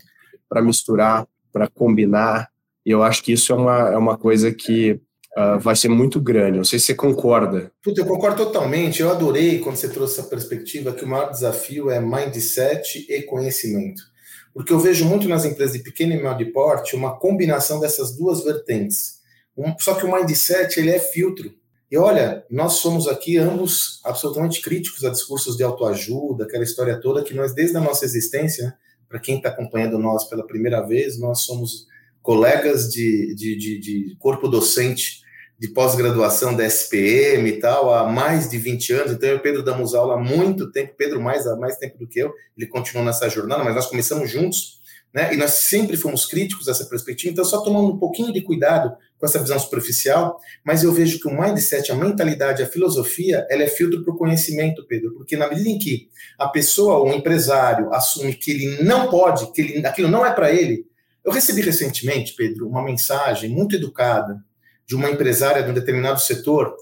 para 0.48 0.60
misturar, 0.60 1.26
para 1.52 1.66
combinar. 1.68 2.48
E 2.84 2.90
eu 2.90 3.02
acho 3.02 3.22
que 3.22 3.32
isso 3.32 3.52
é 3.52 3.56
uma, 3.56 3.78
é 3.90 3.96
uma 3.96 4.18
coisa 4.18 4.52
que 4.52 5.00
uh, 5.36 5.58
vai 5.58 5.74
ser 5.74 5.88
muito 5.88 6.20
grande. 6.20 6.58
Não 6.58 6.64
sei 6.64 6.78
se 6.78 6.86
você 6.86 6.94
concorda. 6.94 7.72
Puta, 7.82 8.00
eu 8.00 8.06
concordo 8.06 8.44
totalmente. 8.44 9.00
Eu 9.00 9.10
adorei 9.10 9.60
quando 9.60 9.76
você 9.76 9.88
trouxe 9.88 10.20
essa 10.20 10.28
perspectiva 10.28 10.92
que 10.92 11.04
o 11.04 11.08
maior 11.08 11.30
desafio 11.30 11.90
é 11.90 12.00
mindset 12.00 13.06
e 13.08 13.22
conhecimento. 13.22 14.02
Porque 14.52 14.72
eu 14.72 14.78
vejo 14.78 15.04
muito 15.04 15.28
nas 15.28 15.44
empresas 15.44 15.76
de 15.76 15.82
pequeno 15.82 16.12
e 16.12 16.22
médio 16.22 16.52
porte 16.52 16.94
uma 16.94 17.18
combinação 17.18 17.80
dessas 17.80 18.16
duas 18.16 18.44
vertentes. 18.44 19.23
Só 19.78 19.94
que 19.94 20.04
o 20.04 20.12
mindset 20.12 20.78
ele 20.78 20.90
é 20.90 20.98
filtro. 20.98 21.54
E 21.90 21.96
olha, 21.96 22.44
nós 22.50 22.74
somos 22.74 23.06
aqui 23.06 23.36
ambos 23.36 24.00
absolutamente 24.04 24.60
críticos 24.60 25.04
a 25.04 25.10
discursos 25.10 25.56
de 25.56 25.62
autoajuda, 25.62 26.44
aquela 26.44 26.64
história 26.64 27.00
toda 27.00 27.22
que 27.22 27.34
nós, 27.34 27.54
desde 27.54 27.76
a 27.76 27.80
nossa 27.80 28.04
existência, 28.04 28.76
para 29.08 29.20
quem 29.20 29.36
está 29.36 29.50
acompanhando 29.50 29.98
nós 29.98 30.24
pela 30.24 30.46
primeira 30.46 30.80
vez, 30.80 31.18
nós 31.18 31.42
somos 31.42 31.86
colegas 32.20 32.90
de, 32.90 33.34
de, 33.34 33.56
de, 33.56 33.78
de 33.78 34.16
corpo 34.18 34.48
docente 34.48 35.22
de 35.58 35.68
pós-graduação 35.68 36.54
da 36.54 36.66
SPM 36.66 37.48
e 37.48 37.60
tal, 37.60 37.94
há 37.94 38.10
mais 38.10 38.50
de 38.50 38.58
20 38.58 38.92
anos. 38.92 39.12
Então, 39.12 39.28
eu 39.28 39.36
e 39.36 39.38
o 39.38 39.42
Pedro 39.42 39.62
damos 39.62 39.94
aula 39.94 40.14
há 40.14 40.18
muito 40.18 40.70
tempo, 40.72 40.94
Pedro 40.96 41.20
mais 41.20 41.46
há 41.46 41.54
mais 41.56 41.76
tempo 41.76 41.96
do 41.96 42.08
que 42.08 42.18
eu, 42.18 42.32
ele 42.56 42.66
continuou 42.66 43.06
nessa 43.06 43.28
jornada, 43.28 43.62
mas 43.62 43.74
nós 43.74 43.86
começamos 43.86 44.30
juntos, 44.30 44.80
né? 45.14 45.32
E 45.32 45.36
nós 45.36 45.52
sempre 45.52 45.96
fomos 45.96 46.26
críticos 46.26 46.66
dessa 46.66 46.84
perspectiva, 46.86 47.30
então, 47.30 47.44
só 47.44 47.62
tomando 47.62 47.92
um 47.92 47.98
pouquinho 47.98 48.32
de 48.32 48.42
cuidado 48.42 48.96
com 49.16 49.24
essa 49.24 49.38
visão 49.38 49.56
superficial, 49.60 50.40
mas 50.64 50.82
eu 50.82 50.92
vejo 50.92 51.20
que 51.20 51.28
o 51.28 51.40
mindset, 51.40 51.92
a 51.92 51.94
mentalidade, 51.94 52.64
a 52.64 52.66
filosofia, 52.66 53.46
ela 53.48 53.62
é 53.62 53.68
filtro 53.68 54.02
para 54.02 54.12
o 54.12 54.16
conhecimento, 54.16 54.84
Pedro, 54.88 55.14
porque 55.14 55.36
na 55.36 55.48
medida 55.48 55.68
em 55.68 55.78
que 55.78 56.08
a 56.36 56.48
pessoa, 56.48 56.98
o 56.98 57.14
empresário, 57.14 57.94
assume 57.94 58.34
que 58.34 58.50
ele 58.50 58.82
não 58.82 59.08
pode, 59.08 59.52
que 59.52 59.62
ele, 59.62 59.86
aquilo 59.86 60.08
não 60.08 60.26
é 60.26 60.32
para 60.32 60.52
ele, 60.52 60.84
eu 61.24 61.30
recebi 61.30 61.62
recentemente, 61.62 62.34
Pedro, 62.36 62.68
uma 62.68 62.82
mensagem 62.82 63.48
muito 63.48 63.76
educada 63.76 64.44
de 64.84 64.96
uma 64.96 65.08
empresária 65.08 65.62
de 65.62 65.70
um 65.70 65.74
determinado 65.74 66.20
setor 66.20 66.74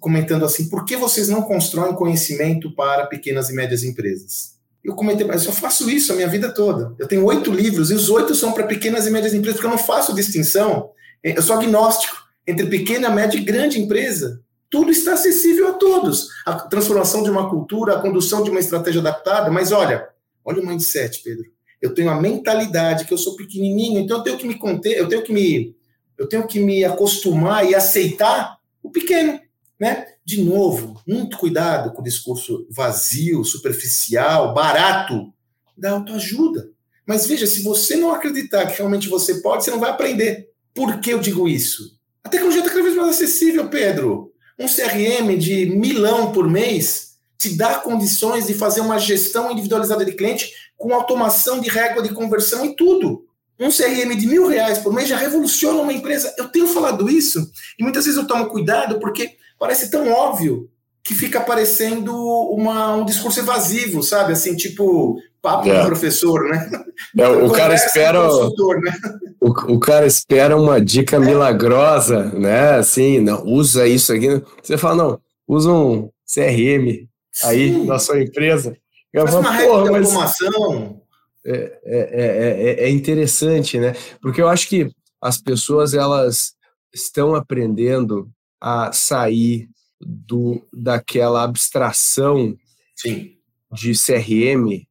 comentando 0.00 0.44
assim: 0.44 0.70
por 0.70 0.84
que 0.84 0.96
vocês 0.96 1.28
não 1.28 1.42
constroem 1.42 1.94
conhecimento 1.94 2.74
para 2.74 3.06
pequenas 3.06 3.50
e 3.50 3.54
médias 3.54 3.82
empresas? 3.82 4.55
Eu 4.86 4.94
comentei, 4.94 5.26
mas 5.26 5.44
eu 5.44 5.52
faço 5.52 5.90
isso 5.90 6.12
a 6.12 6.14
minha 6.14 6.28
vida 6.28 6.52
toda. 6.52 6.94
Eu 6.98 7.08
tenho 7.08 7.24
oito 7.24 7.50
livros 7.50 7.90
e 7.90 7.94
os 7.94 8.08
oito 8.08 8.34
são 8.34 8.52
para 8.52 8.66
pequenas 8.66 9.06
e 9.06 9.10
médias 9.10 9.34
empresas, 9.34 9.56
porque 9.60 9.66
eu 9.66 9.76
não 9.76 9.84
faço 9.84 10.14
distinção. 10.14 10.90
Eu 11.22 11.42
sou 11.42 11.56
agnóstico 11.56 12.16
entre 12.46 12.66
pequena, 12.66 13.10
média 13.10 13.36
e 13.36 13.42
grande 13.42 13.80
empresa. 13.80 14.40
Tudo 14.70 14.90
está 14.90 15.14
acessível 15.14 15.68
a 15.68 15.72
todos. 15.72 16.28
A 16.46 16.54
transformação 16.54 17.22
de 17.22 17.30
uma 17.30 17.50
cultura, 17.50 17.96
a 17.96 18.00
condução 18.00 18.44
de 18.44 18.50
uma 18.50 18.60
estratégia 18.60 19.00
adaptada. 19.00 19.50
Mas 19.50 19.72
olha, 19.72 20.08
olha 20.44 20.62
o 20.62 20.66
mindset, 20.66 21.22
Pedro 21.22 21.56
eu 21.80 21.94
tenho 21.94 22.10
a 22.10 22.20
mentalidade 22.20 23.04
que 23.04 23.12
eu 23.12 23.18
sou 23.18 23.36
pequenininho, 23.36 24.00
então 24.00 24.18
eu 24.18 24.22
tenho 24.22 24.38
que 24.38 24.46
me 24.46 24.58
conter, 24.58 24.96
eu 24.96 25.08
tenho 25.08 25.22
que 25.22 25.32
me, 25.32 25.74
eu 26.16 26.28
tenho 26.28 26.46
que 26.46 26.58
me 26.60 26.84
acostumar 26.84 27.68
e 27.68 27.74
aceitar 27.74 28.58
o 28.82 28.90
pequeno, 28.90 29.38
né? 29.78 30.06
De 30.26 30.42
novo, 30.42 31.00
muito 31.06 31.38
cuidado 31.38 31.92
com 31.92 32.00
o 32.00 32.04
discurso 32.04 32.66
vazio, 32.68 33.44
superficial, 33.44 34.52
barato 34.52 35.32
da 35.78 35.92
autoajuda. 35.92 36.68
Mas 37.06 37.28
veja, 37.28 37.46
se 37.46 37.62
você 37.62 37.94
não 37.94 38.12
acreditar 38.12 38.66
que 38.66 38.76
realmente 38.76 39.08
você 39.08 39.40
pode, 39.40 39.62
você 39.62 39.70
não 39.70 39.78
vai 39.78 39.90
aprender. 39.90 40.48
Por 40.74 40.98
que 40.98 41.10
eu 41.10 41.20
digo 41.20 41.48
isso? 41.48 41.96
A 42.24 42.28
tecnologia 42.28 42.60
está 42.60 42.72
cada 42.72 42.82
vez 42.82 42.96
mais 42.96 43.10
acessível, 43.10 43.68
Pedro. 43.68 44.32
Um 44.58 44.66
CRM 44.66 45.38
de 45.38 45.66
milão 45.66 46.32
por 46.32 46.50
mês 46.50 47.18
te 47.38 47.56
dá 47.56 47.76
condições 47.76 48.48
de 48.48 48.54
fazer 48.54 48.80
uma 48.80 48.98
gestão 48.98 49.52
individualizada 49.52 50.04
de 50.04 50.12
cliente 50.12 50.50
com 50.76 50.92
automação 50.92 51.60
de 51.60 51.68
régua 51.68 52.02
de 52.02 52.12
conversão 52.12 52.64
e 52.64 52.74
tudo. 52.74 53.24
Um 53.60 53.70
CRM 53.70 54.16
de 54.16 54.26
mil 54.26 54.48
reais 54.48 54.78
por 54.78 54.92
mês 54.92 55.08
já 55.08 55.16
revoluciona 55.16 55.80
uma 55.80 55.92
empresa. 55.92 56.34
Eu 56.36 56.48
tenho 56.48 56.66
falado 56.66 57.08
isso 57.08 57.48
e 57.78 57.84
muitas 57.84 58.04
vezes 58.06 58.18
eu 58.18 58.26
tomo 58.26 58.48
cuidado 58.48 58.98
porque 58.98 59.36
parece 59.58 59.90
tão 59.90 60.10
óbvo 60.10 60.68
que 61.02 61.14
fica 61.14 61.40
parecendo 61.40 62.12
uma, 62.50 62.96
um 62.96 63.04
discurso 63.04 63.38
evasivo, 63.38 64.02
sabe? 64.02 64.32
Assim, 64.32 64.56
tipo, 64.56 65.16
papo 65.40 65.68
é. 65.68 65.80
do 65.80 65.86
professor, 65.86 66.42
né? 66.48 66.68
É, 67.16 67.28
o 67.28 67.50
cara 67.52 67.74
espera. 67.74 68.20
Né? 68.20 68.92
O, 69.40 69.74
o, 69.74 69.78
cara 69.78 70.06
espera 70.06 70.56
uma 70.56 70.80
dica 70.80 71.20
milagrosa, 71.20 72.24
né? 72.32 72.70
Assim, 72.70 73.20
não, 73.20 73.44
usa 73.44 73.86
isso 73.86 74.12
aqui. 74.12 74.42
Você 74.60 74.76
fala, 74.76 74.96
não, 74.96 75.20
usa 75.46 75.70
um 75.70 76.10
CRM 76.26 77.06
aí 77.44 77.72
Sim. 77.72 77.86
na 77.86 77.98
sua 78.00 78.20
empresa. 78.20 78.76
Eu 79.12 79.28
falo, 79.28 79.40
uma 79.40 79.62
porra, 79.62 79.92
mas... 79.92 80.06
automação. 80.08 81.00
É, 81.44 81.78
é, 81.84 82.76
é, 82.80 82.84
é 82.84 82.90
interessante, 82.90 83.78
né? 83.78 83.94
Porque 84.20 84.42
eu 84.42 84.48
acho 84.48 84.68
que 84.68 84.90
as 85.22 85.38
pessoas 85.38 85.94
elas 85.94 86.54
estão 86.92 87.36
aprendendo 87.36 88.28
a 88.60 88.92
sair 88.92 89.68
do 90.00 90.62
daquela 90.72 91.42
abstração 91.42 92.56
Sim. 92.94 93.32
de 93.72 93.92
CRM 93.92 94.86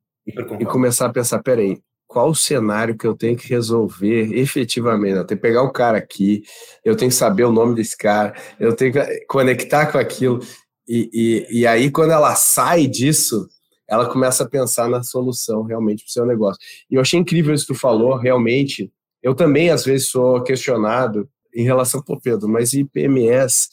e 0.59 0.65
começar 0.65 1.05
a 1.05 1.13
pensar, 1.13 1.41
peraí, 1.43 1.79
qual 2.07 2.29
o 2.29 2.35
cenário 2.35 2.97
que 2.97 3.05
eu 3.05 3.15
tenho 3.15 3.37
que 3.37 3.47
resolver 3.47 4.33
efetivamente? 4.33 5.17
Eu 5.17 5.25
tenho 5.25 5.39
que 5.39 5.47
pegar 5.47 5.63
o 5.63 5.71
cara 5.71 5.97
aqui, 5.97 6.43
eu 6.83 6.95
tenho 6.95 7.11
que 7.11 7.17
saber 7.17 7.43
o 7.43 7.51
nome 7.51 7.75
desse 7.75 7.97
cara, 7.97 8.33
eu 8.59 8.75
tenho 8.75 8.93
que 8.93 9.25
conectar 9.27 9.91
com 9.91 9.97
aquilo. 9.97 10.39
E, 10.87 11.09
e, 11.51 11.59
e 11.61 11.67
aí, 11.67 11.91
quando 11.91 12.11
ela 12.11 12.33
sai 12.35 12.87
disso, 12.87 13.47
ela 13.87 14.09
começa 14.09 14.43
a 14.43 14.49
pensar 14.49 14.87
na 14.87 15.03
solução 15.03 15.63
realmente 15.63 16.03
para 16.03 16.09
o 16.09 16.11
seu 16.11 16.25
negócio. 16.25 16.59
E 16.89 16.95
eu 16.95 17.01
achei 17.01 17.19
incrível 17.19 17.53
isso 17.53 17.67
que 17.67 17.73
tu 17.73 17.79
falou, 17.79 18.15
realmente. 18.15 18.91
Eu 19.21 19.35
também, 19.35 19.69
às 19.69 19.83
vezes, 19.83 20.09
sou 20.09 20.41
questionado 20.43 21.27
em 21.55 21.63
relação, 21.63 22.01
pô, 22.01 22.19
Pedro, 22.19 22.47
mas 22.49 22.73
e 22.73 22.83
PMS? 22.83 23.69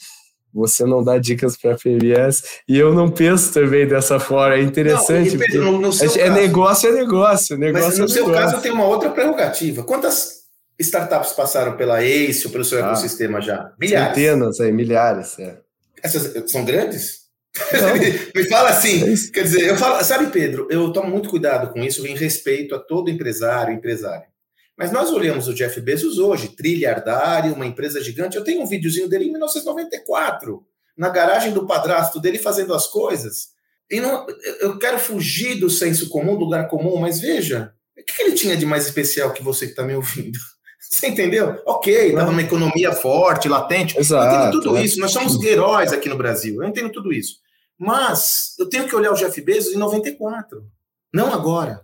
Você 0.54 0.84
não 0.84 1.02
dá 1.02 1.16
dicas 1.16 1.56
para 1.56 1.76
PMS 1.76 2.42
e 2.68 2.78
eu 2.78 2.92
não 2.92 3.10
penso 3.10 3.54
também 3.54 3.86
dessa 3.88 4.20
forma. 4.20 4.54
É 4.54 4.60
interessante. 4.60 5.30
Não, 5.30 5.38
Pedro, 5.38 5.64
no, 5.64 5.80
no 5.80 5.88
é 5.88 5.98
caso, 5.98 6.32
negócio, 6.32 6.88
é 6.88 6.92
negócio. 6.92 7.58
negócio 7.58 7.88
mas 7.88 7.98
no 7.98 8.04
é 8.04 8.08
seu 8.08 8.26
negócio. 8.26 8.50
caso, 8.50 8.62
tem 8.62 8.70
uma 8.70 8.84
outra 8.84 9.10
prerrogativa. 9.10 9.82
Quantas 9.82 10.42
startups 10.78 11.32
passaram 11.32 11.76
pela 11.76 12.02
ACE 12.02 12.46
ou 12.46 12.52
pelo 12.52 12.64
seu 12.64 12.84
ah, 12.84 12.88
ecossistema 12.88 13.40
já? 13.40 13.72
Milhares. 13.80 14.14
Centenas 14.14 14.60
aí, 14.60 14.72
milhares. 14.72 15.38
É. 15.38 15.58
Essas 16.02 16.50
são 16.50 16.64
grandes? 16.66 17.22
Me 18.34 18.44
fala 18.44 18.70
assim, 18.70 19.12
é 19.12 19.14
quer 19.32 19.42
dizer, 19.42 19.68
eu 19.68 19.76
falo, 19.76 20.02
sabe, 20.02 20.28
Pedro, 20.28 20.66
eu 20.70 20.90
tomo 20.92 21.10
muito 21.10 21.28
cuidado 21.28 21.72
com 21.72 21.82
isso 21.82 22.06
em 22.06 22.16
respeito 22.16 22.74
a 22.74 22.78
todo 22.78 23.10
empresário, 23.10 23.74
empresário. 23.74 24.24
Mas 24.76 24.90
nós 24.90 25.10
olhamos 25.10 25.48
o 25.48 25.54
Jeff 25.54 25.80
Bezos 25.80 26.18
hoje, 26.18 26.48
trilhardário, 26.48 27.54
uma 27.54 27.66
empresa 27.66 28.02
gigante. 28.02 28.36
Eu 28.36 28.44
tenho 28.44 28.62
um 28.62 28.66
videozinho 28.66 29.08
dele 29.08 29.26
em 29.26 29.30
1994, 29.30 30.64
na 30.96 31.08
garagem 31.08 31.52
do 31.52 31.66
padrasto 31.66 32.20
dele 32.20 32.38
fazendo 32.38 32.74
as 32.74 32.86
coisas. 32.86 33.48
E 33.90 34.00
não, 34.00 34.26
eu 34.60 34.78
quero 34.78 34.98
fugir 34.98 35.56
do 35.56 35.68
senso 35.68 36.08
comum, 36.08 36.34
do 36.34 36.44
lugar 36.44 36.68
comum, 36.68 36.96
mas 36.96 37.20
veja, 37.20 37.74
o 37.96 38.02
que 38.02 38.22
ele 38.22 38.32
tinha 38.32 38.56
de 38.56 38.64
mais 38.64 38.86
especial 38.86 39.32
que 39.32 39.42
você 39.42 39.66
que 39.66 39.72
está 39.72 39.84
me 39.84 39.94
ouvindo? 39.94 40.38
Você 40.92 41.06
entendeu? 41.06 41.58
Ok, 41.64 42.08
estava 42.08 42.30
numa 42.30 42.42
economia 42.42 42.92
forte, 42.92 43.48
latente. 43.48 43.98
Exato, 43.98 44.26
eu 44.26 44.40
entendo 44.40 44.60
tudo 44.60 44.76
é. 44.76 44.84
isso. 44.84 45.00
Nós 45.00 45.10
somos 45.10 45.42
heróis 45.42 45.90
aqui 45.90 46.06
no 46.06 46.18
Brasil. 46.18 46.62
Eu 46.62 46.68
entendo 46.68 46.92
tudo 46.92 47.10
isso. 47.10 47.36
Mas 47.78 48.54
eu 48.58 48.68
tenho 48.68 48.86
que 48.86 48.94
olhar 48.94 49.10
o 49.10 49.16
Jeff 49.16 49.40
Bezos 49.40 49.72
em 49.72 49.78
94, 49.78 50.62
não 51.14 51.32
agora. 51.32 51.80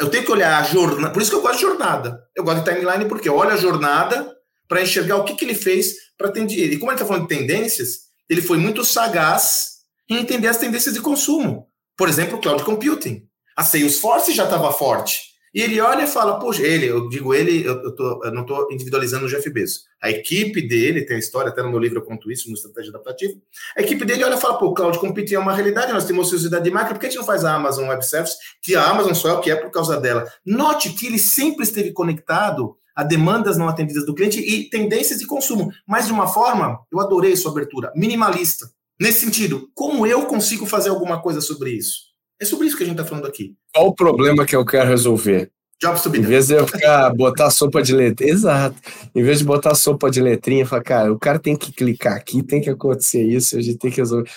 Eu 0.00 0.08
tenho 0.10 0.24
que 0.24 0.32
olhar 0.32 0.60
a 0.60 0.62
jornada. 0.62 1.12
Por 1.12 1.22
isso 1.22 1.30
que 1.30 1.36
eu 1.36 1.42
gosto 1.42 1.56
de 1.56 1.62
jornada. 1.62 2.20
Eu 2.36 2.44
gosto 2.44 2.64
de 2.64 2.70
timeline 2.70 3.04
porque 3.06 3.28
eu 3.28 3.36
olho 3.36 3.50
a 3.50 3.56
jornada 3.56 4.34
para 4.68 4.82
enxergar 4.82 5.16
o 5.16 5.24
que, 5.24 5.34
que 5.34 5.44
ele 5.44 5.54
fez 5.54 5.94
para 6.16 6.28
atender. 6.28 6.72
E 6.72 6.78
como 6.78 6.90
ele 6.90 6.96
está 6.96 7.06
falando 7.06 7.28
de 7.28 7.36
tendências, 7.36 8.00
ele 8.28 8.40
foi 8.40 8.58
muito 8.58 8.84
sagaz 8.84 9.72
em 10.08 10.16
entender 10.16 10.48
as 10.48 10.58
tendências 10.58 10.94
de 10.94 11.00
consumo. 11.00 11.66
Por 11.96 12.08
exemplo, 12.08 12.40
cloud 12.40 12.64
computing. 12.64 13.22
A 13.56 13.62
Salesforce 13.62 14.32
já 14.32 14.44
estava 14.44 14.72
forte 14.72 15.31
E 15.54 15.60
ele 15.60 15.80
olha 15.80 16.04
e 16.04 16.06
fala, 16.06 16.38
poxa, 16.38 16.62
ele, 16.62 16.86
eu 16.86 17.08
digo 17.10 17.34
ele, 17.34 17.62
eu, 17.64 17.82
eu, 17.82 17.94
tô, 17.94 18.24
eu 18.24 18.32
não 18.32 18.40
estou 18.40 18.68
individualizando 18.70 19.26
o 19.26 19.28
Jeff 19.28 19.48
Bezos. 19.50 19.84
A 20.02 20.10
equipe 20.10 20.62
dele, 20.62 21.04
tem 21.04 21.16
a 21.16 21.18
história, 21.18 21.50
até 21.50 21.62
no 21.62 21.70
meu 21.70 21.78
livro 21.78 21.98
eu 21.98 22.02
conto 22.02 22.30
isso, 22.30 22.48
no 22.48 22.54
Estratégia 22.54 22.90
Adaptativa. 22.90 23.34
A 23.76 23.82
equipe 23.82 24.02
dele 24.04 24.24
olha 24.24 24.36
e 24.36 24.40
fala, 24.40 24.58
pô, 24.58 24.68
o 24.68 24.74
cloud 24.74 24.98
computing 24.98 25.34
é 25.34 25.38
uma 25.38 25.52
realidade, 25.52 25.92
nós 25.92 26.06
temos 26.06 26.28
ociosidade 26.28 26.64
de 26.64 26.70
máquina, 26.70 26.94
por 26.94 27.00
que 27.00 27.06
a 27.06 27.08
gente 27.10 27.18
não 27.18 27.26
faz 27.26 27.44
a 27.44 27.54
Amazon 27.54 27.88
Web 27.88 28.04
Services, 28.04 28.38
que 28.62 28.74
a 28.74 28.88
Amazon 28.88 29.12
só 29.12 29.28
é 29.28 29.32
o 29.34 29.40
que 29.40 29.50
é 29.50 29.56
por 29.56 29.70
causa 29.70 30.00
dela? 30.00 30.26
Note 30.44 30.90
que 30.90 31.06
ele 31.06 31.18
sempre 31.18 31.64
esteve 31.64 31.92
conectado 31.92 32.76
a 32.96 33.02
demandas 33.02 33.56
não 33.58 33.68
atendidas 33.68 34.06
do 34.06 34.14
cliente 34.14 34.40
e 34.40 34.68
tendências 34.70 35.18
de 35.18 35.26
consumo, 35.26 35.70
mas 35.86 36.06
de 36.06 36.12
uma 36.12 36.28
forma, 36.28 36.80
eu 36.90 37.00
adorei 37.00 37.36
sua 37.36 37.50
abertura, 37.50 37.92
minimalista. 37.94 38.66
Nesse 39.00 39.24
sentido, 39.24 39.68
como 39.74 40.06
eu 40.06 40.26
consigo 40.26 40.64
fazer 40.64 40.90
alguma 40.90 41.20
coisa 41.20 41.40
sobre 41.40 41.70
isso? 41.70 42.11
É 42.42 42.44
sobre 42.44 42.66
isso 42.66 42.76
que 42.76 42.82
a 42.82 42.86
gente 42.86 42.98
está 42.98 43.08
falando 43.08 43.28
aqui. 43.28 43.54
Qual 43.72 43.86
o 43.86 43.94
problema 43.94 44.44
que 44.44 44.56
eu 44.56 44.64
quero 44.64 44.88
resolver? 44.88 45.48
Jobs 45.80 46.02
to 46.02 46.10
be 46.10 46.18
Em 46.18 46.22
vez 46.22 46.48
de 46.48 46.54
eu 46.54 46.66
ficar, 46.66 47.14
botar 47.14 47.48
sopa 47.52 47.80
de 47.80 47.94
letrinha. 47.94 48.32
Exato. 48.32 48.76
Em 49.14 49.22
vez 49.22 49.38
de 49.38 49.44
botar 49.44 49.76
sopa 49.76 50.10
de 50.10 50.20
letrinha, 50.20 50.66
falar, 50.66 50.82
cara, 50.82 51.12
o 51.12 51.18
cara 51.20 51.38
tem 51.38 51.54
que 51.54 51.70
clicar 51.70 52.16
aqui, 52.16 52.42
tem 52.42 52.60
que 52.60 52.68
acontecer 52.68 53.22
isso, 53.22 53.56
a 53.56 53.60
gente 53.60 53.78
tem 53.78 53.92
que 53.92 53.98
resolver. 53.98 54.28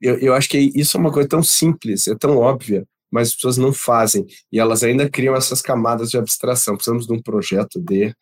Eu, 0.00 0.18
eu 0.18 0.34
acho 0.34 0.48
que 0.48 0.72
isso 0.74 0.96
é 0.96 1.00
uma 1.00 1.12
coisa 1.12 1.28
tão 1.28 1.42
simples, 1.42 2.08
é 2.08 2.14
tão 2.14 2.38
óbvia, 2.38 2.86
mas 3.10 3.28
as 3.28 3.34
pessoas 3.34 3.58
não 3.58 3.70
fazem. 3.70 4.24
E 4.50 4.58
elas 4.58 4.82
ainda 4.82 5.06
criam 5.10 5.36
essas 5.36 5.60
camadas 5.60 6.08
de 6.08 6.16
abstração. 6.16 6.74
Precisamos 6.74 7.06
de 7.06 7.12
um 7.12 7.20
projeto 7.20 7.78
de 7.78 8.14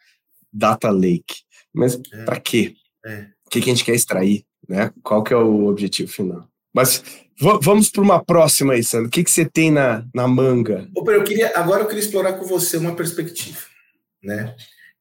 data 0.53 0.91
lake. 0.91 1.43
Mas 1.73 2.01
é. 2.13 2.25
para 2.25 2.41
quê? 2.41 2.75
É. 3.07 3.29
O 3.47 3.51
que, 3.51 3.61
que 3.61 3.71
a 3.71 3.75
gente 3.75 3.85
quer 3.85 3.95
extrair? 3.95 4.45
Né? 4.69 4.93
Qual 5.05 5.23
que 5.23 5.33
é 5.33 5.37
o 5.37 5.67
objetivo 5.67 6.11
final? 6.11 6.49
Mas 6.75 7.03
vamos 7.41 7.89
para 7.89 8.03
uma 8.03 8.25
próxima 8.25 8.75
aí, 8.75 8.85
Sandro. 8.85 9.09
O 9.09 9.11
que, 9.11 9.29
você 9.29 9.45
tem 9.45 9.71
na, 9.71 10.05
na 10.15 10.29
manga? 10.29 10.89
eu 10.95 11.25
queria, 11.25 11.53
agora 11.55 11.83
eu 11.83 11.87
queria 11.87 12.03
explorar 12.03 12.35
com 12.35 12.45
você 12.45 12.77
uma 12.77 12.95
perspectiva. 12.95 13.59
Né? 14.23 14.55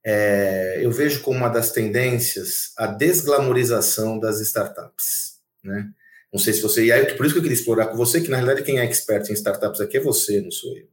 É, 0.05 0.79
eu 0.81 0.91
vejo 0.91 1.21
como 1.21 1.37
uma 1.37 1.49
das 1.49 1.71
tendências 1.71 2.71
a 2.77 2.87
desglamorização 2.87 4.19
das 4.19 4.39
startups. 4.39 5.39
Né? 5.63 5.89
Não 6.31 6.39
sei 6.39 6.53
se 6.53 6.61
você. 6.61 6.85
E 6.85 6.91
aí, 6.91 7.13
por 7.15 7.25
isso 7.25 7.33
que 7.33 7.39
eu 7.39 7.43
queria 7.43 7.57
explorar 7.57 7.87
com 7.87 7.97
você, 7.97 8.21
que 8.21 8.29
na 8.29 8.37
realidade 8.37 8.63
quem 8.63 8.79
é 8.79 8.85
expert 8.85 9.29
em 9.29 9.33
startups 9.33 9.81
aqui 9.81 9.97
é 9.97 10.01
você, 10.01 10.39
não 10.41 10.51
sou 10.51 10.77
eu. 10.77 10.87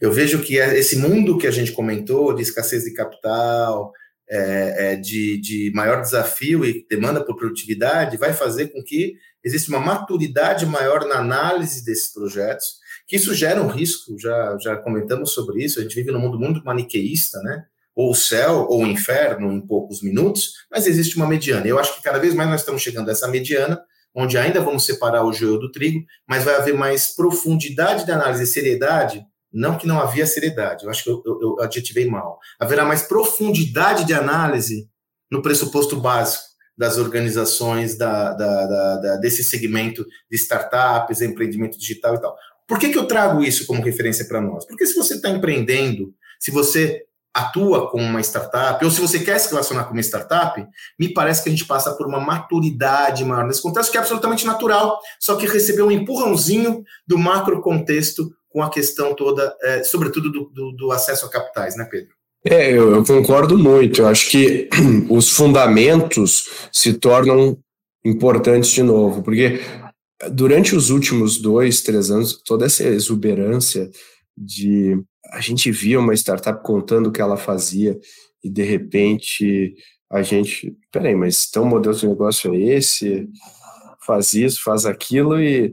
Eu 0.00 0.12
vejo 0.12 0.42
que 0.42 0.58
é 0.58 0.76
esse 0.78 0.96
mundo 0.96 1.38
que 1.38 1.46
a 1.46 1.50
gente 1.50 1.72
comentou, 1.72 2.34
de 2.34 2.42
escassez 2.42 2.84
de 2.84 2.92
capital, 2.92 3.92
é, 4.28 4.92
é, 4.92 4.96
de, 4.96 5.40
de 5.40 5.72
maior 5.74 6.00
desafio 6.00 6.64
e 6.64 6.86
demanda 6.88 7.24
por 7.24 7.36
produtividade, 7.36 8.16
vai 8.16 8.32
fazer 8.32 8.68
com 8.68 8.82
que 8.82 9.14
existe 9.44 9.68
uma 9.68 9.80
maturidade 9.80 10.66
maior 10.66 11.06
na 11.06 11.16
análise 11.16 11.84
desses 11.84 12.12
projetos, 12.12 12.80
que 13.06 13.16
isso 13.16 13.34
gera 13.34 13.62
um 13.62 13.68
risco, 13.68 14.18
já, 14.18 14.56
já 14.60 14.76
comentamos 14.76 15.32
sobre 15.32 15.64
isso, 15.64 15.78
a 15.78 15.82
gente 15.82 15.94
vive 15.94 16.12
num 16.12 16.20
mundo 16.20 16.38
muito 16.38 16.64
maniqueísta, 16.64 17.40
né? 17.40 17.64
Ou 17.94 18.12
o 18.12 18.14
céu 18.14 18.66
ou 18.68 18.82
o 18.82 18.86
inferno 18.86 19.52
em 19.52 19.60
poucos 19.60 20.00
minutos, 20.00 20.52
mas 20.70 20.86
existe 20.86 21.16
uma 21.16 21.26
mediana. 21.26 21.66
Eu 21.66 21.78
acho 21.78 21.96
que 21.96 22.02
cada 22.02 22.18
vez 22.18 22.34
mais 22.34 22.48
nós 22.48 22.60
estamos 22.60 22.80
chegando 22.80 23.08
a 23.08 23.12
essa 23.12 23.26
mediana, 23.26 23.82
onde 24.14 24.38
ainda 24.38 24.60
vamos 24.60 24.84
separar 24.84 25.24
o 25.24 25.32
joio 25.32 25.58
do 25.58 25.72
trigo, 25.72 26.04
mas 26.28 26.44
vai 26.44 26.54
haver 26.54 26.74
mais 26.74 27.08
profundidade 27.14 28.04
de 28.04 28.12
análise 28.12 28.44
e 28.44 28.46
seriedade. 28.46 29.24
Não 29.52 29.76
que 29.76 29.86
não 29.86 30.00
havia 30.00 30.26
seriedade, 30.26 30.84
eu 30.84 30.90
acho 30.90 31.02
que 31.02 31.10
eu, 31.10 31.22
eu, 31.26 31.40
eu 31.42 31.60
adjetivei 31.60 32.06
mal. 32.06 32.38
Haverá 32.60 32.84
mais 32.84 33.02
profundidade 33.02 34.04
de 34.04 34.14
análise 34.14 34.88
no 35.28 35.42
pressuposto 35.42 35.96
básico 35.96 36.49
das 36.80 36.96
organizações 36.96 37.94
da, 37.98 38.32
da, 38.32 38.96
da, 38.96 39.16
desse 39.16 39.44
segmento 39.44 40.02
de 40.30 40.36
startups, 40.38 41.20
empreendimento 41.20 41.78
digital 41.78 42.14
e 42.14 42.18
tal. 42.18 42.34
Por 42.66 42.78
que, 42.78 42.88
que 42.88 42.96
eu 42.96 43.04
trago 43.04 43.44
isso 43.44 43.66
como 43.66 43.82
referência 43.82 44.24
para 44.24 44.40
nós? 44.40 44.64
Porque 44.64 44.86
se 44.86 44.94
você 44.94 45.16
está 45.16 45.28
empreendendo, 45.28 46.14
se 46.38 46.50
você 46.50 47.04
atua 47.34 47.90
como 47.90 48.02
uma 48.02 48.22
startup, 48.22 48.82
ou 48.82 48.90
se 48.90 48.98
você 48.98 49.18
quer 49.18 49.38
se 49.38 49.50
relacionar 49.50 49.84
com 49.84 49.92
uma 49.92 50.00
startup, 50.00 50.66
me 50.98 51.12
parece 51.12 51.42
que 51.42 51.50
a 51.50 51.52
gente 51.52 51.66
passa 51.66 51.94
por 51.94 52.06
uma 52.06 52.18
maturidade 52.18 53.26
maior 53.26 53.46
nesse 53.46 53.60
contexto, 53.60 53.90
que 53.90 53.98
é 53.98 54.00
absolutamente 54.00 54.46
natural, 54.46 54.98
só 55.20 55.36
que 55.36 55.46
recebeu 55.46 55.88
um 55.88 55.92
empurrãozinho 55.92 56.82
do 57.06 57.18
macro 57.18 57.60
contexto 57.60 58.34
com 58.48 58.62
a 58.62 58.70
questão 58.70 59.14
toda, 59.14 59.54
é, 59.62 59.84
sobretudo 59.84 60.32
do, 60.32 60.48
do, 60.48 60.72
do 60.72 60.92
acesso 60.92 61.26
a 61.26 61.30
capitais, 61.30 61.76
né, 61.76 61.86
Pedro? 61.90 62.19
É, 62.44 62.70
eu, 62.72 62.94
eu, 62.94 63.04
concordo 63.04 63.58
muito. 63.58 64.00
Eu 64.00 64.08
acho 64.08 64.30
que 64.30 64.68
os 65.10 65.30
fundamentos 65.30 66.68
se 66.72 66.94
tornam 66.94 67.58
importantes 68.04 68.70
de 68.70 68.82
novo, 68.82 69.22
porque 69.22 69.60
durante 70.32 70.74
os 70.74 70.90
últimos 70.90 71.38
dois, 71.38 71.82
três 71.82 72.10
anos, 72.10 72.40
toda 72.44 72.66
essa 72.66 72.84
exuberância 72.84 73.90
de 74.36 74.98
a 75.32 75.40
gente 75.40 75.70
via 75.70 76.00
uma 76.00 76.14
startup 76.14 76.62
contando 76.62 77.08
o 77.08 77.12
que 77.12 77.20
ela 77.20 77.36
fazia 77.36 77.98
e 78.42 78.48
de 78.48 78.62
repente 78.62 79.74
a 80.10 80.22
gente, 80.22 80.74
peraí, 80.90 81.14
mas 81.14 81.46
então 81.48 81.62
o 81.62 81.66
modelo 81.66 81.94
de 81.94 82.08
negócio 82.08 82.52
é 82.54 82.58
esse, 82.58 83.28
faz 84.04 84.32
isso, 84.32 84.62
faz 84.64 84.86
aquilo 84.86 85.40
e 85.40 85.72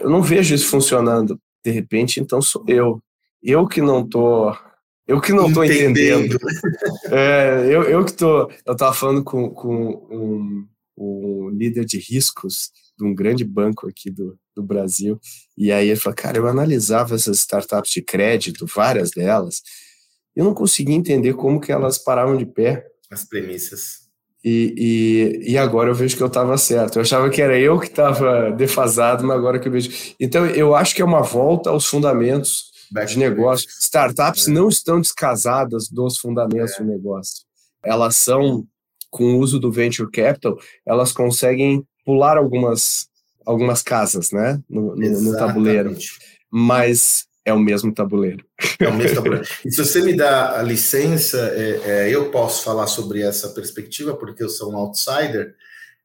eu 0.00 0.08
não 0.08 0.22
vejo 0.22 0.54
isso 0.54 0.68
funcionando. 0.68 1.38
De 1.64 1.70
repente, 1.70 2.20
então 2.20 2.40
sou 2.40 2.64
eu. 2.68 3.02
Eu 3.42 3.66
que 3.66 3.82
não 3.82 4.06
tô 4.06 4.56
eu 5.06 5.20
que 5.20 5.32
não 5.32 5.48
estou 5.48 5.64
entendendo. 5.64 6.38
É, 7.10 7.66
eu, 7.70 7.82
eu 7.84 8.04
que 8.04 8.10
estou. 8.10 8.50
Eu 8.64 8.72
estava 8.72 8.92
falando 8.92 9.22
com, 9.22 9.50
com 9.50 10.06
um, 10.10 10.66
um, 10.98 11.48
líder 11.50 11.84
de 11.84 11.98
riscos 11.98 12.70
de 12.98 13.04
um 13.04 13.14
grande 13.14 13.44
banco 13.44 13.88
aqui 13.88 14.10
do, 14.10 14.36
do 14.54 14.62
Brasil. 14.62 15.20
E 15.56 15.70
aí 15.70 15.88
ele 15.88 16.00
falou: 16.00 16.16
Cara, 16.16 16.38
eu 16.38 16.46
analisava 16.48 17.14
essas 17.14 17.38
startups 17.38 17.92
de 17.92 18.02
crédito, 18.02 18.66
várias 18.66 19.10
delas, 19.12 19.62
eu 20.34 20.44
não 20.44 20.52
conseguia 20.52 20.96
entender 20.96 21.34
como 21.34 21.60
que 21.60 21.70
elas 21.70 21.98
paravam 21.98 22.36
de 22.36 22.44
pé. 22.44 22.84
As 23.10 23.24
premissas. 23.24 24.06
E, 24.44 24.74
e, 25.44 25.52
e 25.52 25.58
agora 25.58 25.90
eu 25.90 25.94
vejo 25.94 26.16
que 26.16 26.22
eu 26.22 26.28
estava 26.28 26.58
certo. 26.58 26.96
Eu 26.96 27.02
achava 27.02 27.30
que 27.30 27.42
era 27.42 27.58
eu 27.58 27.78
que 27.78 27.86
estava 27.86 28.50
defasado, 28.50 29.24
mas 29.24 29.36
agora 29.36 29.58
que 29.58 29.68
eu 29.68 29.72
vejo. 29.72 29.90
Então 30.20 30.46
eu 30.46 30.74
acho 30.74 30.94
que 30.94 31.02
é 31.02 31.04
uma 31.04 31.22
volta 31.22 31.70
aos 31.70 31.86
fundamentos 31.86 32.75
de 33.06 33.18
negócio. 33.18 33.68
Startups 33.80 34.48
é. 34.48 34.50
não 34.50 34.68
estão 34.68 35.00
descasadas 35.00 35.88
dos 35.88 36.18
fundamentos 36.18 36.74
é. 36.74 36.78
do 36.78 36.84
negócio. 36.84 37.44
Elas 37.84 38.16
são, 38.16 38.66
com 39.10 39.34
o 39.34 39.38
uso 39.38 39.58
do 39.58 39.70
venture 39.70 40.10
capital, 40.10 40.58
elas 40.84 41.12
conseguem 41.12 41.86
pular 42.04 42.36
algumas, 42.36 43.08
algumas 43.44 43.82
casas, 43.82 44.30
né, 44.30 44.60
no, 44.68 44.94
no, 44.94 45.20
no 45.20 45.36
tabuleiro. 45.36 45.96
Mas 46.50 47.26
é 47.44 47.52
o 47.52 47.60
mesmo 47.60 47.94
tabuleiro. 47.94 48.44
É 48.80 48.88
o 48.88 48.94
mesmo 48.94 49.16
tabuleiro. 49.16 49.46
E 49.64 49.70
se 49.70 49.84
você 49.84 50.02
me 50.02 50.16
dá 50.16 50.58
a 50.58 50.62
licença, 50.62 51.38
é, 51.54 51.80
é, 51.84 52.10
eu 52.10 52.30
posso 52.30 52.64
falar 52.64 52.88
sobre 52.88 53.22
essa 53.22 53.50
perspectiva, 53.50 54.16
porque 54.16 54.42
eu 54.42 54.48
sou 54.48 54.72
um 54.72 54.76
outsider 54.76 55.54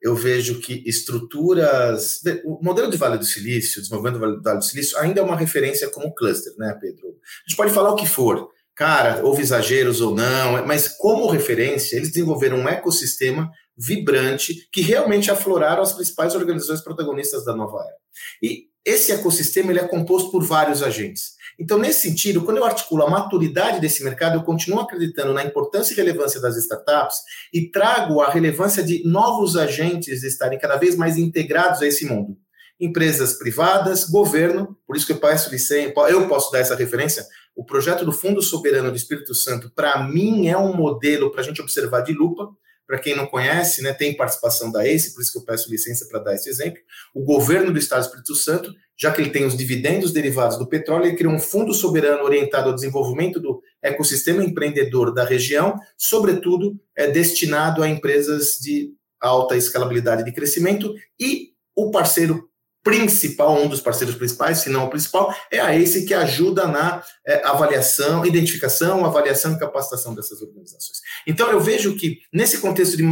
eu 0.02 0.16
vejo 0.16 0.60
que 0.60 0.84
estruturas. 0.86 2.22
O 2.44 2.64
modelo 2.64 2.90
de 2.90 2.98
Vale 2.98 3.18
do 3.18 3.26
Silício, 3.26 3.80
o 3.80 3.82
desenvolvimento 3.82 4.20
do 4.20 4.42
Vale 4.42 4.58
do 4.58 4.66
Silício, 4.66 4.98
ainda 4.98 5.22
é 5.22 5.24
uma 5.24 5.36
referência 5.36 5.90
como 5.90 6.14
cluster, 6.14 6.54
né, 6.58 6.76
Pedro? 6.80 7.08
A 7.08 7.50
gente 7.50 7.58
pode 7.58 7.72
falar 7.72 7.92
o 7.92 7.96
que 7.96 8.08
for. 8.08 8.50
Cara, 8.76 9.24
houve 9.24 9.42
exageros 9.42 10.02
ou 10.02 10.16
não, 10.16 10.66
mas 10.66 10.88
como 10.88 11.30
referência, 11.30 11.98
eles 11.98 12.10
desenvolveram 12.10 12.58
um 12.58 12.70
ecossistema 12.70 13.52
vibrante 13.78 14.68
que 14.72 14.82
realmente 14.82 15.30
afloraram 15.30 15.84
as 15.84 15.94
principais 15.94 16.36
organizações 16.36 16.82
protagonistas 16.82 17.46
da 17.46 17.56
nova 17.56 17.78
era. 17.80 17.96
E 18.42 18.66
esse 18.84 19.12
ecossistema 19.12 19.72
ele 19.72 19.80
é 19.80 19.88
composto 19.88 20.32
por 20.32 20.44
vários 20.44 20.82
agentes. 20.82 21.34
Então, 21.62 21.78
nesse 21.78 22.10
sentido, 22.10 22.42
quando 22.42 22.58
eu 22.58 22.66
articulo 22.66 23.04
a 23.04 23.10
maturidade 23.10 23.80
desse 23.80 24.04
mercado, 24.04 24.36
eu 24.36 24.42
continuo 24.42 24.80
acreditando 24.80 25.32
na 25.32 25.44
importância 25.44 25.94
e 25.94 25.96
relevância 25.96 26.42
das 26.42 26.58
startups 26.58 27.18
e 27.54 27.70
trago 27.70 28.20
a 28.20 28.32
relevância 28.32 28.82
de 28.82 29.08
novos 29.08 29.56
agentes 29.56 30.24
estarem 30.24 30.58
cada 30.58 30.76
vez 30.76 30.96
mais 30.96 31.20
integrados 31.20 31.84
a 31.84 31.86
esse 31.86 32.04
mundo. 32.04 32.36
Empresas 32.80 33.34
privadas, 33.34 34.06
governo, 34.06 34.76
por 34.88 34.96
isso 34.98 35.06
que 35.06 35.12
eu 35.12 35.20
peço 35.20 35.52
licença, 35.52 35.94
eu 36.10 36.28
posso 36.28 36.52
dar 36.52 36.58
essa 36.58 36.76
referência. 36.76 37.24
O 37.56 37.64
projeto 37.64 38.04
do 38.04 38.12
Fundo 38.12 38.42
Soberano 38.42 38.90
do 38.90 38.98
Espírito 38.98 39.36
Santo, 39.36 39.72
para 39.76 40.02
mim, 40.04 40.48
é 40.48 40.58
um 40.58 40.76
modelo 40.76 41.30
para 41.30 41.42
a 41.42 41.44
gente 41.44 41.62
observar 41.62 42.02
de 42.02 42.12
lupa, 42.12 42.50
para 42.92 43.00
quem 43.00 43.16
não 43.16 43.26
conhece, 43.26 43.82
né, 43.82 43.94
tem 43.94 44.18
participação 44.18 44.70
da 44.70 44.86
ACE, 44.86 45.14
por 45.14 45.22
isso 45.22 45.32
que 45.32 45.38
eu 45.38 45.46
peço 45.46 45.72
licença 45.72 46.06
para 46.10 46.20
dar 46.20 46.36
esse 46.36 46.50
exemplo. 46.50 46.82
O 47.16 47.24
governo 47.24 47.72
do 47.72 47.80
Estado 47.80 48.02
do 48.02 48.06
Espírito 48.08 48.36
Santo, 48.36 48.76
já 49.00 49.14
que 49.14 49.22
ele 49.22 49.30
tem 49.30 49.46
os 49.46 49.56
dividendos 49.56 50.12
derivados 50.12 50.58
do 50.58 50.68
petróleo, 50.68 51.06
ele 51.06 51.16
criou 51.16 51.32
um 51.32 51.40
fundo 51.40 51.74
soberano 51.74 52.22
orientado 52.22 52.68
ao 52.68 52.76
desenvolvimento 52.76 53.40
do 53.40 53.64
ecossistema 53.82 54.44
empreendedor 54.44 55.14
da 55.14 55.24
região, 55.24 55.80
sobretudo 55.98 56.78
é 56.94 57.08
destinado 57.08 57.82
a 57.82 57.88
empresas 57.88 58.58
de 58.60 58.92
alta 59.22 59.56
escalabilidade 59.56 60.26
de 60.26 60.34
crescimento 60.34 60.94
e 61.18 61.52
o 61.74 61.92
parceiro 61.92 62.51
principal, 62.84 63.56
um 63.56 63.68
dos 63.68 63.80
parceiros 63.80 64.16
principais, 64.16 64.60
se 64.60 64.70
não 64.70 64.86
o 64.86 64.90
principal, 64.90 65.34
é 65.52 65.60
a 65.60 65.76
ACE 65.76 66.06
que 66.06 66.14
ajuda 66.14 66.68
na 66.68 67.04
é, 67.26 67.46
avaliação, 67.46 68.26
identificação, 68.26 69.06
avaliação 69.06 69.54
e 69.54 69.60
capacitação 69.60 70.16
dessas 70.16 70.42
organizações. 70.42 71.00
Então, 71.28 71.50
eu 71.50 71.60
vejo 71.60 71.96
que, 71.96 72.20
nesse 72.34 72.58
contexto 72.58 72.98
de 72.98 73.04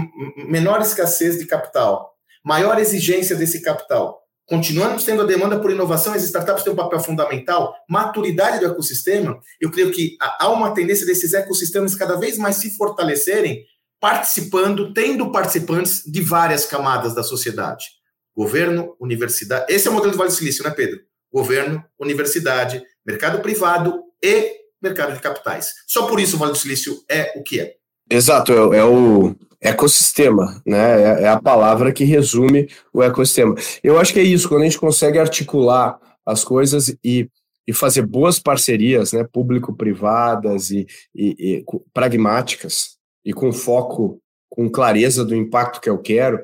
menor 0.47 0.82
escassez 0.82 1.38
de 1.38 1.45
capital, 1.45 2.13
maior 2.43 2.80
exigência 2.80 3.36
desse 3.36 3.61
capital, 3.61 4.20
continuamos 4.47 5.03
tendo 5.03 5.22
a 5.22 5.26
demanda 5.26 5.59
por 5.59 5.70
inovação, 5.70 6.13
as 6.13 6.24
startups 6.24 6.63
têm 6.63 6.74
um 6.74 6.76
papel 6.76 6.99
fundamental, 6.99 7.76
maturidade 7.88 8.59
do 8.59 8.65
ecossistema, 8.65 9.39
eu 9.61 9.70
creio 9.70 9.91
que 9.91 10.17
há 10.20 10.49
uma 10.49 10.74
tendência 10.74 11.05
desses 11.05 11.34
ecossistemas 11.34 11.93
cada 11.93 12.17
vez 12.17 12.38
mais 12.39 12.55
se 12.55 12.76
fortalecerem, 12.76 13.63
participando, 13.99 14.93
tendo 14.93 15.32
participantes 15.32 16.01
de 16.05 16.22
várias 16.22 16.65
camadas 16.65 17.13
da 17.13 17.22
sociedade. 17.22 17.99
Governo, 18.39 18.95
universidade. 19.01 19.65
Esse 19.67 19.89
é 19.89 19.91
o 19.91 19.93
modelo 19.93 20.13
do 20.13 20.17
Vale 20.17 20.29
do 20.29 20.33
Silício, 20.33 20.63
né, 20.63 20.69
Pedro? 20.69 21.01
Governo, 21.29 21.83
universidade, 21.99 22.81
mercado 23.05 23.41
privado 23.41 24.01
e 24.23 24.61
mercado 24.81 25.13
de 25.13 25.19
capitais. 25.19 25.73
Só 25.85 26.07
por 26.07 26.21
isso 26.21 26.37
o 26.37 26.39
Vale 26.39 26.53
do 26.53 26.57
Silício 26.57 27.03
é 27.09 27.33
o 27.35 27.43
que 27.43 27.59
é. 27.59 27.75
Exato, 28.09 28.53
é, 28.53 28.77
é 28.77 28.85
o 28.85 29.35
ecossistema, 29.59 30.61
né? 30.65 31.01
É, 31.01 31.23
é, 31.23 31.27
a 31.27 31.37
palavra 31.37 31.91
que 31.91 32.05
resume 32.05 32.69
o 32.93 33.03
ecossistema. 33.03 33.55
Eu 33.83 33.99
acho 33.99 34.13
que 34.13 34.21
é 34.21 34.23
isso, 34.23 34.47
quando 34.47 34.61
a 34.61 34.65
gente 34.65 34.79
consegue 34.79 35.19
articular 35.19 35.99
as 36.25 36.41
coisas 36.41 36.95
e, 37.03 37.29
e 37.67 37.73
fazer 37.73 38.03
boas 38.03 38.39
parcerias, 38.39 39.11
né, 39.11 39.27
público-privadas 39.29 40.71
e, 40.71 40.87
e, 41.13 41.57
e 41.57 41.65
pragmáticas, 41.93 42.95
e 43.25 43.33
com 43.33 43.51
foco, 43.51 44.21
com 44.49 44.69
clareza 44.69 45.25
do 45.25 45.35
impacto 45.35 45.81
que 45.81 45.89
eu 45.89 45.97
quero, 45.97 46.41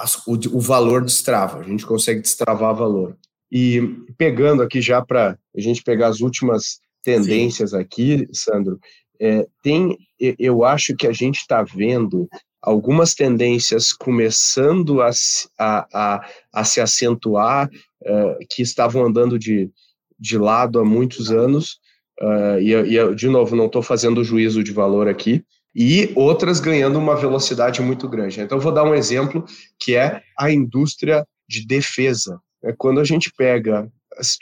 é, 0.00 0.30
o, 0.30 0.56
o 0.56 0.60
valor 0.60 1.04
destrava, 1.04 1.60
a 1.60 1.62
gente 1.62 1.86
consegue 1.86 2.20
destravar 2.20 2.74
valor. 2.74 3.16
E 3.50 3.80
pegando 4.16 4.62
aqui 4.62 4.80
já 4.80 5.04
para 5.04 5.38
a 5.56 5.60
gente 5.60 5.82
pegar 5.82 6.08
as 6.08 6.20
últimas 6.20 6.80
tendências 7.02 7.70
Sim. 7.70 7.78
aqui, 7.78 8.28
Sandro, 8.32 8.78
é, 9.20 9.46
tem, 9.62 9.98
eu 10.38 10.64
acho 10.64 10.96
que 10.96 11.06
a 11.06 11.12
gente 11.12 11.40
está 11.40 11.62
vendo 11.62 12.28
algumas 12.62 13.14
tendências 13.14 13.92
começando 13.92 15.00
a, 15.02 15.10
a, 15.58 15.86
a, 15.92 16.28
a 16.52 16.64
se 16.64 16.80
acentuar, 16.80 17.68
uh, 18.02 18.46
que 18.50 18.62
estavam 18.62 19.04
andando 19.04 19.38
de, 19.38 19.70
de 20.18 20.38
lado 20.38 20.78
há 20.78 20.84
muitos 20.84 21.30
anos, 21.30 21.78
uh, 22.20 22.58
e, 22.60 22.74
e, 22.74 23.14
de 23.14 23.28
novo, 23.28 23.56
não 23.56 23.66
estou 23.66 23.82
fazendo 23.82 24.24
juízo 24.24 24.62
de 24.62 24.72
valor 24.72 25.08
aqui, 25.08 25.44
e 25.74 26.12
outras 26.16 26.60
ganhando 26.60 26.98
uma 26.98 27.16
velocidade 27.16 27.80
muito 27.80 28.08
grande. 28.08 28.40
Então, 28.40 28.58
vou 28.58 28.72
dar 28.72 28.84
um 28.84 28.94
exemplo, 28.94 29.44
que 29.78 29.94
é 29.94 30.22
a 30.38 30.50
indústria 30.50 31.26
de 31.48 31.66
defesa. 31.66 32.40
É, 32.62 32.72
quando 32.76 33.00
a 33.00 33.04
gente 33.04 33.32
pega 33.36 33.90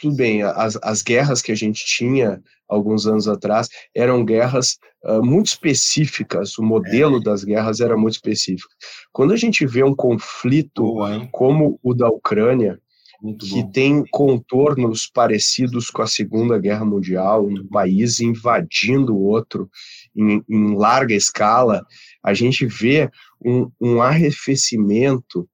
tudo 0.01 0.16
bem, 0.16 0.43
as, 0.43 0.79
as 0.83 1.03
guerras 1.03 1.43
que 1.43 1.53
a 1.53 1.55
gente 1.55 1.85
tinha 1.85 2.41
alguns 2.68 3.07
anos 3.07 3.29
atrás 3.29 3.68
eram 3.95 4.24
guerras 4.24 4.79
uh, 5.05 5.22
muito 5.22 5.47
específicas, 5.47 6.59
o 6.59 6.62
modelo 6.62 7.18
é. 7.18 7.22
das 7.22 7.45
guerras 7.45 7.81
era 7.81 7.97
muito 7.97 8.14
específico. 8.14 8.68
Quando 9.12 9.33
a 9.33 9.37
gente 9.37 9.66
vê 9.66 9.83
um 9.83 9.95
conflito 9.95 10.83
Boa, 10.83 11.29
como 11.33 11.79
o 11.83 11.95
da 11.95 12.09
Ucrânia, 12.09 12.79
muito 13.20 13.47
que 13.47 13.62
bom. 13.62 13.70
tem 13.70 14.05
contornos 14.11 15.09
parecidos 15.12 15.91
com 15.91 16.03
a 16.03 16.07
Segunda 16.07 16.59
Guerra 16.59 16.85
Mundial, 16.85 17.45
um 17.47 17.66
país 17.66 18.20
invadindo 18.20 19.14
o 19.14 19.24
outro 19.24 19.68
em, 20.18 20.42
em 20.48 20.74
larga 20.74 21.14
escala, 21.14 21.86
a 22.22 22.34
gente 22.34 22.66
vê 22.66 23.08
um, 23.44 23.70
um 23.80 24.02
arrefecimento 24.02 25.48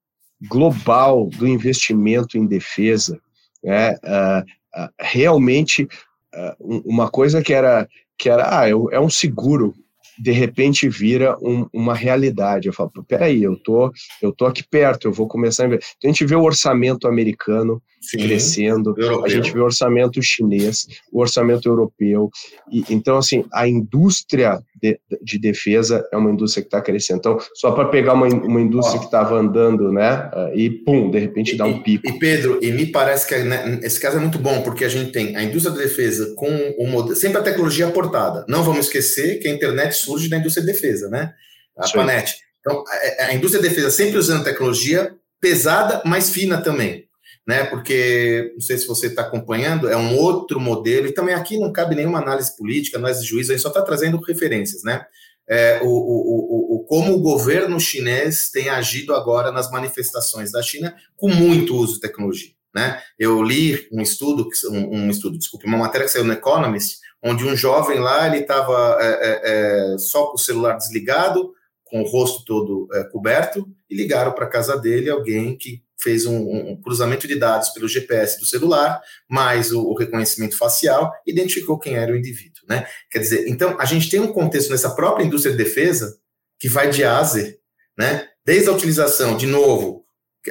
global 0.49 1.29
do 1.29 1.47
investimento 1.47 2.39
em 2.39 2.47
defesa, 2.47 3.21
é, 3.65 3.99
uh, 4.05 4.83
uh, 4.83 4.89
realmente 5.01 5.85
uh, 5.85 6.83
uma 6.85 7.09
coisa 7.09 7.43
que 7.43 7.53
era 7.53 7.89
que 8.17 8.29
era 8.29 8.61
ah, 8.61 8.69
é 8.69 9.01
um 9.01 9.11
seguro 9.11 9.75
de 10.19 10.31
repente 10.31 10.89
vira 10.89 11.37
um, 11.43 11.67
uma 11.73 11.95
realidade. 11.95 12.69
Eu 12.69 12.73
falo, 12.73 12.91
peraí, 13.09 13.43
eu 13.43 13.57
tô, 13.57 13.93
eu 14.23 14.33
tô 14.33 14.47
aqui 14.47 14.63
perto, 14.63 15.09
eu 15.09 15.13
vou 15.13 15.27
começar 15.27 15.65
a 15.65 15.69
ver. 15.69 15.81
Então 15.97 16.09
a 16.09 16.13
gente 16.13 16.25
vê 16.25 16.37
o 16.37 16.45
orçamento 16.45 17.09
americano 17.09 17.83
Sim, 18.05 18.19
crescendo, 18.19 18.95
europeu. 18.97 19.25
a 19.25 19.29
gente 19.29 19.51
vê 19.51 19.59
o 19.59 19.65
orçamento 19.65 20.23
chinês, 20.23 20.87
o 21.11 21.21
orçamento 21.21 21.67
europeu. 21.67 22.31
E, 22.71 22.85
então, 22.91 23.17
assim, 23.17 23.45
a 23.53 23.67
indústria 23.67 24.61
de, 24.81 25.01
de 25.23 25.39
defesa 25.39 26.07
é 26.13 26.17
uma 26.17 26.31
indústria 26.31 26.63
que 26.63 26.69
está 26.69 26.83
crescendo. 26.83 27.19
Então, 27.19 27.39
só 27.55 27.73
para 27.73 27.89
pegar 27.89 28.13
uma, 28.13 28.27
uma 28.27 28.61
indústria 28.61 28.97
Ó, 28.97 28.99
que 29.01 29.07
estava 29.07 29.37
andando, 29.37 29.91
né, 29.91 30.31
e 30.55 30.69
pum, 30.69 31.11
de 31.11 31.19
repente 31.19 31.57
dá 31.57 31.65
um 31.65 31.83
pico. 31.83 32.07
E, 32.07 32.19
Pedro, 32.19 32.59
e 32.63 32.71
me 32.73 32.87
parece 32.87 33.27
que 33.27 33.37
né, 33.39 33.81
esse 33.83 33.99
caso 33.99 34.19
é 34.19 34.21
muito 34.21 34.39
bom, 34.39 34.61
porque 34.63 34.85
a 34.85 34.89
gente 34.89 35.11
tem 35.11 35.35
a 35.35 35.43
indústria 35.43 35.75
de 35.75 35.83
defesa 35.83 36.35
com 36.37 36.75
o 36.79 36.87
modelo, 36.87 37.17
sempre 37.17 37.39
a 37.39 37.43
tecnologia 37.43 37.87
aportada. 37.87 38.45
Não 38.47 38.63
vamos 38.63 38.87
esquecer 38.87 39.39
que 39.39 39.49
a 39.49 39.51
internet 39.51 39.95
surge 39.95 40.29
da 40.29 40.37
indústria 40.37 40.65
de 40.65 40.73
defesa, 40.73 41.09
né? 41.09 41.33
A 41.79 41.87
Sim. 41.87 41.95
Panet. 41.95 42.35
Então, 42.61 42.85
a, 43.19 43.25
a 43.27 43.35
indústria 43.35 43.63
de 43.63 43.69
defesa 43.69 43.91
sempre 43.91 44.19
usando 44.19 44.45
tecnologia 44.45 45.15
pesada, 45.41 46.03
mas 46.05 46.31
fina 46.31 46.59
também 46.61 47.04
né? 47.47 47.65
Porque 47.65 48.53
não 48.55 48.61
sei 48.61 48.79
se 48.79 48.87
você 48.87 49.09
está 49.09 49.23
acompanhando, 49.23 49.89
é 49.89 49.97
um 49.97 50.17
outro 50.17 50.59
modelo, 50.59 51.07
e 51.07 51.13
também 51.13 51.35
aqui 51.35 51.59
não 51.59 51.73
cabe 51.73 51.95
nenhuma 51.95 52.19
análise 52.19 52.57
política, 52.57 52.99
nós 52.99 53.25
juízo, 53.25 53.53
a 53.53 53.55
gente 53.55 53.63
só 53.63 53.69
está 53.69 53.83
trazendo 53.83 54.21
referências, 54.21 54.83
né? 54.83 55.05
É, 55.47 55.79
o, 55.83 55.87
o, 55.87 55.91
o, 55.91 56.77
o, 56.77 56.85
como 56.85 57.15
o 57.15 57.21
governo 57.21 57.79
chinês 57.79 58.51
tem 58.51 58.71
agido 58.71 59.15
agora 59.15 59.53
nas 59.53 59.71
manifestações 59.71 60.51
da 60.51 60.63
China 60.63 60.97
com 61.17 61.29
muito 61.29 61.77
uso 61.77 61.95
de 61.95 62.01
tecnologia. 62.01 62.51
Né? 62.75 63.01
Eu 63.19 63.43
li 63.43 63.87
um 63.93 64.01
estudo, 64.01 64.49
um, 64.71 64.97
um 64.97 65.11
estudo, 65.11 65.39
desculpe, 65.39 65.67
uma 65.67 65.79
matéria 65.79 66.07
que 66.07 66.13
saiu 66.13 66.25
no 66.25 66.33
Economist, 66.33 66.99
onde 67.23 67.45
um 67.45 67.55
jovem 67.55 68.01
lá 68.01 68.27
ele 68.27 68.39
estava 68.39 68.99
é, 69.01 69.07
é, 69.07 69.93
é, 69.95 69.99
só 69.99 70.27
com 70.27 70.35
o 70.35 70.39
celular 70.39 70.77
desligado, 70.77 71.53
com 71.85 72.03
o 72.03 72.07
rosto 72.07 72.45
todo 72.45 72.89
é, 72.93 73.05
coberto, 73.05 73.69
e 73.89 73.95
ligaram 73.95 74.33
para 74.33 74.49
casa 74.49 74.77
dele 74.77 75.09
alguém 75.09 75.57
que 75.57 75.84
fez 76.05 76.27
um, 76.27 76.37
um, 76.37 76.81
cruzamento 76.81 77.27
de 77.27 77.35
dados 77.37 77.71
pelo 77.71 77.89
GPS 77.89 78.39
do 78.39 78.45
celular, 78.45 79.01
mais 79.29 79.73
o, 79.73 79.83
o, 79.83 79.97
reconhecimento 79.97 80.57
facial, 80.57 81.11
identificou 81.27 81.79
quem 81.79 81.97
era 81.97 82.13
o 82.13 82.17
indivíduo, 82.17 82.63
né? 82.69 82.87
Quer 83.11 83.21
dizer, 83.21 83.49
então 83.49 83.77
a 83.81 83.87
gente 83.87 84.11
tem 84.11 84.21
um 84.21 84.33
contexto 84.33 84.71
nessa 84.71 84.95
própria 84.95 85.25
indústria 85.25 85.57
de 85.57 85.65
defesa 85.65 86.15
que 86.61 86.69
vai 86.69 86.91
de 86.91 87.03
A 87.03 87.19
a 87.19 87.23
Z, 87.23 87.59
né? 87.99 88.29
Desde 88.45 88.69
a 88.69 88.73
utilização, 88.73 89.37
de 89.37 89.47
novo, 89.47 90.05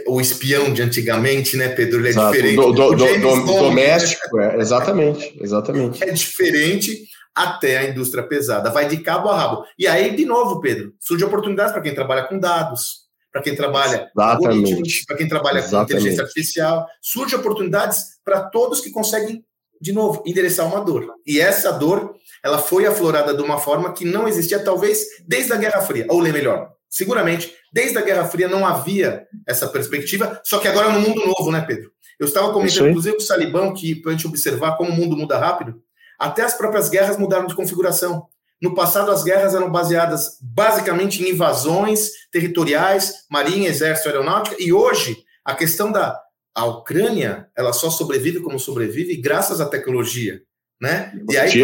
o 0.07 0.19
espião 0.19 0.73
de 0.73 0.81
antigamente, 0.81 1.55
né, 1.55 1.69
Pedro? 1.69 1.99
Ele 1.99 2.07
é 2.07 2.09
Exato. 2.09 2.31
diferente. 2.31 2.55
Do, 2.55 2.71
do, 2.71 2.95
do, 2.95 3.45
do 3.45 3.45
doméstico, 3.45 4.39
é, 4.39 4.57
exatamente, 4.57 5.37
exatamente. 5.39 6.03
É 6.03 6.11
diferente 6.11 7.05
até 7.35 7.77
a 7.77 7.89
indústria 7.89 8.23
pesada, 8.23 8.71
vai 8.71 8.87
de 8.87 8.97
cabo 8.97 9.29
a 9.29 9.37
rabo. 9.37 9.63
E 9.77 9.87
aí, 9.87 10.15
de 10.15 10.25
novo, 10.25 10.59
Pedro, 10.61 10.93
surge 10.99 11.23
oportunidades 11.23 11.71
para 11.71 11.81
quem 11.81 11.93
trabalha 11.93 12.23
com 12.23 12.39
dados, 12.39 13.02
para 13.33 13.41
quem 13.41 13.55
trabalha 13.55 14.11
para 14.15 15.17
quem 15.17 15.27
trabalha 15.27 15.57
Exatamente. 15.57 15.87
com 15.87 15.97
inteligência 15.97 16.23
artificial. 16.23 16.87
Surgem 17.01 17.39
oportunidades 17.39 18.19
para 18.23 18.43
todos 18.43 18.79
que 18.79 18.91
conseguem, 18.91 19.43
de 19.81 19.91
novo, 19.91 20.21
endereçar 20.23 20.67
uma 20.67 20.85
dor. 20.85 21.11
E 21.25 21.41
essa 21.41 21.71
dor, 21.71 22.15
ela 22.43 22.59
foi 22.59 22.85
aflorada 22.85 23.33
de 23.33 23.41
uma 23.41 23.57
forma 23.57 23.91
que 23.91 24.05
não 24.05 24.27
existia, 24.27 24.63
talvez, 24.63 25.03
desde 25.27 25.51
a 25.51 25.57
Guerra 25.57 25.81
Fria, 25.81 26.05
ou 26.09 26.21
melhor, 26.21 26.71
seguramente, 26.87 27.51
desde 27.73 27.97
a 27.97 28.01
Guerra 28.01 28.25
Fria 28.25 28.47
não 28.47 28.67
havia 28.67 29.25
essa 29.47 29.67
perspectiva, 29.67 30.39
só 30.43 30.59
que 30.59 30.67
agora 30.67 30.91
no 30.91 30.99
mundo 31.01 31.25
novo, 31.25 31.51
né, 31.51 31.61
Pedro? 31.61 31.91
Eu 32.19 32.27
estava 32.27 32.53
comentando, 32.53 32.89
inclusive, 32.89 33.15
com 33.15 33.23
o 33.23 33.25
Salibão, 33.25 33.73
que 33.73 33.95
para 33.95 34.11
a 34.11 34.15
gente 34.15 34.27
observar 34.27 34.77
como 34.77 34.91
o 34.91 34.95
mundo 34.95 35.17
muda 35.17 35.39
rápido, 35.39 35.81
até 36.19 36.43
as 36.43 36.53
próprias 36.53 36.87
guerras 36.87 37.17
mudaram 37.17 37.47
de 37.47 37.55
configuração. 37.55 38.27
No 38.63 38.73
passado, 38.73 39.11
as 39.11 39.25
guerras 39.25 39.53
eram 39.53 39.69
baseadas 39.69 40.37
basicamente 40.41 41.21
em 41.21 41.31
invasões 41.31 42.11
territoriais, 42.31 43.25
marinha, 43.29 43.67
exército, 43.67 44.07
aeronáutica, 44.07 44.55
e 44.57 44.71
hoje 44.71 45.17
a 45.43 45.53
questão 45.53 45.91
da 45.91 46.17
a 46.55 46.65
Ucrânia, 46.65 47.49
ela 47.57 47.73
só 47.73 47.89
sobrevive 47.89 48.39
como 48.39 48.57
sobrevive 48.57 49.17
graças 49.17 49.59
à 49.59 49.65
tecnologia, 49.65 50.41
né? 50.79 51.11
E 51.29 51.35
aí 51.35 51.63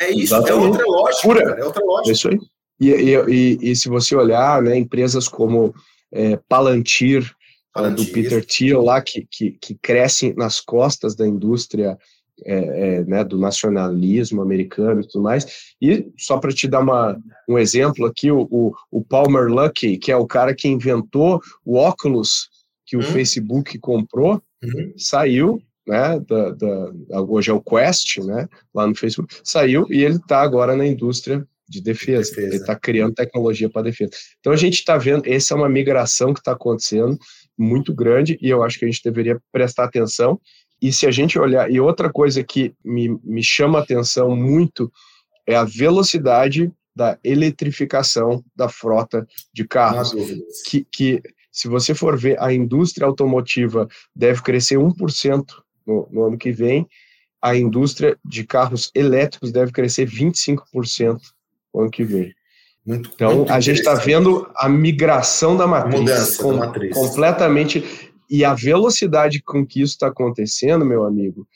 é 0.00 0.12
isso, 0.12 0.34
é 0.36 0.54
outra 0.54 0.84
lógica, 0.86 1.22
Pura. 1.22 1.42
é 1.58 1.64
outra 1.64 1.84
lógica. 1.84 2.10
É 2.10 2.12
isso 2.12 2.28
aí. 2.28 2.38
E, 2.78 2.90
e, 2.90 3.14
e, 3.16 3.70
e, 3.72 3.76
se 3.76 3.88
você 3.88 4.14
olhar, 4.14 4.62
né, 4.62 4.76
empresas 4.76 5.26
como 5.26 5.74
é, 6.12 6.38
Palantir, 6.48 7.34
Palantir, 7.74 8.06
do 8.06 8.12
Peter 8.12 8.44
Thiel 8.44 8.82
lá, 8.82 9.02
que, 9.02 9.26
que, 9.28 9.52
que 9.52 9.74
crescem 9.74 10.32
nas 10.36 10.60
costas 10.60 11.16
da 11.16 11.26
indústria 11.26 11.98
é, 12.44 12.54
é, 12.54 13.04
né, 13.04 13.24
do 13.24 13.38
nacionalismo 13.38 14.42
americano 14.42 15.00
e 15.00 15.06
tudo 15.06 15.22
mais. 15.22 15.74
E 15.80 16.06
só 16.16 16.38
para 16.38 16.52
te 16.52 16.68
dar 16.68 16.80
uma, 16.80 17.18
um 17.48 17.58
exemplo 17.58 18.06
aqui, 18.06 18.30
o, 18.30 18.48
o, 18.50 18.72
o, 18.90 19.04
Palmer 19.04 19.48
Luckey, 19.48 19.98
que 19.98 20.12
é 20.12 20.16
o 20.16 20.26
cara 20.26 20.54
que 20.54 20.68
inventou 20.68 21.40
o 21.64 21.76
óculos 21.76 22.48
que 22.86 22.96
o 22.96 23.00
hum. 23.00 23.02
Facebook 23.02 23.78
comprou, 23.78 24.42
hum. 24.62 24.92
saiu, 24.96 25.62
né, 25.86 26.20
da, 26.20 26.50
da, 26.50 27.22
hoje 27.22 27.50
é 27.50 27.54
o 27.54 27.60
Quest, 27.60 28.18
né, 28.18 28.48
lá 28.74 28.86
no 28.86 28.94
Facebook, 28.94 29.34
saiu 29.42 29.86
e 29.90 30.02
ele 30.02 30.16
está 30.16 30.40
agora 30.40 30.76
na 30.76 30.86
indústria 30.86 31.46
de 31.68 31.80
defesa, 31.80 32.30
defesa. 32.30 32.46
ele 32.48 32.56
está 32.56 32.74
criando 32.74 33.14
tecnologia 33.14 33.70
para 33.70 33.82
defesa. 33.82 34.10
Então 34.40 34.52
a 34.52 34.56
gente 34.56 34.74
está 34.74 34.98
vendo, 34.98 35.22
essa 35.26 35.54
é 35.54 35.56
uma 35.56 35.68
migração 35.68 36.34
que 36.34 36.40
está 36.40 36.52
acontecendo 36.52 37.16
muito 37.56 37.94
grande 37.94 38.36
e 38.42 38.48
eu 38.48 38.62
acho 38.64 38.78
que 38.78 38.84
a 38.84 38.88
gente 38.88 39.02
deveria 39.04 39.40
prestar 39.52 39.84
atenção 39.84 40.40
e 40.80 40.92
se 40.92 41.06
a 41.06 41.10
gente 41.10 41.38
olhar, 41.38 41.70
e 41.70 41.80
outra 41.80 42.10
coisa 42.10 42.42
que 42.42 42.74
me, 42.84 43.08
me 43.22 43.42
chama 43.42 43.78
a 43.78 43.82
atenção 43.82 44.34
muito 44.34 44.90
é 45.46 45.54
a 45.54 45.64
velocidade 45.64 46.72
da 46.94 47.18
eletrificação 47.22 48.44
da 48.54 48.68
frota 48.68 49.26
de 49.52 49.66
carros, 49.66 50.12
que, 50.66 50.86
que 50.90 51.22
Se 51.52 51.68
você 51.68 51.94
for 51.94 52.18
ver, 52.18 52.40
a 52.40 52.52
indústria 52.52 53.06
automotiva 53.06 53.88
deve 54.14 54.42
crescer 54.42 54.76
1% 54.76 55.44
no, 55.86 56.08
no 56.10 56.24
ano 56.24 56.38
que 56.38 56.52
vem, 56.52 56.86
a 57.42 57.56
indústria 57.56 58.18
de 58.24 58.44
carros 58.44 58.90
elétricos 58.94 59.50
deve 59.50 59.72
crescer 59.72 60.06
25% 60.08 61.18
no 61.74 61.80
ano 61.80 61.90
que 61.90 62.04
vem. 62.04 62.34
Muito, 62.84 63.10
então, 63.14 63.36
muito 63.36 63.52
a 63.52 63.60
gente 63.60 63.78
está 63.78 63.94
vendo 63.94 64.50
a 64.56 64.68
migração 64.68 65.56
da 65.56 65.66
matriz, 65.66 66.36
com, 66.36 66.52
da 66.52 66.66
matriz, 66.66 66.94
completamente. 66.94 68.09
E 68.30 68.44
a 68.44 68.54
velocidade 68.54 69.42
com 69.42 69.66
que 69.66 69.82
isso 69.82 69.94
está 69.94 70.06
acontecendo, 70.06 70.84
meu 70.84 71.04
amigo, 71.04 71.48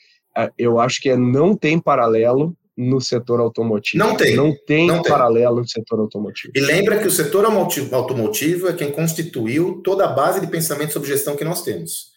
eu 0.57 0.79
acho 0.79 1.01
que 1.01 1.09
é, 1.09 1.15
não 1.15 1.55
tem 1.55 1.79
paralelo 1.79 2.55
no 2.77 2.99
setor 2.99 3.39
automotivo. 3.39 4.03
Não 4.03 4.17
tem. 4.17 4.35
Não 4.35 4.53
tem 4.65 4.87
não 4.87 5.01
paralelo 5.01 5.55
tem. 5.55 5.61
no 5.61 5.69
setor 5.69 5.99
automotivo. 5.99 6.51
E 6.53 6.59
lembra 6.59 6.99
que 6.99 7.07
o 7.07 7.11
setor 7.11 7.45
automotivo 7.45 8.67
é 8.67 8.73
quem 8.73 8.91
constituiu 8.91 9.81
toda 9.81 10.03
a 10.03 10.11
base 10.11 10.41
de 10.41 10.47
pensamento 10.47 10.91
sobre 10.91 11.07
gestão 11.07 11.37
que 11.37 11.45
nós 11.45 11.63
temos. 11.63 12.07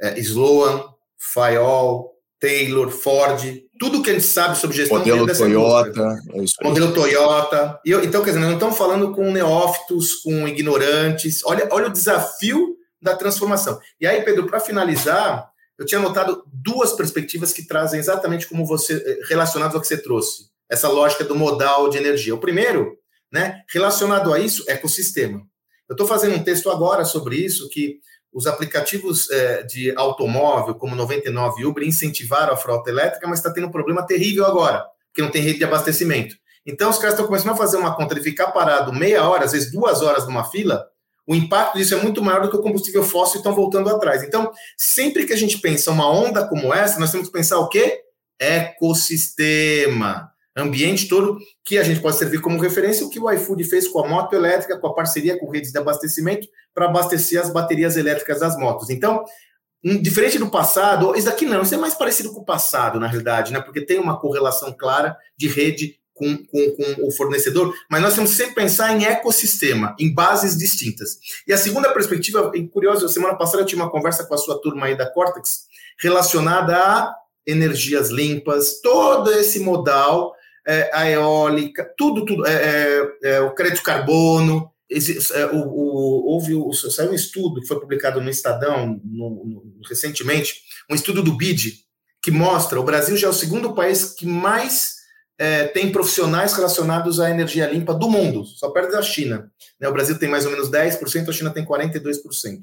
É, 0.00 0.18
Sloan, 0.20 0.84
Fayol, 1.18 2.14
Taylor, 2.40 2.88
Ford, 2.88 3.42
tudo 3.78 4.00
que 4.00 4.08
a 4.08 4.12
gente 4.14 4.24
sabe 4.24 4.56
sobre 4.56 4.76
gestão 4.76 4.98
modelo 4.98 5.26
Toyota, 5.26 6.18
é 6.32 6.64
modelo 6.64 6.94
Toyota. 6.94 7.80
E, 7.84 7.92
então, 7.92 8.22
quer 8.22 8.30
dizer, 8.30 8.40
não 8.40 8.54
estamos 8.54 8.78
falando 8.78 9.12
com 9.12 9.30
neófitos, 9.30 10.14
com 10.14 10.48
ignorantes. 10.48 11.44
Olha, 11.44 11.68
olha 11.70 11.88
o 11.88 11.92
desafio 11.92 12.77
da 13.00 13.16
transformação. 13.16 13.80
E 14.00 14.06
aí, 14.06 14.22
Pedro, 14.22 14.46
para 14.46 14.60
finalizar, 14.60 15.50
eu 15.78 15.86
tinha 15.86 16.00
notado 16.00 16.42
duas 16.52 16.92
perspectivas 16.92 17.52
que 17.52 17.66
trazem 17.66 18.00
exatamente 18.00 18.46
como 18.48 18.66
você 18.66 18.94
eh, 18.94 19.20
relacionados 19.28 19.74
ao 19.74 19.80
que 19.80 19.86
você 19.86 19.96
trouxe, 19.96 20.48
essa 20.68 20.88
lógica 20.88 21.24
do 21.24 21.36
modal 21.36 21.88
de 21.88 21.98
energia. 21.98 22.34
O 22.34 22.40
primeiro, 22.40 22.98
né, 23.32 23.62
relacionado 23.72 24.32
a 24.32 24.40
isso, 24.40 24.64
ecossistema. 24.68 25.40
Eu 25.88 25.94
estou 25.94 26.06
fazendo 26.06 26.34
um 26.34 26.42
texto 26.42 26.70
agora 26.70 27.04
sobre 27.04 27.36
isso 27.36 27.68
que 27.68 28.00
os 28.32 28.46
aplicativos 28.46 29.30
é, 29.30 29.62
de 29.62 29.94
automóvel, 29.96 30.74
como 30.74 30.94
99 30.94 31.62
e 31.62 31.64
Uber, 31.64 31.86
incentivaram 31.86 32.52
a 32.52 32.56
frota 32.56 32.90
elétrica, 32.90 33.26
mas 33.26 33.38
está 33.38 33.50
tendo 33.50 33.68
um 33.68 33.70
problema 33.70 34.06
terrível 34.06 34.44
agora, 34.44 34.84
porque 35.06 35.22
não 35.22 35.30
tem 35.30 35.42
rede 35.42 35.58
de 35.58 35.64
abastecimento. 35.64 36.36
Então, 36.66 36.90
os 36.90 36.98
caras 36.98 37.14
estão 37.14 37.26
começando 37.26 37.52
a 37.52 37.56
fazer 37.56 37.78
uma 37.78 37.96
conta 37.96 38.14
de 38.14 38.20
ficar 38.20 38.48
parado 38.48 38.92
meia 38.92 39.26
hora, 39.26 39.44
às 39.44 39.52
vezes 39.52 39.72
duas 39.72 40.02
horas 40.02 40.26
numa 40.26 40.44
fila, 40.44 40.86
o 41.28 41.34
impacto 41.34 41.76
disso 41.76 41.94
é 41.94 42.02
muito 42.02 42.22
maior 42.22 42.40
do 42.40 42.50
que 42.50 42.56
o 42.56 42.62
combustível 42.62 43.02
fóssil 43.02 43.38
estão 43.38 43.54
voltando 43.54 43.90
atrás. 43.90 44.22
Então, 44.22 44.50
sempre 44.78 45.26
que 45.26 45.32
a 45.34 45.36
gente 45.36 45.58
pensa 45.58 45.90
uma 45.90 46.10
onda 46.10 46.48
como 46.48 46.72
essa, 46.72 46.98
nós 46.98 47.12
temos 47.12 47.26
que 47.26 47.32
pensar 47.32 47.58
o 47.58 47.68
quê? 47.68 48.00
Ecossistema 48.40 50.32
ambiente 50.56 51.08
todo, 51.08 51.38
que 51.64 51.78
a 51.78 51.82
gente 51.82 52.00
pode 52.00 52.16
servir 52.16 52.40
como 52.40 52.58
referência 52.58 53.06
o 53.06 53.10
que 53.10 53.20
o 53.20 53.30
iFood 53.30 53.62
fez 53.64 53.86
com 53.86 54.04
a 54.04 54.08
moto 54.08 54.32
elétrica, 54.34 54.78
com 54.78 54.86
a 54.88 54.94
parceria 54.94 55.38
com 55.38 55.48
redes 55.50 55.70
de 55.70 55.78
abastecimento, 55.78 56.48
para 56.74 56.86
abastecer 56.86 57.40
as 57.40 57.50
baterias 57.50 57.96
elétricas 57.96 58.40
das 58.40 58.58
motos. 58.58 58.90
Então, 58.90 59.24
diferente 60.02 60.38
do 60.38 60.50
passado, 60.50 61.14
isso 61.14 61.28
aqui 61.28 61.46
não, 61.46 61.62
isso 61.62 61.74
é 61.74 61.78
mais 61.78 61.94
parecido 61.94 62.32
com 62.32 62.40
o 62.40 62.44
passado, 62.44 62.98
na 62.98 63.06
realidade, 63.06 63.52
né? 63.52 63.60
porque 63.60 63.80
tem 63.80 63.98
uma 63.98 64.18
correlação 64.18 64.72
clara 64.72 65.16
de 65.36 65.46
rede 65.46 65.98
com, 66.18 66.36
com, 66.36 66.70
com, 66.72 67.06
o 67.06 67.12
fornecedor, 67.12 67.72
mas 67.90 68.02
nós 68.02 68.14
temos 68.14 68.30
que 68.30 68.36
sempre 68.36 68.54
pensar 68.54 68.94
em 68.94 69.04
ecossistema, 69.04 69.94
em 69.98 70.12
bases 70.12 70.56
distintas. 70.56 71.18
E 71.46 71.52
a 71.52 71.56
segunda 71.56 71.92
perspectiva, 71.92 72.50
curiosa, 72.72 73.08
semana 73.08 73.36
passada 73.36 73.62
eu 73.62 73.66
tive 73.66 73.80
uma 73.80 73.90
conversa 73.90 74.24
com 74.24 74.34
a 74.34 74.38
sua 74.38 74.60
turma 74.60 74.86
aí 74.86 74.96
da 74.96 75.08
Cortex, 75.10 75.66
relacionada 76.00 76.76
a 76.76 77.14
energias 77.46 78.10
limpas, 78.10 78.80
todo 78.82 79.32
esse 79.32 79.60
modal 79.60 80.34
é, 80.68 80.90
a 80.92 81.10
eólica, 81.10 81.90
tudo, 81.96 82.26
tudo, 82.26 82.46
é, 82.46 82.52
é, 82.52 83.30
é 83.36 83.40
o 83.40 83.54
crédito 83.54 83.82
carbono. 83.82 84.70
Esse, 84.88 85.32
é, 85.32 85.46
o, 85.46 85.66
o, 85.66 86.32
houve 86.34 86.54
o, 86.54 86.72
saiu 86.74 87.10
um 87.10 87.14
estudo 87.14 87.60
que 87.62 87.66
foi 87.66 87.80
publicado 87.80 88.20
no 88.20 88.28
Estadão 88.28 89.00
no, 89.02 89.44
no, 89.44 89.80
recentemente, 89.88 90.60
um 90.90 90.94
estudo 90.94 91.22
do 91.22 91.36
BID, 91.36 91.72
que 92.22 92.30
mostra 92.30 92.78
o 92.78 92.84
Brasil 92.84 93.16
já 93.16 93.28
é 93.28 93.30
o 93.30 93.34
segundo 93.34 93.74
país 93.74 94.12
que 94.12 94.26
mais 94.26 94.97
é, 95.38 95.64
tem 95.68 95.92
profissionais 95.92 96.52
relacionados 96.52 97.20
à 97.20 97.30
energia 97.30 97.70
limpa 97.70 97.94
do 97.94 98.10
mundo, 98.10 98.44
só 98.44 98.70
perto 98.70 98.92
da 98.92 99.02
China. 99.02 99.50
Né? 99.80 99.88
O 99.88 99.92
Brasil 99.92 100.18
tem 100.18 100.28
mais 100.28 100.44
ou 100.44 100.50
menos 100.50 100.68
10%, 100.68 101.28
a 101.28 101.32
China 101.32 101.50
tem 101.50 101.64
42%. 101.64 102.58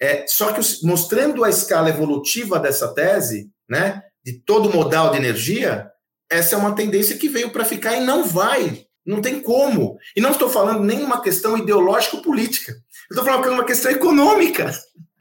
É, 0.00 0.24
só 0.28 0.52
que 0.52 0.60
mostrando 0.84 1.44
a 1.44 1.50
escala 1.50 1.90
evolutiva 1.90 2.58
dessa 2.58 2.94
tese, 2.94 3.50
né, 3.68 4.02
de 4.24 4.34
todo 4.34 4.72
modal 4.72 5.10
de 5.10 5.18
energia, 5.18 5.90
essa 6.30 6.54
é 6.54 6.58
uma 6.58 6.74
tendência 6.74 7.18
que 7.18 7.28
veio 7.28 7.50
para 7.50 7.64
ficar 7.64 7.96
e 7.96 8.00
não 8.00 8.24
vai. 8.24 8.86
Não 9.04 9.20
tem 9.20 9.40
como. 9.40 9.98
E 10.14 10.20
não 10.20 10.30
estou 10.30 10.48
falando 10.48 10.84
nem 10.84 11.02
uma 11.02 11.20
questão 11.20 11.58
ideológico-política. 11.58 12.76
estou 13.10 13.24
falando 13.24 13.42
que 13.42 13.48
é 13.48 13.52
uma 13.52 13.64
questão 13.64 13.90
econômica. 13.90 14.72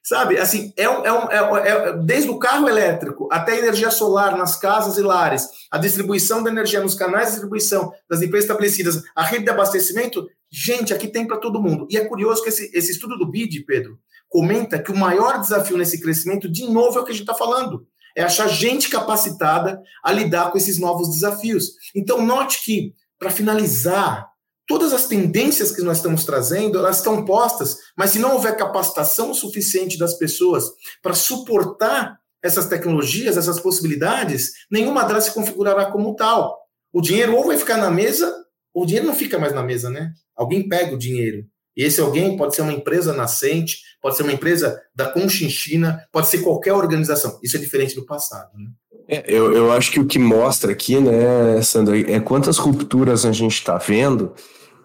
Sabe? 0.03 0.37
Assim, 0.37 0.73
é, 0.77 0.83
é, 0.83 0.87
é, 0.87 1.69
é, 1.69 1.97
desde 1.97 2.29
o 2.29 2.39
carro 2.39 2.67
elétrico 2.67 3.27
até 3.31 3.53
a 3.53 3.59
energia 3.59 3.91
solar 3.91 4.37
nas 4.37 4.55
casas 4.55 4.97
e 4.97 5.01
lares, 5.01 5.47
a 5.69 5.77
distribuição 5.77 6.41
da 6.41 6.49
energia 6.49 6.81
nos 6.81 6.95
canais 6.95 7.27
de 7.27 7.31
distribuição 7.33 7.91
das 8.09 8.21
empresas 8.21 8.49
estabelecidas, 8.49 9.03
a 9.15 9.23
rede 9.23 9.45
de 9.45 9.51
abastecimento, 9.51 10.27
gente, 10.49 10.93
aqui 10.93 11.07
tem 11.07 11.27
para 11.27 11.37
todo 11.37 11.61
mundo. 11.61 11.87
E 11.89 11.97
é 11.97 12.05
curioso 12.05 12.41
que 12.41 12.49
esse, 12.49 12.71
esse 12.73 12.91
estudo 12.91 13.17
do 13.17 13.29
BID, 13.29 13.65
Pedro, 13.65 13.99
comenta 14.27 14.79
que 14.79 14.91
o 14.91 14.97
maior 14.97 15.39
desafio 15.39 15.77
nesse 15.77 15.99
crescimento, 15.99 16.49
de 16.49 16.67
novo, 16.67 16.97
é 16.97 17.01
o 17.01 17.05
que 17.05 17.11
a 17.11 17.13
gente 17.13 17.23
está 17.23 17.35
falando 17.35 17.85
é 18.15 18.23
achar 18.23 18.47
gente 18.47 18.89
capacitada 18.89 19.81
a 20.03 20.11
lidar 20.11 20.51
com 20.51 20.57
esses 20.57 20.77
novos 20.77 21.09
desafios. 21.09 21.71
Então, 21.95 22.25
note 22.25 22.63
que, 22.63 22.93
para 23.17 23.29
finalizar, 23.29 24.28
todas 24.69 24.93
as 24.93 25.07
tendências 25.07 25.71
que 25.71 25.81
nós 25.81 25.97
estamos 25.97 26.23
trazendo, 26.23 26.77
elas 26.77 26.97
estão 26.97 27.25
postas, 27.25 27.79
mas 27.97 28.11
se 28.11 28.19
não 28.19 28.33
houver 28.33 28.55
capacitação 28.55 29.33
suficiente 29.33 29.97
das 29.97 30.13
pessoas 30.13 30.65
para 31.01 31.15
suportar 31.15 32.19
essas 32.41 32.67
tecnologias, 32.67 33.35
essas 33.35 33.59
possibilidades, 33.59 34.51
nenhuma 34.71 35.03
delas 35.03 35.23
se 35.23 35.33
configurará 35.33 35.87
como 35.87 36.15
tal. 36.15 36.55
O 36.93 37.01
dinheiro 37.01 37.35
ou 37.35 37.47
vai 37.47 37.57
ficar 37.57 37.77
na 37.77 37.89
mesa, 37.89 38.31
ou 38.71 38.83
o 38.83 38.85
dinheiro 38.85 39.07
não 39.07 39.15
fica 39.15 39.39
mais 39.39 39.53
na 39.55 39.63
mesa, 39.63 39.89
né? 39.89 40.13
Alguém 40.35 40.69
pega 40.69 40.93
o 40.93 40.99
dinheiro. 40.99 41.45
E 41.75 41.83
esse 41.83 41.99
alguém 41.99 42.37
pode 42.37 42.53
ser 42.55 42.61
uma 42.61 42.71
empresa 42.71 43.11
nascente, 43.11 43.79
pode 43.99 44.17
ser 44.17 44.23
uma 44.23 44.33
empresa 44.33 44.79
da 44.95 45.09
Conchinchina, 45.09 46.05
pode 46.11 46.27
ser 46.27 46.39
qualquer 46.39 46.73
organização. 46.73 47.39
Isso 47.41 47.57
é 47.57 47.59
diferente 47.59 47.95
do 47.95 48.05
passado. 48.05 48.51
Né? 48.55 48.69
É, 49.07 49.23
eu, 49.27 49.51
eu 49.51 49.71
acho 49.71 49.91
que 49.91 49.99
o 49.99 50.05
que 50.05 50.19
mostra 50.19 50.71
aqui, 50.71 50.99
né, 50.99 51.59
Sandra, 51.63 51.99
é 51.99 52.19
quantas 52.19 52.57
rupturas 52.57 53.25
a 53.25 53.31
gente 53.31 53.55
está 53.55 53.77
vendo 53.77 54.33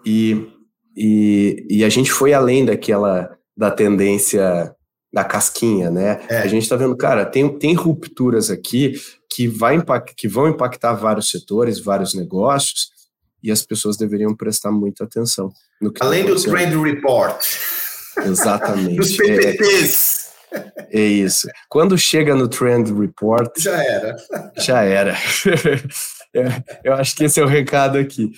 e, 0.05 0.47
e, 0.95 1.65
e 1.69 1.83
a 1.83 1.89
gente 1.89 2.11
foi 2.11 2.33
além 2.33 2.65
daquela 2.65 3.35
da 3.57 3.71
tendência 3.71 4.75
da 5.13 5.23
casquinha, 5.23 5.89
né? 5.89 6.19
É. 6.29 6.39
A 6.39 6.47
gente 6.47 6.63
está 6.63 6.75
vendo, 6.75 6.95
cara, 6.97 7.25
tem, 7.25 7.57
tem 7.57 7.73
rupturas 7.73 8.51
aqui 8.51 8.99
que, 9.31 9.47
vai 9.47 9.75
impact, 9.75 10.13
que 10.15 10.27
vão 10.27 10.49
impactar 10.49 10.93
vários 10.93 11.31
setores, 11.31 11.79
vários 11.79 12.13
negócios, 12.13 12.89
e 13.41 13.49
as 13.49 13.61
pessoas 13.61 13.95
deveriam 13.95 14.35
prestar 14.35 14.71
muita 14.71 15.05
atenção. 15.05 15.49
Tá 15.97 16.05
Além 16.05 16.25
tá 16.25 16.33
do 16.33 16.41
Trend 16.41 16.75
Report. 16.75 17.45
Exatamente. 18.25 18.95
Dos 18.97 19.15
PPTs. 19.15 20.25
É, 20.51 20.99
é, 20.99 21.01
isso. 21.01 21.47
Quando 21.69 21.97
chega 21.97 22.35
no 22.35 22.47
Trend 22.47 22.91
Report. 22.91 23.51
Já 23.57 23.83
era. 23.83 24.15
Já 24.57 24.81
era. 24.83 25.13
é, 26.35 26.63
eu 26.83 26.93
acho 26.93 27.15
que 27.15 27.23
esse 27.23 27.39
é 27.39 27.43
o 27.43 27.47
recado 27.47 27.97
aqui. 27.97 28.31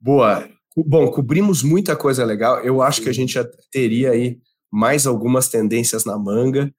Boa. 0.00 0.48
Bom, 0.76 1.10
cobrimos 1.10 1.62
muita 1.62 1.94
coisa 1.94 2.24
legal. 2.24 2.60
Eu 2.60 2.82
acho 2.82 3.00
que 3.00 3.08
a 3.08 3.12
gente 3.12 3.34
já 3.34 3.44
teria 3.70 4.10
aí 4.10 4.38
mais 4.72 5.06
algumas 5.06 5.48
tendências 5.48 6.04
na 6.04 6.18
manga, 6.18 6.74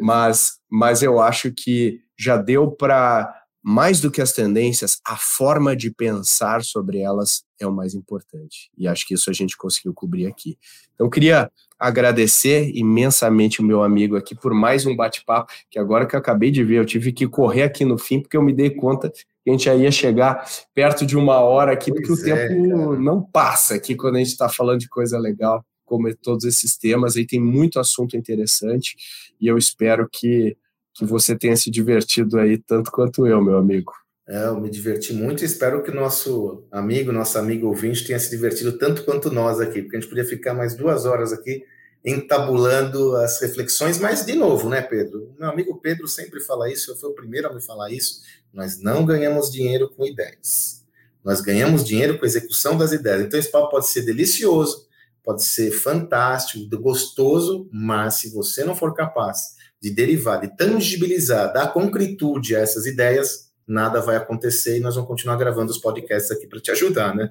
mas, 0.00 0.58
mas 0.70 1.02
eu 1.02 1.18
acho 1.18 1.50
que 1.50 2.00
já 2.18 2.36
deu 2.36 2.70
para 2.70 3.34
mais 3.62 4.00
do 4.00 4.10
que 4.10 4.22
as 4.22 4.32
tendências, 4.32 4.98
a 5.04 5.16
forma 5.16 5.74
de 5.74 5.90
pensar 5.90 6.62
sobre 6.62 7.00
elas 7.00 7.42
é 7.60 7.66
o 7.66 7.72
mais 7.72 7.94
importante. 7.94 8.70
E 8.76 8.86
acho 8.86 9.06
que 9.06 9.14
isso 9.14 9.28
a 9.28 9.32
gente 9.32 9.56
conseguiu 9.56 9.92
cobrir 9.92 10.26
aqui. 10.26 10.56
Então, 10.94 11.06
eu 11.06 11.10
queria 11.10 11.50
agradecer 11.78 12.70
imensamente 12.74 13.60
o 13.60 13.64
meu 13.64 13.82
amigo 13.82 14.16
aqui 14.16 14.34
por 14.34 14.52
mais 14.54 14.86
um 14.86 14.96
bate-papo, 14.96 15.52
que 15.70 15.78
agora 15.78 16.06
que 16.06 16.14
eu 16.14 16.18
acabei 16.18 16.50
de 16.50 16.64
ver, 16.64 16.78
eu 16.78 16.86
tive 16.86 17.12
que 17.12 17.28
correr 17.28 17.62
aqui 17.62 17.84
no 17.84 17.98
fim, 17.98 18.20
porque 18.20 18.36
eu 18.36 18.42
me 18.42 18.52
dei 18.52 18.70
conta 18.70 19.12
a 19.48 19.52
gente 19.52 19.64
já 19.64 19.74
ia 19.74 19.90
chegar 19.90 20.44
perto 20.74 21.06
de 21.06 21.16
uma 21.16 21.40
hora 21.40 21.72
aqui, 21.72 21.90
pois 21.90 22.06
porque 22.06 22.30
é, 22.30 22.34
o 22.34 22.48
tempo 22.48 22.78
cara. 22.90 23.00
não 23.00 23.22
passa 23.22 23.74
aqui 23.74 23.94
quando 23.94 24.16
a 24.16 24.18
gente 24.18 24.28
está 24.28 24.48
falando 24.48 24.80
de 24.80 24.88
coisa 24.88 25.18
legal, 25.18 25.64
como 25.84 26.14
todos 26.16 26.44
esses 26.44 26.76
temas, 26.76 27.16
aí 27.16 27.26
tem 27.26 27.40
muito 27.40 27.80
assunto 27.80 28.16
interessante, 28.16 28.96
e 29.40 29.46
eu 29.46 29.56
espero 29.56 30.08
que 30.10 30.56
que 30.98 31.04
você 31.04 31.36
tenha 31.36 31.56
se 31.56 31.70
divertido 31.70 32.40
aí 32.40 32.58
tanto 32.58 32.90
quanto 32.90 33.24
eu, 33.24 33.40
meu 33.40 33.56
amigo. 33.56 33.92
É, 34.28 34.46
eu 34.46 34.60
me 34.60 34.68
diverti 34.68 35.12
muito 35.14 35.42
e 35.42 35.46
espero 35.46 35.80
que 35.80 35.90
o 35.90 35.94
nosso 35.94 36.66
amigo, 36.72 37.12
nosso 37.12 37.38
amigo 37.38 37.68
ouvinte 37.68 38.04
tenha 38.04 38.18
se 38.18 38.28
divertido 38.28 38.76
tanto 38.76 39.04
quanto 39.04 39.30
nós 39.30 39.60
aqui, 39.60 39.80
porque 39.80 39.96
a 39.96 40.00
gente 40.00 40.08
podia 40.08 40.24
ficar 40.24 40.54
mais 40.54 40.74
duas 40.76 41.06
horas 41.06 41.32
aqui 41.32 41.62
entabulando 42.04 43.16
as 43.16 43.40
reflexões, 43.40 43.98
mas 43.98 44.24
de 44.24 44.34
novo, 44.34 44.68
né, 44.68 44.80
Pedro? 44.80 45.34
Meu 45.38 45.50
amigo 45.50 45.78
Pedro 45.80 46.06
sempre 46.06 46.40
fala 46.40 46.70
isso, 46.70 46.90
eu 46.90 46.96
fui 46.96 47.10
o 47.10 47.14
primeiro 47.14 47.48
a 47.48 47.54
me 47.54 47.60
falar 47.60 47.90
isso. 47.90 48.22
Nós 48.52 48.80
não 48.80 49.04
ganhamos 49.04 49.50
dinheiro 49.50 49.90
com 49.90 50.06
ideias. 50.06 50.84
Nós 51.24 51.40
ganhamos 51.40 51.84
dinheiro 51.84 52.18
com 52.18 52.24
a 52.24 52.28
execução 52.28 52.78
das 52.78 52.92
ideias. 52.92 53.22
Então, 53.22 53.38
esse 53.38 53.50
papo 53.50 53.70
pode 53.70 53.88
ser 53.88 54.02
delicioso, 54.02 54.86
pode 55.22 55.44
ser 55.44 55.70
fantástico, 55.70 56.64
gostoso, 56.78 57.68
mas 57.72 58.14
se 58.14 58.30
você 58.30 58.64
não 58.64 58.74
for 58.74 58.94
capaz 58.94 59.56
de 59.80 59.90
derivar, 59.90 60.40
de 60.40 60.56
tangibilizar, 60.56 61.52
dar 61.52 61.72
concretude 61.72 62.56
a 62.56 62.60
essas 62.60 62.86
ideias, 62.86 63.47
nada 63.68 64.00
vai 64.00 64.16
acontecer 64.16 64.78
e 64.78 64.80
nós 64.80 64.94
vamos 64.94 65.08
continuar 65.08 65.36
gravando 65.36 65.70
os 65.70 65.78
podcasts 65.78 66.30
aqui 66.30 66.46
para 66.46 66.58
te 66.58 66.70
ajudar, 66.70 67.14
né? 67.14 67.30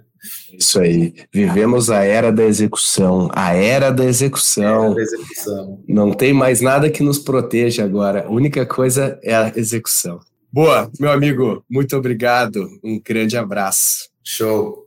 Isso 0.53 0.79
aí. 0.79 1.15
Vivemos 1.33 1.89
a 1.89 2.03
era 2.03 2.31
da 2.31 2.43
execução, 2.43 3.29
a 3.33 3.53
era 3.53 3.89
da 3.89 4.05
execução. 4.05 4.85
Era 4.85 4.95
da 4.95 5.01
execução. 5.01 5.83
Não 5.87 6.13
tem 6.13 6.33
mais 6.33 6.61
nada 6.61 6.89
que 6.89 7.01
nos 7.01 7.17
proteja 7.17 7.83
agora. 7.83 8.25
A 8.27 8.29
única 8.29 8.65
coisa 8.65 9.19
é 9.23 9.35
a 9.35 9.51
execução. 9.55 10.19
Boa, 10.53 10.89
meu 10.99 11.11
amigo, 11.11 11.63
muito 11.69 11.95
obrigado. 11.97 12.67
Um 12.83 13.01
grande 13.03 13.35
abraço. 13.35 14.09
Show. 14.23 14.85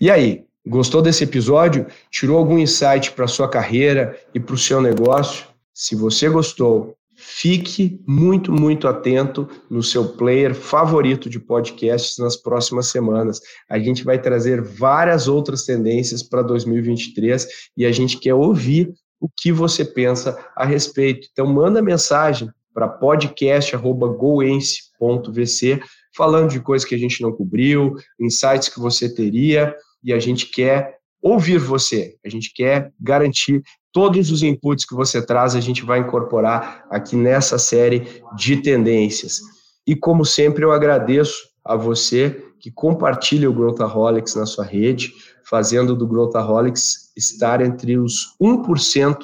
E 0.00 0.10
aí, 0.10 0.44
gostou 0.66 1.00
desse 1.00 1.24
episódio? 1.24 1.86
Tirou 2.10 2.36
algum 2.38 2.58
insight 2.58 3.12
para 3.12 3.26
sua 3.26 3.48
carreira 3.48 4.18
e 4.34 4.40
para 4.40 4.54
o 4.54 4.58
seu 4.58 4.80
negócio? 4.80 5.46
Se 5.72 5.94
você 5.94 6.28
gostou, 6.28 6.95
fique 7.28 8.00
muito, 8.06 8.52
muito 8.52 8.86
atento 8.86 9.48
no 9.68 9.82
seu 9.82 10.16
player 10.16 10.54
favorito 10.54 11.28
de 11.28 11.40
podcasts 11.40 12.18
nas 12.18 12.36
próximas 12.36 12.86
semanas. 12.86 13.40
A 13.68 13.80
gente 13.80 14.04
vai 14.04 14.16
trazer 14.16 14.62
várias 14.62 15.26
outras 15.26 15.64
tendências 15.64 16.22
para 16.22 16.40
2023 16.42 17.48
e 17.76 17.84
a 17.84 17.90
gente 17.90 18.16
quer 18.18 18.34
ouvir 18.34 18.94
o 19.20 19.28
que 19.28 19.50
você 19.50 19.84
pensa 19.84 20.38
a 20.54 20.64
respeito. 20.64 21.26
Então, 21.32 21.48
manda 21.48 21.82
mensagem 21.82 22.48
para 22.72 22.88
podcast.goense.vc 22.88 25.80
falando 26.16 26.50
de 26.50 26.60
coisas 26.60 26.88
que 26.88 26.94
a 26.94 26.98
gente 26.98 27.20
não 27.22 27.32
cobriu, 27.32 27.96
insights 28.20 28.68
que 28.68 28.78
você 28.78 29.12
teria, 29.12 29.74
e 30.02 30.12
a 30.12 30.18
gente 30.20 30.46
quer 30.46 30.95
ouvir 31.26 31.58
você, 31.58 32.14
a 32.24 32.28
gente 32.28 32.54
quer 32.54 32.92
garantir 33.00 33.60
todos 33.92 34.30
os 34.30 34.44
inputs 34.44 34.84
que 34.84 34.94
você 34.94 35.20
traz, 35.20 35.56
a 35.56 35.60
gente 35.60 35.84
vai 35.84 35.98
incorporar 35.98 36.86
aqui 36.88 37.16
nessa 37.16 37.58
série 37.58 38.22
de 38.36 38.58
tendências. 38.58 39.40
E 39.84 39.96
como 39.96 40.24
sempre, 40.24 40.64
eu 40.64 40.70
agradeço 40.70 41.48
a 41.64 41.74
você 41.74 42.44
que 42.60 42.70
compartilha 42.70 43.50
o 43.50 43.52
Growthaholics 43.52 44.36
na 44.36 44.46
sua 44.46 44.64
rede, 44.64 45.12
fazendo 45.44 45.96
do 45.96 46.06
Growthaholics 46.06 47.12
estar 47.16 47.60
entre 47.60 47.98
os 47.98 48.36
1% 48.40 49.16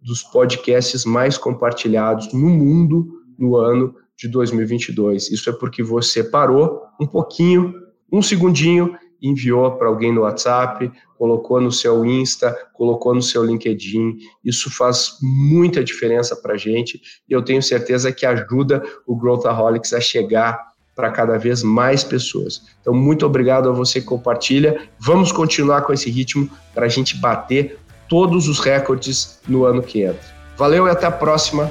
dos 0.00 0.22
podcasts 0.22 1.04
mais 1.04 1.36
compartilhados 1.36 2.32
no 2.32 2.48
mundo 2.48 3.06
no 3.38 3.56
ano 3.56 3.94
de 4.16 4.28
2022. 4.28 5.30
Isso 5.30 5.50
é 5.50 5.52
porque 5.52 5.82
você 5.82 6.24
parou 6.24 6.80
um 6.98 7.06
pouquinho, 7.06 7.74
um 8.10 8.22
segundinho 8.22 8.96
enviou 9.22 9.72
para 9.72 9.88
alguém 9.88 10.12
no 10.12 10.22
WhatsApp, 10.22 10.90
colocou 11.16 11.60
no 11.60 11.70
seu 11.70 12.04
Insta, 12.04 12.56
colocou 12.72 13.14
no 13.14 13.22
seu 13.22 13.44
LinkedIn. 13.44 14.16
Isso 14.44 14.70
faz 14.70 15.18
muita 15.20 15.84
diferença 15.84 16.34
para 16.34 16.54
a 16.54 16.56
gente 16.56 17.00
e 17.28 17.32
eu 17.32 17.42
tenho 17.42 17.62
certeza 17.62 18.12
que 18.12 18.24
ajuda 18.24 18.82
o 19.06 19.16
Growthaholics 19.16 19.92
a 19.92 20.00
chegar 20.00 20.70
para 20.94 21.10
cada 21.10 21.38
vez 21.38 21.62
mais 21.62 22.04
pessoas. 22.04 22.62
Então, 22.80 22.92
muito 22.92 23.24
obrigado 23.24 23.68
a 23.68 23.72
você 23.72 24.00
que 24.00 24.06
compartilha. 24.06 24.88
Vamos 24.98 25.32
continuar 25.32 25.82
com 25.82 25.92
esse 25.92 26.10
ritmo 26.10 26.50
para 26.74 26.86
a 26.86 26.88
gente 26.88 27.16
bater 27.16 27.78
todos 28.08 28.48
os 28.48 28.58
recordes 28.58 29.40
no 29.48 29.64
ano 29.64 29.82
que 29.82 30.02
entra. 30.02 30.20
Valeu 30.56 30.86
e 30.86 30.90
até 30.90 31.06
a 31.06 31.10
próxima. 31.10 31.70